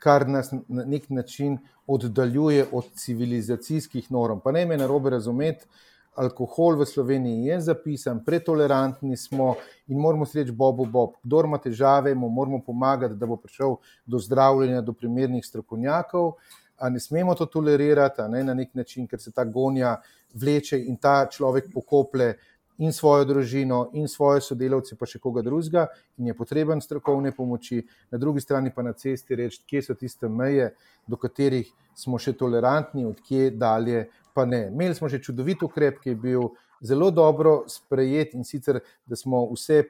kar 0.00 0.28
nas 0.28 0.50
na 0.68 0.84
nek 0.84 1.10
način 1.10 1.58
oddaljuje 1.86 2.66
od 2.72 2.88
civilizacijskih 2.94 4.12
norm. 4.12 4.40
Pa 4.44 4.52
ne 4.52 4.66
me 4.66 4.76
na 4.76 4.86
robe 4.86 5.10
razumeti, 5.10 5.66
alkohol 6.14 6.78
v 6.80 6.86
Sloveniji 6.86 7.44
je 7.44 7.60
zapisan, 7.60 8.24
pretolerantni 8.24 9.16
smo 9.16 9.54
in 9.88 9.98
moramo 9.98 10.26
reči: 10.34 10.52
Bobu, 10.52 10.86
Bob, 10.86 11.20
kdo 11.22 11.44
ima 11.44 11.58
težave, 11.58 12.14
mu 12.14 12.28
moramo 12.28 12.62
pomagati, 12.66 13.14
da 13.14 13.26
bo 13.26 13.36
prišel 13.36 13.76
do 14.06 14.18
zdravljenja, 14.18 14.80
do 14.80 14.92
primernih 14.92 15.46
strokovnjakov. 15.46 16.32
A 16.80 16.88
ne 16.88 17.00
smemo 17.00 17.34
to 17.34 17.46
tolerirati, 17.46 18.22
ne, 18.28 18.44
na 18.44 18.54
nek 18.54 18.74
način, 18.74 19.06
ker 19.06 19.20
se 19.20 19.32
ta 19.32 19.44
gonja 19.44 19.98
vleče 20.34 20.78
in 20.80 20.96
ta 20.96 21.26
človek 21.28 21.68
pokople 21.74 22.34
in 22.80 22.92
svojo 22.92 23.24
družino, 23.28 23.90
in 23.92 24.08
svoje 24.08 24.40
sodelavce, 24.40 24.96
pa 24.96 25.06
še 25.06 25.20
koga 25.20 25.42
drugega, 25.44 25.86
in 26.18 26.30
je 26.30 26.36
potreben 26.36 26.80
strokovne 26.80 27.32
pomoči, 27.36 27.82
na 28.10 28.18
drugi 28.18 28.40
strani 28.40 28.72
pa 28.74 28.82
na 28.82 28.94
cesti 28.96 29.36
reči, 29.36 29.60
kje 29.68 29.82
so 29.84 29.96
tiste 30.00 30.28
meje, 30.28 30.70
do 31.06 31.18
katerih 31.20 31.68
smo 31.94 32.18
še 32.18 32.32
tolerantni, 32.40 33.04
odkje 33.04 33.50
dalje 33.60 34.06
pa 34.34 34.46
ne. 34.48 34.68
Imeli 34.72 34.96
smo 34.96 35.08
že 35.12 35.20
čudovit 35.20 35.62
ukrep, 35.62 36.00
ki 36.00 36.14
je 36.14 36.20
bil 36.24 36.48
zelo 36.80 37.10
dobro 37.12 37.64
sprejet 37.68 38.34
in 38.34 38.48
sicer, 38.48 38.80
da 39.04 39.16
smo 39.16 39.44
vse 39.52 39.84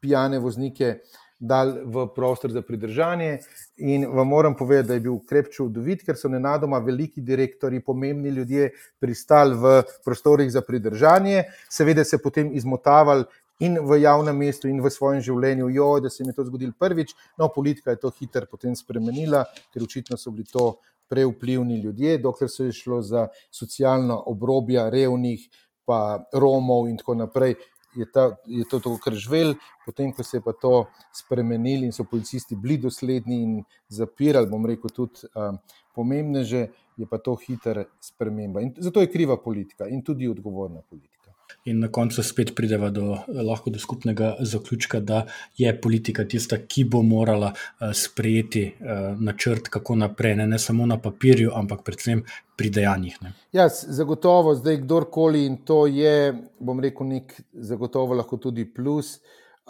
pijane 0.00 0.40
voznike 0.40 1.02
dal 1.42 1.72
v 1.84 2.06
prostor 2.14 2.52
za 2.54 2.62
pridržanje. 2.62 3.38
In 3.76 4.06
vam 4.06 4.28
moram 4.28 4.54
povedati, 4.54 4.88
da 4.88 4.94
je 4.94 5.00
bil 5.00 5.16
ukrep 5.18 5.50
čudovit, 5.50 6.04
ker 6.06 6.16
so 6.16 6.30
nenadoma 6.30 6.78
veliki 6.78 7.20
direktori, 7.20 7.82
pomembni 7.82 8.30
ljudje 8.30 8.70
pristali 9.02 9.58
v 9.58 9.82
prostorih 10.04 10.50
za 10.52 10.62
pridržanje, 10.62 11.44
seveda 11.70 12.04
se 12.04 12.22
potem 12.22 12.54
izmotavali. 12.54 13.24
In 13.62 13.76
v 13.86 14.00
javnem 14.02 14.36
mestu, 14.36 14.66
in 14.66 14.80
v 14.82 14.90
svojem 14.90 15.20
življenju, 15.22 15.68
jo, 15.70 15.90
da 16.02 16.10
se 16.10 16.22
jim 16.22 16.32
je 16.32 16.34
to 16.34 16.44
zgodilo 16.48 16.72
prvič, 16.78 17.12
no, 17.38 17.46
politika 17.54 17.92
je 17.92 18.00
to 18.02 18.10
hitro 18.16 18.46
potem 18.50 18.74
spremenila, 18.74 19.44
ker 19.70 19.84
očitno 19.84 20.18
so 20.18 20.32
bili 20.34 20.48
to 20.50 20.80
prevplivni 21.06 21.78
ljudje, 21.82 22.16
dokler 22.18 22.50
so 22.50 22.66
šlo 22.74 23.02
za 23.06 23.28
socialno 23.54 24.16
obrobje 24.32 24.88
revnih, 24.90 25.46
pa 25.84 26.24
Romov 26.32 26.88
in 26.88 26.96
tako 26.98 27.14
naprej, 27.14 27.54
je, 27.94 28.06
ta, 28.12 28.36
je 28.46 28.64
to 28.64 28.80
tako 28.80 28.98
kržvel, 28.98 29.54
potem 29.86 30.12
ko 30.12 30.22
se 30.22 30.36
je 30.36 30.52
to 30.60 30.86
spremenili 31.12 31.86
in 31.86 31.92
so 31.92 32.04
policisti 32.04 32.56
bili 32.56 32.78
dosledni 32.78 33.42
in 33.42 33.64
zapirali, 33.88 34.50
bom 34.50 34.66
rekel, 34.66 34.90
tudi 34.90 35.28
um, 35.34 35.58
pomembneže, 35.94 36.68
je 36.96 37.06
pa 37.06 37.18
to 37.18 37.34
hiter 37.36 37.84
sprememba. 38.00 38.60
In 38.60 38.74
zato 38.78 39.00
je 39.00 39.10
kriva 39.12 39.36
politika 39.36 39.88
in 39.88 40.02
tudi 40.02 40.28
odgovorna 40.28 40.80
politika. 40.90 41.21
In 41.64 41.78
na 41.78 41.86
koncu 41.88 42.22
spet 42.26 42.54
prideva 42.58 42.88
do, 42.90 43.20
lahko 43.28 43.70
do 43.70 43.78
skupnega 43.78 44.32
zaključka, 44.40 45.00
da 45.00 45.26
je 45.58 45.70
politika 45.80 46.24
tista, 46.26 46.58
ki 46.58 46.84
bo 46.90 47.02
morala 47.06 47.52
uh, 47.52 47.92
sprejeti 47.94 48.64
uh, 48.66 49.20
načrt, 49.20 49.68
kako 49.70 49.94
naprej, 50.00 50.34
ne, 50.40 50.46
ne 50.46 50.58
samo 50.58 50.86
na 50.86 50.98
papirju, 50.98 51.52
ampak 51.54 51.84
predvsem 51.86 52.24
pri 52.58 52.70
dejanjih. 52.70 53.20
Ne. 53.22 53.32
Ja, 53.54 53.68
zagotovo, 53.70 54.56
zdaj 54.58 54.80
kdorkoli 54.82 55.44
in 55.46 55.60
to 55.64 55.86
je, 55.86 56.34
bom 56.58 56.82
rekel, 56.82 57.06
nek 57.06 57.38
zagotovo 57.52 58.18
lahko 58.18 58.42
tudi 58.42 58.66
plus, 58.66 59.20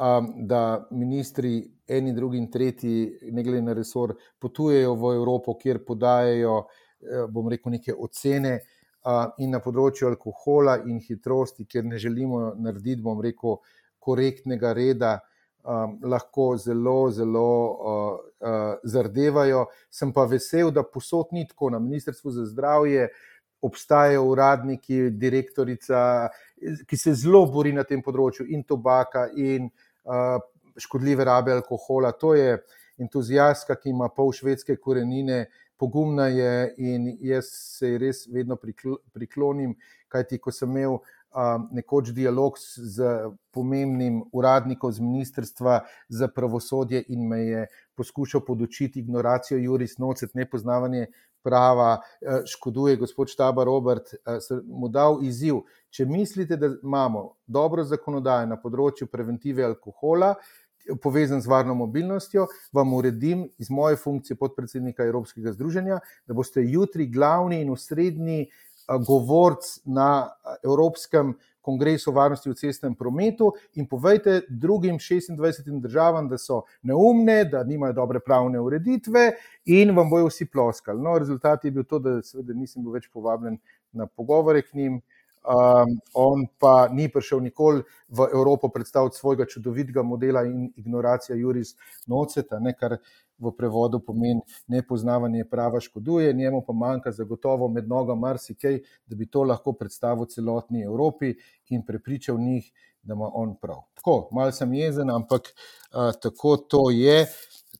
um, 0.01 0.32
da 0.49 0.86
ministri, 0.90 1.59
eni, 1.88 2.16
drugi 2.16 2.40
in 2.40 2.49
tretji, 2.51 3.09
ne 3.36 3.45
glede 3.45 3.66
na 3.68 3.76
resor, 3.76 4.16
potujejo 4.40 4.97
v 4.97 5.16
Evropo, 5.20 5.61
kjer 5.61 5.84
podajajo, 5.84 6.62
uh, 6.62 7.26
bom 7.28 7.53
rekel, 7.53 7.76
neke 7.76 7.93
ocene 7.93 8.62
in 9.38 9.50
na 9.50 9.59
področju 9.62 10.07
alkohola 10.12 10.78
in 10.86 11.00
hitrosti, 11.03 11.66
ker 11.66 11.84
ne 11.84 11.98
želimo 11.98 12.53
narediti, 12.55 13.03
bom 13.03 13.20
rekel, 13.22 13.59
korektnega 14.03 14.72
reda, 14.74 15.12
um, 15.62 15.96
lahko 16.11 16.53
zelo, 16.59 17.11
zelo 17.14 17.46
uh, 17.46 18.20
uh, 18.42 18.70
zardevajo. 18.84 19.66
Sem 19.90 20.12
pa 20.14 20.26
vesel, 20.30 20.70
da 20.74 20.82
posod 20.86 21.34
ni 21.34 21.46
tako 21.48 21.70
na 21.74 21.82
Ministrstvu 21.82 22.34
za 22.38 22.46
zdravje. 22.50 23.09
Obstajajo 23.62 24.24
uradniki, 24.26 25.11
direktorica, 25.14 26.28
ki 26.86 26.96
se 26.98 27.14
zelo 27.14 27.44
bori 27.46 27.70
na 27.74 27.84
tem 27.86 28.03
področju, 28.03 28.48
in 28.50 28.64
tobaka, 28.66 29.28
in 29.38 29.68
uh, 29.70 30.38
škodljive 30.82 31.26
rabe 31.26 31.55
alkohola. 31.55 32.11
To 32.18 32.34
je 32.34 32.57
entuzijastka, 33.03 33.78
ki 33.78 33.94
ima 33.94 34.11
pol 34.14 34.34
švedske 34.34 34.78
korenine, 34.82 35.44
uh, 35.46 35.61
pogumna 35.83 36.28
je 36.30 36.74
in 36.78 37.09
jaz 37.20 37.49
se 37.51 37.89
ji 37.89 37.99
res 37.99 38.20
vedno 38.30 38.55
priklonim, 39.12 39.72
kajti 40.09 40.39
ko 40.39 40.53
sem 40.55 40.70
imel 40.70 40.93
um, 40.95 41.64
nekoč 41.74 42.12
dialog 42.14 42.61
z 42.62 43.09
pomembnim 43.51 44.20
uradnikom 44.30 44.93
z 44.95 45.03
Ministrstva 45.03 45.80
za 46.09 46.28
pravosodje 46.30 47.03
in 47.09 47.26
me 47.28 47.41
je 47.41 47.66
poskušal 47.99 48.45
podočiti 48.47 49.03
ignoracijo 49.03 49.59
Juris 49.59 49.99
Nocet, 49.99 50.37
nepoznavanje 50.39 51.09
prava, 51.43 51.99
škoduje 52.47 52.97
gospod 52.97 53.28
Štaba 53.28 53.64
Robert, 53.64 54.14
mu 54.64 54.89
dal 54.89 55.18
izziv. 55.26 55.64
Če 55.91 56.07
mislite, 56.07 56.57
da 56.57 56.70
imamo 56.83 57.24
dobro 57.47 57.83
zakonodajo 57.85 58.47
na 58.47 58.61
področju 58.62 59.11
preventive 59.11 59.66
alkohola, 59.66 60.37
povezan 61.03 61.41
z 61.41 61.47
varno 61.47 61.74
mobilnostjo, 61.74 62.47
vam 62.72 62.95
uredim 62.95 63.49
iz 63.59 63.70
moje 63.70 63.97
funkcije 63.97 64.37
podpredsednika 64.37 65.05
Evropskega 65.05 65.53
združenja, 65.53 66.01
da 66.26 66.35
boste 66.35 66.62
jutri 66.64 67.07
glavni 67.07 67.61
in 67.62 67.70
osrednji 67.70 68.47
govorc 69.07 69.78
na 69.85 70.30
Evropskem 70.64 71.35
kongresu 71.62 72.12
varnosti 72.12 72.51
v 72.51 72.55
cestnem 72.59 72.95
prometu 72.95 73.53
in 73.74 73.87
povejte 73.87 74.43
drugim 74.49 74.99
26 74.99 75.80
državam, 75.80 76.28
da 76.28 76.39
so 76.39 76.62
neumne, 76.83 77.45
da 77.45 77.62
nimajo 77.64 77.93
dobre 77.93 78.20
pravne 78.20 78.61
ureditve 78.61 79.30
in 79.64 79.95
vam 79.97 80.11
bojo 80.11 80.26
vsi 80.26 80.47
ploskali. 80.51 81.03
No, 81.03 81.18
rezultat 81.18 81.64
je 81.64 81.70
bil 81.70 81.85
to, 81.85 81.99
da 81.99 82.18
seveda 82.22 82.55
nisem 82.55 82.83
bil 82.83 82.99
več 82.99 83.09
povabljen 83.12 83.59
na 83.93 84.07
pogovore 84.07 84.62
k 84.62 84.74
njim. 84.74 85.01
Um, 85.43 85.97
on 86.14 86.45
pa 86.59 86.86
ni 86.86 87.09
prišel 87.11 87.40
nikoli 87.43 87.82
v 88.09 88.26
Evropo 88.30 88.68
predstaviti 88.70 89.18
svojega 89.18 89.47
čudovitega 89.51 90.03
modela 90.03 90.45
in 90.47 90.68
ignoracija 90.76 91.36
Juris 91.36 91.74
Noceta, 92.07 92.61
ne, 92.62 92.76
kar 92.78 92.95
v 93.43 93.51
prevodu 93.57 93.99
pomeni 93.99 94.40
nepoznavanje 94.70 95.45
prava 95.51 95.80
škoduje, 95.80 96.32
njemu 96.32 96.62
pa 96.66 96.72
manjka 96.72 97.12
zagotovo 97.12 97.68
med 97.68 97.88
noga 97.88 98.14
marsikaj, 98.14 98.78
da 99.07 99.16
bi 99.16 99.26
to 99.26 99.43
lahko 99.43 99.72
predstavil 99.72 100.30
celotni 100.30 100.84
Evropi 100.84 101.34
in 101.68 101.82
prepričal 101.86 102.38
njih, 102.38 102.70
da 103.03 103.14
ima 103.14 103.30
on 103.34 103.57
prav. 103.59 103.82
Tako, 103.99 104.28
mal 104.32 104.53
sem 104.53 104.74
jezen, 104.74 105.11
ampak 105.11 105.51
uh, 105.51 106.12
tako 106.22 106.57
to 106.57 106.90
je. 106.90 107.26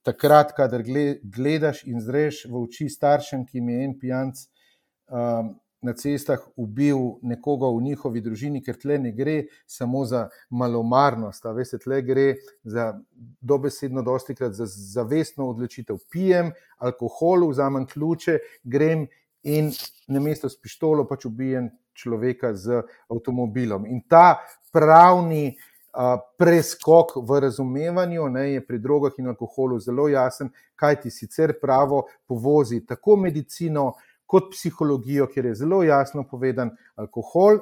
Takrat, 0.03 0.51
kadar 0.57 0.83
gledaš 1.23 1.85
in 1.87 2.01
zreš 2.03 2.43
v 2.51 2.65
oči 2.65 2.89
staršem, 2.91 3.45
ki 3.47 3.61
jim 3.61 3.69
je 3.69 3.85
en 3.85 3.93
pijanc 4.01 4.41
um, 5.07 5.53
na 5.83 5.93
cestah 5.93 6.41
ubil 6.57 7.18
nekoga 7.22 7.66
v 7.66 7.83
njihovi 7.83 8.20
družini, 8.22 8.62
ker 8.62 8.78
tle 8.78 8.99
ne 9.03 9.11
gre 9.12 9.49
samo 9.66 10.05
za 10.07 10.28
malomarnost, 10.51 11.49
veste, 11.57 11.80
tle 11.83 11.99
gre 12.07 12.26
za 12.62 12.93
dobesedno, 13.41 14.05
dosti 14.07 14.37
krat 14.39 14.55
za 14.55 14.68
zavestno 14.70 15.49
odločitev. 15.51 15.99
Pijem 16.11 16.53
alkohol, 16.78 17.49
vzamem 17.51 17.89
ključe, 17.91 18.39
grem 18.62 19.09
in 19.43 19.72
na 20.07 20.22
mesto 20.22 20.49
s 20.49 20.61
pištolo 20.61 21.05
pač 21.11 21.26
ubijem 21.26 21.72
človeka 21.99 22.55
z 22.55 22.85
avtomobilom. 23.11 23.87
In 23.91 24.07
ta 24.09 24.39
pravni. 24.72 25.51
Uh, 25.93 26.16
preskok 26.41 27.11
v 27.28 27.37
razumevanju 27.45 28.24
ne, 28.33 28.47
je 28.55 28.61
pri 28.64 28.78
drogah 28.80 29.12
in 29.20 29.26
alkoholu 29.28 29.76
zelo 29.76 30.07
jasen, 30.09 30.49
kaj 30.72 30.97
ti 31.03 31.11
sicer 31.12 31.53
pravo 31.61 32.07
povozi 32.24 32.78
tako 32.89 33.18
medicino, 33.20 33.83
uh, 33.91 34.12
kot 34.33 34.49
psihologijo, 34.55 35.26
kjer 35.28 35.51
je 35.51 35.55
zelo 35.61 35.83
jasno 35.85 36.24
povedan 36.24 36.70
alkohol, 36.97 37.59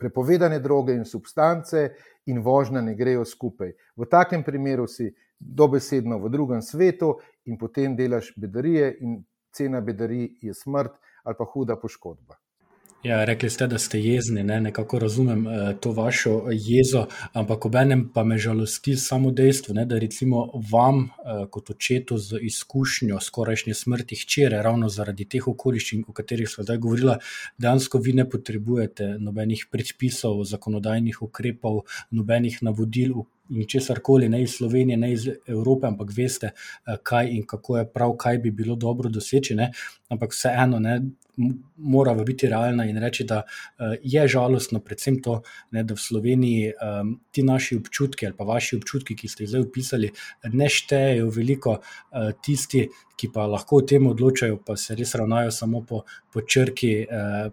prepovedane 0.00 0.58
droge 0.64 0.94
in 0.96 1.04
substance 1.04 1.82
in 2.26 2.40
vožnja 2.42 2.80
ne 2.80 2.94
grejo 2.96 3.26
skupaj. 3.28 3.74
V 3.96 4.08
takem 4.10 4.44
primeru 4.44 4.86
si 4.88 5.10
dobesedno 5.38 6.18
v 6.22 6.30
drugem 6.32 6.62
svetu 6.62 7.12
in 7.44 7.58
potem 7.58 7.96
delaš 7.96 8.32
bedarije 8.36 8.94
in 9.00 9.18
cena 9.52 9.80
bedarij 9.80 10.30
je 10.40 10.54
smrt 10.54 10.96
ali 11.24 11.36
pa 11.38 11.44
huda 11.44 11.76
poškodba. 11.76 12.41
Ja, 13.02 13.24
rekli 13.24 13.50
ste, 13.50 13.66
da 13.66 13.78
ste 13.78 13.98
jezni, 14.00 14.44
ne? 14.44 14.60
nekako 14.60 14.98
razumem 14.98 15.46
eh, 15.46 15.74
to 15.80 15.90
vašo 15.92 16.44
jezo, 16.50 17.06
ampak 17.32 17.66
ob 17.66 17.74
enem 17.74 18.04
pa 18.14 18.22
me 18.24 18.38
žalosti 18.38 18.94
samo 18.96 19.30
dejstvo, 19.30 19.74
ne? 19.74 19.84
da 19.84 19.98
recimo 19.98 20.44
vam, 20.70 21.00
eh, 21.04 21.46
kot 21.50 21.70
očetu 21.70 22.18
z 22.18 22.38
izkušnjo 22.42 23.18
skorajšnje 23.20 23.74
smrti 23.74 24.16
hčere, 24.16 24.62
ravno 24.62 24.88
zaradi 24.88 25.24
teh 25.24 25.48
okoliščin, 25.48 26.04
o 26.08 26.12
katerih 26.12 26.48
smo 26.48 26.62
zdaj 26.64 26.78
govorili, 26.78 27.16
dejansko 27.58 27.98
vi 27.98 28.12
ne 28.12 28.28
potrebujete 28.30 29.16
nobenih 29.18 29.66
predpisov, 29.70 30.44
zakonodajnih 30.44 31.22
ukrepov, 31.22 31.82
nobenih 32.10 32.62
navodil. 32.62 33.24
In 33.52 33.68
česar 33.68 34.00
koli, 34.00 34.28
ne 34.32 34.42
iz 34.42 34.56
Slovenije, 34.56 34.96
ne 34.96 35.12
iz 35.12 35.26
Evrope, 35.46 35.86
ampak 35.86 36.12
veste, 36.16 36.52
eh, 36.52 36.96
kaj 37.02 37.30
in 37.36 37.46
kako 37.46 37.78
je 37.78 37.88
prav, 37.92 38.16
kaj 38.16 38.38
bi 38.38 38.50
bilo 38.50 38.76
dobro 38.76 39.10
doseči. 39.12 39.54
Ne? 39.54 39.72
Ampak 40.08 40.32
vseeno, 40.32 40.78
ne, 40.80 41.00
mora 41.76 42.14
biti 42.14 42.48
realna 42.48 42.84
in 42.84 42.98
reči, 43.00 43.24
da 43.24 43.42
uh, 43.42 43.94
je 44.02 44.26
žalostno, 44.28 44.80
predvsem 44.80 45.20
to, 45.22 45.40
ne, 45.70 45.82
da 45.82 45.94
v 45.94 46.00
Sloveniji 46.00 46.72
um, 46.72 47.14
ti 47.30 47.42
naši 47.42 47.76
občutki 47.76 48.26
ali 48.26 48.36
pa 48.36 48.44
vaši 48.44 48.76
občutki, 48.76 49.16
ki 49.16 49.28
ste 49.28 49.44
jih 49.44 49.50
zdaj 49.54 49.64
opisali, 49.64 50.10
ne 50.52 50.68
štejejo 50.68 51.30
veliko, 51.32 51.78
uh, 51.80 52.30
tisti, 52.44 52.84
ki 53.16 53.30
pa 53.32 53.46
lahko 53.46 53.80
o 53.80 53.86
tem 53.86 54.06
odločajo, 54.06 54.60
pa 54.66 54.76
se 54.76 54.96
res 54.98 55.14
ravnajo 55.14 55.50
samo 55.54 55.82
po, 55.88 56.04
po 56.32 56.44
črki. 56.44 56.94
Uh, 57.08 57.50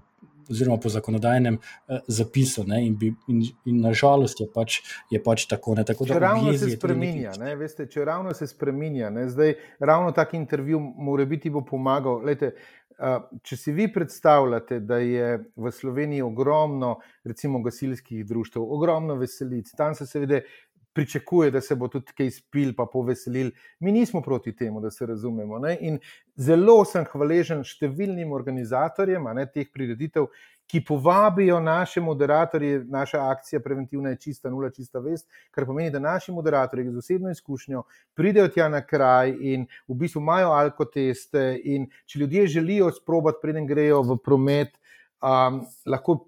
Oziroma, 0.50 0.80
po 0.82 0.89
zakonodajnem 0.89 1.60
eh, 1.60 2.00
zapisu, 2.08 2.66
in, 2.78 2.95
bi, 2.97 3.14
in, 3.28 3.43
in 3.66 3.82
nažalost 3.82 4.41
je 4.41 4.47
pač, 4.54 4.80
je 5.12 5.22
pač 5.24 5.45
tako. 5.47 5.76
Ne, 5.80 5.86
tako 5.86 6.08
če 6.10 6.20
ravno 6.20 6.54
se 6.58 6.72
spremenja, 6.74 7.36
ne, 7.39 7.56
veste, 7.60 7.88
če 7.88 8.06
ravno 8.06 8.34
se 8.34 8.47
spremenja, 8.47 9.10
ne, 9.14 9.30
zdaj 9.30 9.56
ravno 9.80 10.12
tak 10.12 10.34
intervju, 10.34 10.80
mora 10.80 11.26
biti, 11.30 11.50
bo 11.54 11.62
pomagal. 11.66 12.24
Lejte, 12.26 12.54
Če 13.47 13.56
si 13.56 13.72
vi 13.72 13.86
predstavljate, 13.95 14.82
da 14.84 14.97
je 15.00 15.28
v 15.56 15.72
Sloveniji 15.72 16.20
ogromno, 16.26 16.97
recimo, 17.24 17.62
gasilskih 17.64 18.26
društv, 18.28 18.60
ogromno 18.60 19.16
veselic, 19.16 19.72
tam 19.78 19.95
se 19.95 20.08
seveda 20.08 20.41
pričakuje, 21.00 21.52
da 21.52 21.62
se 21.62 21.76
bo 21.80 21.88
tudi 21.88 22.12
kaj 22.18 22.32
spil, 22.36 22.74
pa 22.76 22.84
poveselil. 22.91 23.54
Mi 23.80 23.91
nismo 23.95 24.20
proti 24.22 24.52
temu, 24.56 24.82
da 24.84 24.91
se 24.91 25.06
razumemo. 25.06 25.60
Ne? 25.60 25.78
In 25.80 26.00
zelo 26.36 26.82
sem 26.86 27.06
hvaležen 27.08 27.62
številnim 27.64 28.34
organizatorjem 28.36 29.30
ne, 29.38 29.45
teh 29.47 29.70
prireditev, 29.72 30.28
ki 30.70 30.82
povabijo 30.86 31.62
naše 31.64 32.04
moderatorje, 32.04 32.84
naša 32.91 33.22
akcija 33.32 33.62
preventivna 33.64 34.12
je 34.12 34.20
čista, 34.26 34.52
nula 34.52 34.70
čista 34.76 35.00
vest, 35.00 35.30
kar 35.56 35.66
pomeni, 35.66 35.89
da 35.89 36.04
naši 36.04 36.36
moderatorji 36.36 36.91
z 36.91 37.00
osebno 37.00 37.32
izkušnjo 37.32 37.86
pridejo 38.14 38.52
tja 38.52 38.68
na 38.70 38.84
kraj 38.86 39.32
in 39.39 39.64
v 39.88 39.97
bistvu 40.04 40.20
imajo 40.20 40.52
alkoteste. 40.60 41.54
In 41.64 41.88
če 42.06 42.26
ljudje 42.26 42.47
želijo 42.60 42.91
sprobati, 42.91 43.39
preden 43.41 43.72
grejo 43.72 44.04
v 44.04 44.20
promet, 44.20 44.76
um, 45.24 45.64
lahko. 45.88 46.26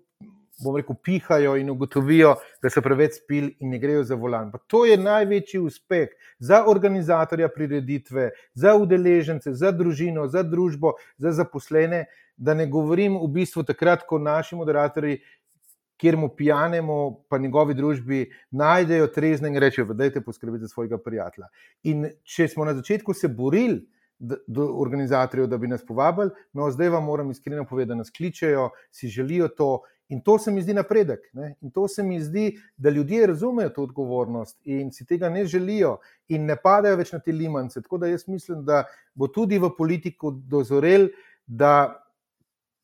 Bom 0.63 0.75
rekel, 0.77 0.95
pihajo 1.03 1.55
in 1.57 1.69
ugotovijo, 1.73 2.35
da 2.61 2.69
so 2.69 2.83
preveč 2.85 3.17
spili 3.19 3.55
in 3.59 3.73
ne 3.73 3.79
grejo 3.79 4.03
za 4.03 4.15
volan. 4.15 4.51
Pa 4.51 4.61
to 4.67 4.85
je 4.85 4.97
največji 4.97 5.59
uspeh 5.59 6.09
za 6.39 6.63
organizatorja 6.67 7.49
prireditve, 7.49 8.29
za 8.53 8.75
udeležence, 8.75 9.53
za 9.53 9.71
družino, 9.71 10.27
za 10.27 10.43
družbo, 10.43 10.93
za 11.17 11.31
zaposlene, 11.31 12.05
da 12.37 12.53
ne 12.53 12.65
govorim 12.67 13.17
v 13.21 13.27
bistvu 13.33 13.63
takrat, 13.63 14.05
ko 14.09 14.19
naši 14.19 14.55
moderatorji, 14.55 15.19
kjer 16.01 16.17
mu 16.17 16.31
pijanemo, 16.33 17.23
pa 17.29 17.37
njegovi 17.37 17.75
družbi, 17.77 18.23
najdejo 18.57 19.07
trezne 19.13 19.51
in 19.51 19.57
rečejo: 19.61 19.93
Dajte 19.93 20.23
poskrbeti 20.25 20.65
za 20.65 20.73
svojega 20.73 20.97
prijatelja. 20.97 21.47
In 21.83 22.07
če 22.23 22.47
smo 22.47 22.65
na 22.65 22.73
začetku 22.73 23.13
se 23.13 23.27
borili. 23.27 23.83
Do 24.21 24.67
organizatorjev, 24.77 25.47
da 25.49 25.57
bi 25.57 25.65
nas 25.65 25.81
povabili, 25.81 26.29
no, 26.53 26.67
zdaj 26.69 26.91
vam 26.93 27.07
moram 27.09 27.31
iskreno 27.31 27.63
povedati, 27.65 27.89
da 27.89 27.95
nas 28.03 28.11
kličejo, 28.13 28.67
si 28.93 29.07
želijo 29.09 29.47
to, 29.57 29.69
in 30.11 30.21
to 30.21 30.37
se 30.39 30.51
mi 30.51 30.61
zdi 30.61 30.73
napredek. 30.75 31.29
Ne? 31.33 31.53
In 31.61 31.71
to 31.71 31.87
se 31.87 32.03
mi 32.03 32.19
zdi, 32.21 32.51
da 32.77 32.89
ljudje 32.89 33.27
razumejo 33.27 33.69
to 33.69 33.83
odgovornost 33.83 34.57
in 34.67 34.91
si 34.91 35.05
tega 35.05 35.29
ne 35.29 35.45
želijo, 35.45 35.97
in 36.27 36.45
ne 36.45 36.57
padajo 36.59 36.99
več 36.99 37.13
na 37.15 37.19
te 37.19 37.31
limance. 37.31 37.81
Tako 37.81 37.97
da 38.03 38.11
jaz 38.11 38.27
mislim, 38.27 38.65
da 38.67 38.83
bo 39.15 39.27
tudi 39.31 39.59
v 39.59 39.71
politiku 39.77 40.31
dozorel, 40.31 41.07
da 41.47 42.03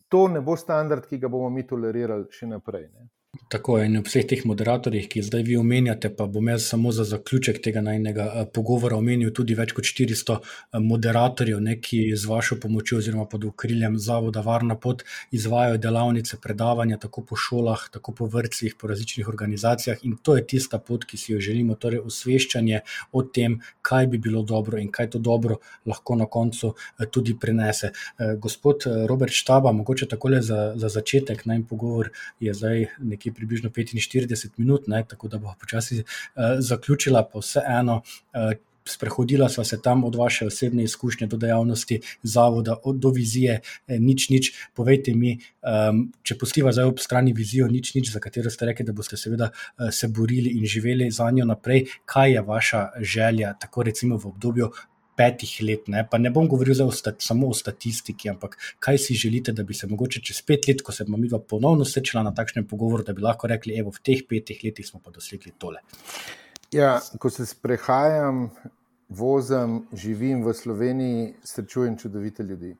to 0.07 0.27
ne 0.31 0.41
bo 0.41 0.55
standard, 0.55 1.05
ki 1.05 1.19
ga 1.19 1.27
bomo 1.27 1.49
mi 1.51 1.67
tolerirali 1.67 2.31
še 2.31 2.47
naprej. 2.47 2.87
Ne. 2.95 3.09
Tako 3.47 3.77
je, 3.77 3.85
in 3.87 3.99
vseh 4.03 4.25
teh 4.27 4.41
moderatorjih, 4.47 5.05
ki 5.07 5.21
zdaj 5.23 5.43
vi 5.47 5.55
omenjate, 5.59 6.09
pa 6.15 6.25
bom 6.31 6.47
jaz 6.47 6.65
samo 6.67 6.91
za 6.91 7.03
zaključek 7.07 7.61
tega 7.63 7.81
najnega 7.81 8.25
eh, 8.27 8.45
pogovora 8.53 8.97
omenil 8.99 9.31
tudi 9.35 9.55
več 9.55 9.71
kot 9.75 9.87
400 9.87 10.35
eh, 10.37 10.79
moderatorjev, 10.83 11.61
ne, 11.63 11.77
ki 11.83 11.99
z 12.15 12.27
vašo 12.27 12.57
pomočjo 12.63 12.99
oziroma 12.99 13.25
pod 13.31 13.45
okriljem 13.47 13.97
Zavoda 14.03 14.43
Varna 14.43 14.75
pot 14.75 15.03
izvajo 15.31 15.77
delavnice, 15.77 16.39
predavanja 16.43 16.97
tako 17.03 17.23
po 17.29 17.39
šolah, 17.39 17.85
tako 17.93 18.13
po 18.19 18.27
vrtcih, 18.31 18.75
po 18.79 18.87
različnih 18.91 19.27
organizacijah 19.27 20.03
in 20.07 20.17
to 20.23 20.35
je 20.35 20.45
tista 20.47 20.79
pot, 20.79 21.03
ki 21.07 21.17
si 21.17 21.31
jo 21.33 21.39
želimo, 21.43 21.75
torej 21.75 22.03
osveščanje 22.07 22.81
o 23.11 23.23
tem, 23.23 23.59
kaj 23.81 24.07
bi 24.11 24.21
bilo 24.23 24.43
dobro 24.43 24.79
in 24.79 24.91
kaj 24.91 25.11
to 25.15 25.23
dobro 25.23 25.59
lahko 25.85 26.15
na 26.19 26.27
koncu 26.31 26.73
eh, 26.73 27.05
tudi 27.11 27.35
prinese. 27.39 27.91
Gospod 28.39 28.83
Robert 29.07 29.31
Štaba, 29.31 29.71
mogoče 29.71 30.07
takole 30.07 30.41
za, 30.41 30.73
za 30.75 30.89
začetek, 30.89 31.45
naj 31.47 31.63
pogovor 31.69 32.11
je 32.43 32.53
zdaj 32.53 32.85
nekje 33.17 33.33
približno 33.33 33.73
45 33.73 34.61
minut, 34.61 34.87
ne, 34.87 35.03
tako 35.09 35.27
da 35.27 35.41
bo 35.41 35.53
počasi 35.59 36.03
uh, 36.03 36.57
zaključila, 36.59 37.25
pa 37.33 37.43
vseeno. 37.43 38.01
Uh, 38.33 38.55
Sprehodila 38.87 39.49
sva 39.51 39.65
se 39.67 39.81
tam 39.83 40.05
od 40.07 40.15
vaše 40.15 40.45
osebne 40.47 40.85
izkušnje 40.87 41.25
do 41.27 41.35
dejavnosti 41.37 41.97
zavoda, 42.23 42.77
do 42.95 43.09
vizije, 43.11 43.57
nič, 43.87 44.29
nič. 44.29 44.51
Povejte 44.79 45.11
mi, 45.11 45.33
um, 45.59 46.05
če 46.23 46.37
postiva 46.39 46.71
zdaj 46.71 46.93
ob 46.93 47.01
strani 47.03 47.33
vizijo, 47.35 47.67
nič, 47.67 47.91
nič, 47.97 48.13
za 48.13 48.23
katero 48.23 48.47
ste 48.47 48.69
rekli, 48.71 48.85
da 48.87 48.95
boste 48.95 49.19
seveda 49.19 49.49
se 49.91 50.07
borili 50.07 50.55
in 50.55 50.63
živeli 50.63 51.11
za 51.11 51.27
njo 51.35 51.49
naprej. 51.51 51.83
Kaj 52.07 52.31
je 52.37 52.45
vaša 52.47 52.85
želja, 53.03 53.57
tako 53.59 53.83
recimo 53.83 54.15
v 54.15 54.31
obdobju 54.31 54.71
petih 55.17 55.57
let, 55.65 55.87
ne, 55.87 56.03
pa 56.09 56.19
ne 56.21 56.29
bom 56.33 56.47
govoril 56.47 56.83
o 56.85 56.91
samo 56.91 57.49
o 57.49 57.53
statistiki, 57.53 58.29
ampak 58.29 58.57
kaj 58.79 58.97
si 58.97 59.17
želite, 59.17 59.51
da 59.51 59.63
bi 59.63 59.73
se 59.73 59.87
mogoče 59.87 60.21
čez 60.21 60.41
pet 60.45 60.67
let, 60.67 60.81
ko 60.81 60.91
se 60.91 61.03
bomo 61.03 61.17
mi 61.17 61.29
ponovno 61.49 61.85
srečali 61.85 62.23
na 62.23 62.33
takšnem 62.35 62.67
pogovoru, 62.67 63.03
da 63.03 63.13
bi 63.13 63.21
lahko 63.21 63.47
rekli, 63.47 63.77
evo, 63.79 63.91
v 63.91 64.03
teh 64.03 64.25
petih 64.29 64.61
letih 64.63 64.87
smo 64.87 65.01
pa 65.03 65.11
dosegli 65.11 65.51
tole. 65.57 65.81
Ja, 66.71 66.99
ko 67.19 67.29
se 67.29 67.45
sprehajam, 67.45 68.49
vozim, 69.09 69.87
živim 69.93 70.43
v 70.43 70.53
Sloveniji, 70.53 71.33
srečujem 71.43 71.97
čudovite 71.97 72.43
ljudi. 72.43 72.75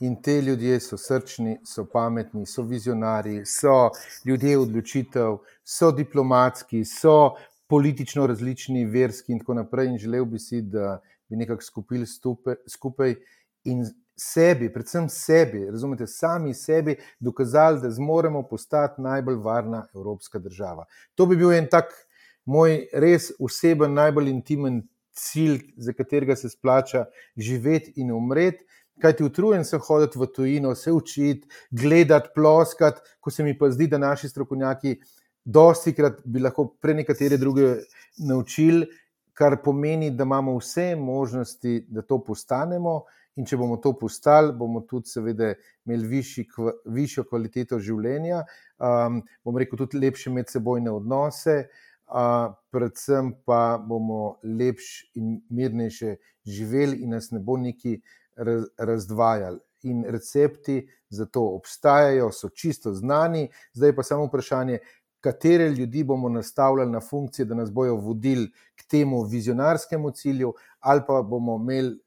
In 0.00 0.16
te 0.22 0.40
ljudje 0.40 0.78
so 0.80 0.96
srčni, 0.96 1.58
so 1.64 1.84
pametni, 1.84 2.46
so 2.46 2.62
vizionari, 2.64 3.42
so 3.44 3.90
ljudje 4.24 4.58
odločitev, 4.58 5.36
so 5.64 5.90
diplomatski, 5.92 6.84
so 6.88 7.34
politično 7.68 8.26
različni, 8.26 8.86
verski 8.88 9.32
in 9.32 9.42
tako 9.42 9.54
naprej. 9.60 9.92
In 9.92 9.98
želel 9.98 10.24
bi 10.24 10.38
si, 10.38 10.62
da 10.62 11.02
bi 11.30 11.36
nekako 11.36 11.62
skupili 11.62 12.06
skupaj 12.66 13.14
in 13.64 13.84
sebi, 14.20 14.68
predvsem 14.72 15.08
sebi, 15.08 15.64
razumete, 15.70 16.06
sami 16.06 16.54
sebi 16.54 16.96
dokazali, 17.20 17.80
da 17.80 17.90
zmoremo 17.90 18.42
postati 18.48 19.02
najbolj 19.02 19.36
varna 19.44 19.86
evropska 19.94 20.38
država. 20.38 20.84
To 21.14 21.26
bi 21.26 21.36
bil 21.36 21.52
en 21.56 21.68
tak 21.70 21.94
moj 22.44 22.82
res 22.92 23.30
oseben, 23.40 23.94
najbolj 23.94 24.28
intimen 24.30 24.82
cilj, 25.16 25.60
za 25.76 25.92
katerega 25.92 26.36
se 26.36 26.48
splača 26.48 27.06
živeti 27.36 27.94
in 27.96 28.12
umreti. 28.12 28.64
Kaj 29.00 29.16
ti 29.16 29.24
utrujen 29.24 29.64
sem 29.64 29.80
hoditi 29.80 30.18
v 30.20 30.26
tujino, 30.28 30.74
se 30.76 30.92
učiti, 30.92 31.48
gledati, 31.70 32.28
ploskati, 32.34 33.00
ko 33.20 33.30
se 33.32 33.44
mi 33.44 33.56
pa 33.58 33.70
zdi, 33.72 33.86
da 33.88 33.98
naši 33.98 34.28
strokovnjaki 34.28 34.98
dosti 35.44 35.94
krat 35.96 36.20
bi 36.24 36.42
lahko 36.44 36.66
pre 36.82 36.94
nekatere 36.94 37.38
druge 37.40 37.78
naučili, 38.28 38.86
kar 39.34 39.56
pomeni, 39.64 40.10
da 40.10 40.24
imamo 40.24 40.56
vse 40.58 40.94
možnosti, 40.96 41.86
da 41.88 42.02
to 42.02 42.20
postanemo. 42.24 43.02
In 43.38 43.46
če 43.46 43.56
bomo 43.56 43.76
to 43.80 43.92
postali, 43.96 44.52
bomo 44.52 44.82
tudi, 44.84 45.08
seveda, 45.08 45.52
imeli 45.86 46.08
višji, 46.10 46.44
višjo 46.92 47.24
kvaliteto 47.30 47.78
življenja, 47.80 48.42
um, 48.82 49.20
bomo 49.46 49.62
rekel, 49.62 49.78
tudi 49.80 50.00
lepše 50.02 50.32
medsebojne 50.34 50.90
odnose, 50.92 51.54
uh, 52.10 52.50
predvsem 52.74 53.30
pa 53.46 53.78
bomo 53.78 54.40
lepše 54.42 55.12
in 55.22 55.38
mirnejše 55.48 56.16
živeli, 56.44 57.00
in 57.04 57.14
nas 57.14 57.30
ne 57.30 57.40
bo 57.40 57.56
neki 57.56 58.00
raz, 58.36 58.66
razdvajali. 58.76 59.62
In 59.88 60.02
recepti 60.12 60.82
za 61.08 61.24
to 61.24 61.46
obstajajo, 61.54 62.28
so 62.36 62.50
čisto 62.52 62.92
znani, 62.92 63.46
zdaj 63.72 63.94
pa 63.96 64.02
samo 64.04 64.26
vprašanje. 64.26 64.82
Katere 65.20 65.68
ljudi 65.68 66.04
bomo 66.04 66.28
nastavljali 66.28 66.90
na 66.90 67.00
funkcije, 67.00 67.44
da 67.46 67.54
nas 67.54 67.72
bodo 67.72 67.94
vodili 67.94 68.50
k 68.74 68.86
temu 68.88 69.22
vizionarskemu 69.22 70.10
cilju, 70.10 70.54
ali 70.80 71.02
pa 71.06 71.22
bomo 71.22 71.56
imeli 71.56 71.98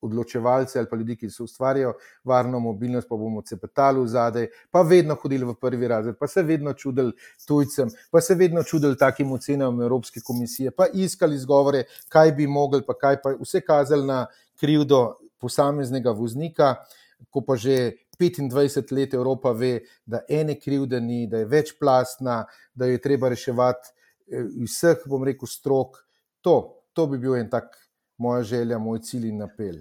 odločevalce 0.00 0.78
ali 0.78 0.88
pa 0.90 0.96
ljudi, 0.96 1.16
ki 1.16 1.30
se 1.30 1.42
ustvarjajo 1.42 1.94
varno 2.24 2.60
mobilnost, 2.60 3.08
pa 3.08 3.16
bomo 3.16 3.42
cepetali 3.42 4.00
v 4.00 4.06
zadej, 4.06 4.48
pa 4.70 4.82
vedno 4.82 5.14
hodili 5.14 5.44
v 5.44 5.54
prvi 5.60 5.88
razred, 5.88 6.16
pa 6.18 6.26
se 6.26 6.42
vedno 6.42 6.72
čudili 6.72 7.12
tujcem, 7.46 7.90
pa 8.10 8.20
se 8.20 8.34
vedno 8.34 8.62
čudili 8.62 8.96
takim 8.96 9.32
ocenam 9.32 9.80
Evropske 9.82 10.20
komisije, 10.24 10.70
pa 10.70 10.86
iskali 10.92 11.34
izgovore, 11.34 11.84
kaj 12.08 12.32
bi 12.32 12.46
mogli, 12.46 12.82
pa 12.86 12.94
kaj 12.94 13.22
pa 13.22 13.34
vse 13.40 13.60
kazali 13.60 14.06
na 14.06 14.26
krivdo 14.60 15.16
posameznega 15.38 16.10
voznika, 16.10 16.74
ko 17.30 17.40
pa 17.40 17.56
že 17.56 17.92
25 18.18 18.92
let 18.92 19.14
Evropa 19.14 19.52
ve, 19.52 19.80
da 20.06 20.22
ene 20.28 20.58
krivde 20.60 21.00
ni, 21.00 21.26
da 21.26 21.38
je 21.38 21.44
večplastna, 21.46 22.44
da 22.74 22.86
jo 22.86 22.96
je 22.96 23.02
treba 23.02 23.28
reševati 23.28 23.88
eh, 24.32 24.48
vseh, 24.64 25.06
bom 25.06 25.24
rekel, 25.24 25.46
strok. 25.46 26.02
To, 26.40 26.82
to 26.92 27.06
bi 27.06 27.18
bil 27.18 27.36
en 27.36 27.50
tak 27.50 27.76
moja 28.18 28.42
želja, 28.42 28.78
moj 28.78 29.00
cilj 29.02 29.28
in 29.28 29.42
apel. 29.42 29.78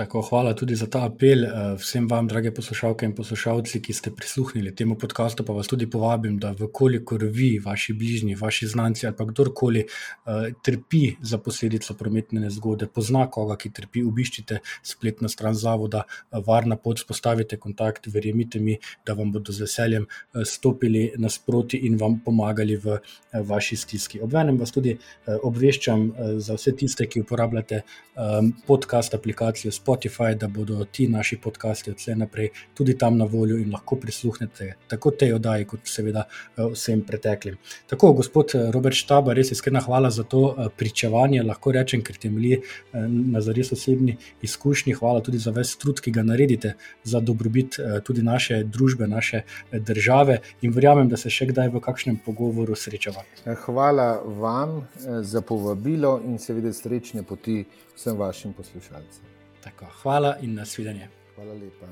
Tako, 0.00 0.22
hvala 0.22 0.54
tudi 0.56 0.74
za 0.76 0.86
ta 0.86 1.02
apel 1.04 1.42
eh, 1.44 1.50
vsem 1.76 2.06
vam, 2.08 2.28
drage 2.28 2.48
poslušalke 2.56 3.04
in 3.04 3.12
poslušalci, 3.12 3.82
ki 3.84 3.92
ste 3.92 4.10
prisluhnili 4.16 4.70
temu 4.74 4.94
podkastu. 4.98 5.44
Pa 5.44 5.52
vas 5.52 5.68
tudi 5.68 5.84
povabim, 5.90 6.38
da 6.40 6.54
vkolikor 6.56 7.26
vi, 7.28 7.58
vaši 7.60 7.92
bližnji, 7.92 8.34
vaši 8.40 8.66
znanci 8.66 9.06
ali 9.06 9.26
kdorkoli 9.28 9.82
uh, 9.84 10.46
trpi 10.64 11.02
za 11.20 11.38
posledico 11.38 11.94
prometne 11.94 12.40
nezgode, 12.40 12.88
pozna 12.88 13.26
koga, 13.30 13.58
ki 13.60 13.72
trpi, 13.76 14.04
obiščite 14.08 14.62
spletno 14.82 15.28
stran 15.28 15.54
zavoda, 15.54 16.06
uh, 16.08 16.40
varna 16.46 16.80
pot, 16.80 17.04
spostavite 17.04 17.60
kontakt, 17.60 18.08
verjemite 18.08 18.60
mi, 18.60 18.78
da 19.06 19.12
vam 19.12 19.32
bodo 19.32 19.52
z 19.52 19.66
veseljem 19.66 20.06
stopili 20.44 21.10
nasproti 21.20 21.82
in 21.90 22.00
vam 22.00 22.16
pomagali 22.24 22.80
v 22.80 22.96
vaši 23.52 23.76
stiski. 23.76 24.22
Obenem 24.24 24.56
vas 24.56 24.72
tudi 24.72 24.96
obveščam 25.26 26.08
za 26.40 26.56
vse 26.56 26.72
tiste, 26.72 27.06
ki 27.06 27.20
uporabljate 27.26 27.82
um, 28.16 28.52
podcast 28.66 29.14
aplikacijo. 29.14 29.70
Spotify, 29.70 29.89
da 30.38 30.48
bodo 30.48 30.84
ti 30.84 31.08
naši 31.08 31.36
podcasti 31.36 31.90
od 31.90 31.96
vse 31.96 32.14
naprej 32.16 32.48
tudi 32.74 32.98
tam 32.98 33.18
na 33.18 33.24
voljo 33.24 33.56
in 33.56 33.72
lahko 33.72 33.96
prisluhnete 33.96 34.74
tako 34.88 35.10
tej 35.10 35.32
oddaji, 35.32 35.64
kot 35.64 35.80
seveda 35.84 36.24
eh, 36.26 36.64
vsem 36.72 37.02
preteklim. 37.06 37.56
Tako, 37.86 38.12
gospod 38.12 38.54
eh, 38.54 38.70
Robert 38.70 38.96
Štaba, 38.96 39.34
res 39.34 39.50
iskrena 39.50 39.80
hvala 39.80 40.10
za 40.10 40.22
to 40.22 40.42
eh, 40.52 40.68
pričevanje, 40.76 41.42
lahko 41.42 41.72
rečem, 41.72 42.02
ker 42.02 42.16
temelji 42.16 42.60
na 42.92 43.40
zares 43.40 43.72
osebni 43.72 44.16
izkušnji. 44.42 44.94
Hvala 44.98 45.20
tudi 45.20 45.38
za 45.38 45.52
ves 45.54 45.76
trud, 45.78 46.00
ki 46.00 46.10
ga 46.10 46.22
naredite 46.26 46.74
za 47.04 47.20
dobrobit 47.20 47.78
tudi 48.04 48.22
naše 48.22 48.62
družbe, 48.64 49.06
naše 49.06 49.42
države 49.72 50.40
in 50.62 50.74
verjamem, 50.74 51.08
da 51.08 51.16
se 51.20 51.30
še 51.30 51.50
kdaj 51.50 51.70
v 51.74 51.82
kakšnem 51.84 52.20
pogovoru 52.24 52.76
srečava. 52.76 53.24
Hvala 53.64 54.10
vam 54.40 54.80
za 55.22 55.40
povabilo 55.40 56.18
in 56.26 56.38
seveda 56.38 56.72
srečne 56.72 57.22
poti 57.22 57.64
vsem 57.96 58.16
vašim 58.18 58.52
poslušalcem. 58.52 59.29
Tako, 59.60 59.86
hvala 60.02 60.36
in 60.40 60.54
nasvidenje. 60.54 61.08
Hvala 61.34 61.52
lepa. 61.52 61.86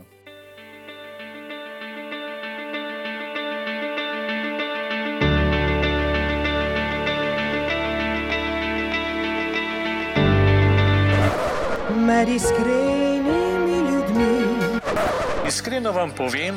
Med 12.06 12.28
iskrenimi 12.28 13.90
ljudmi. 13.90 14.38
Iskreno 15.48 15.92
vam 15.92 16.10
povem, 16.10 16.56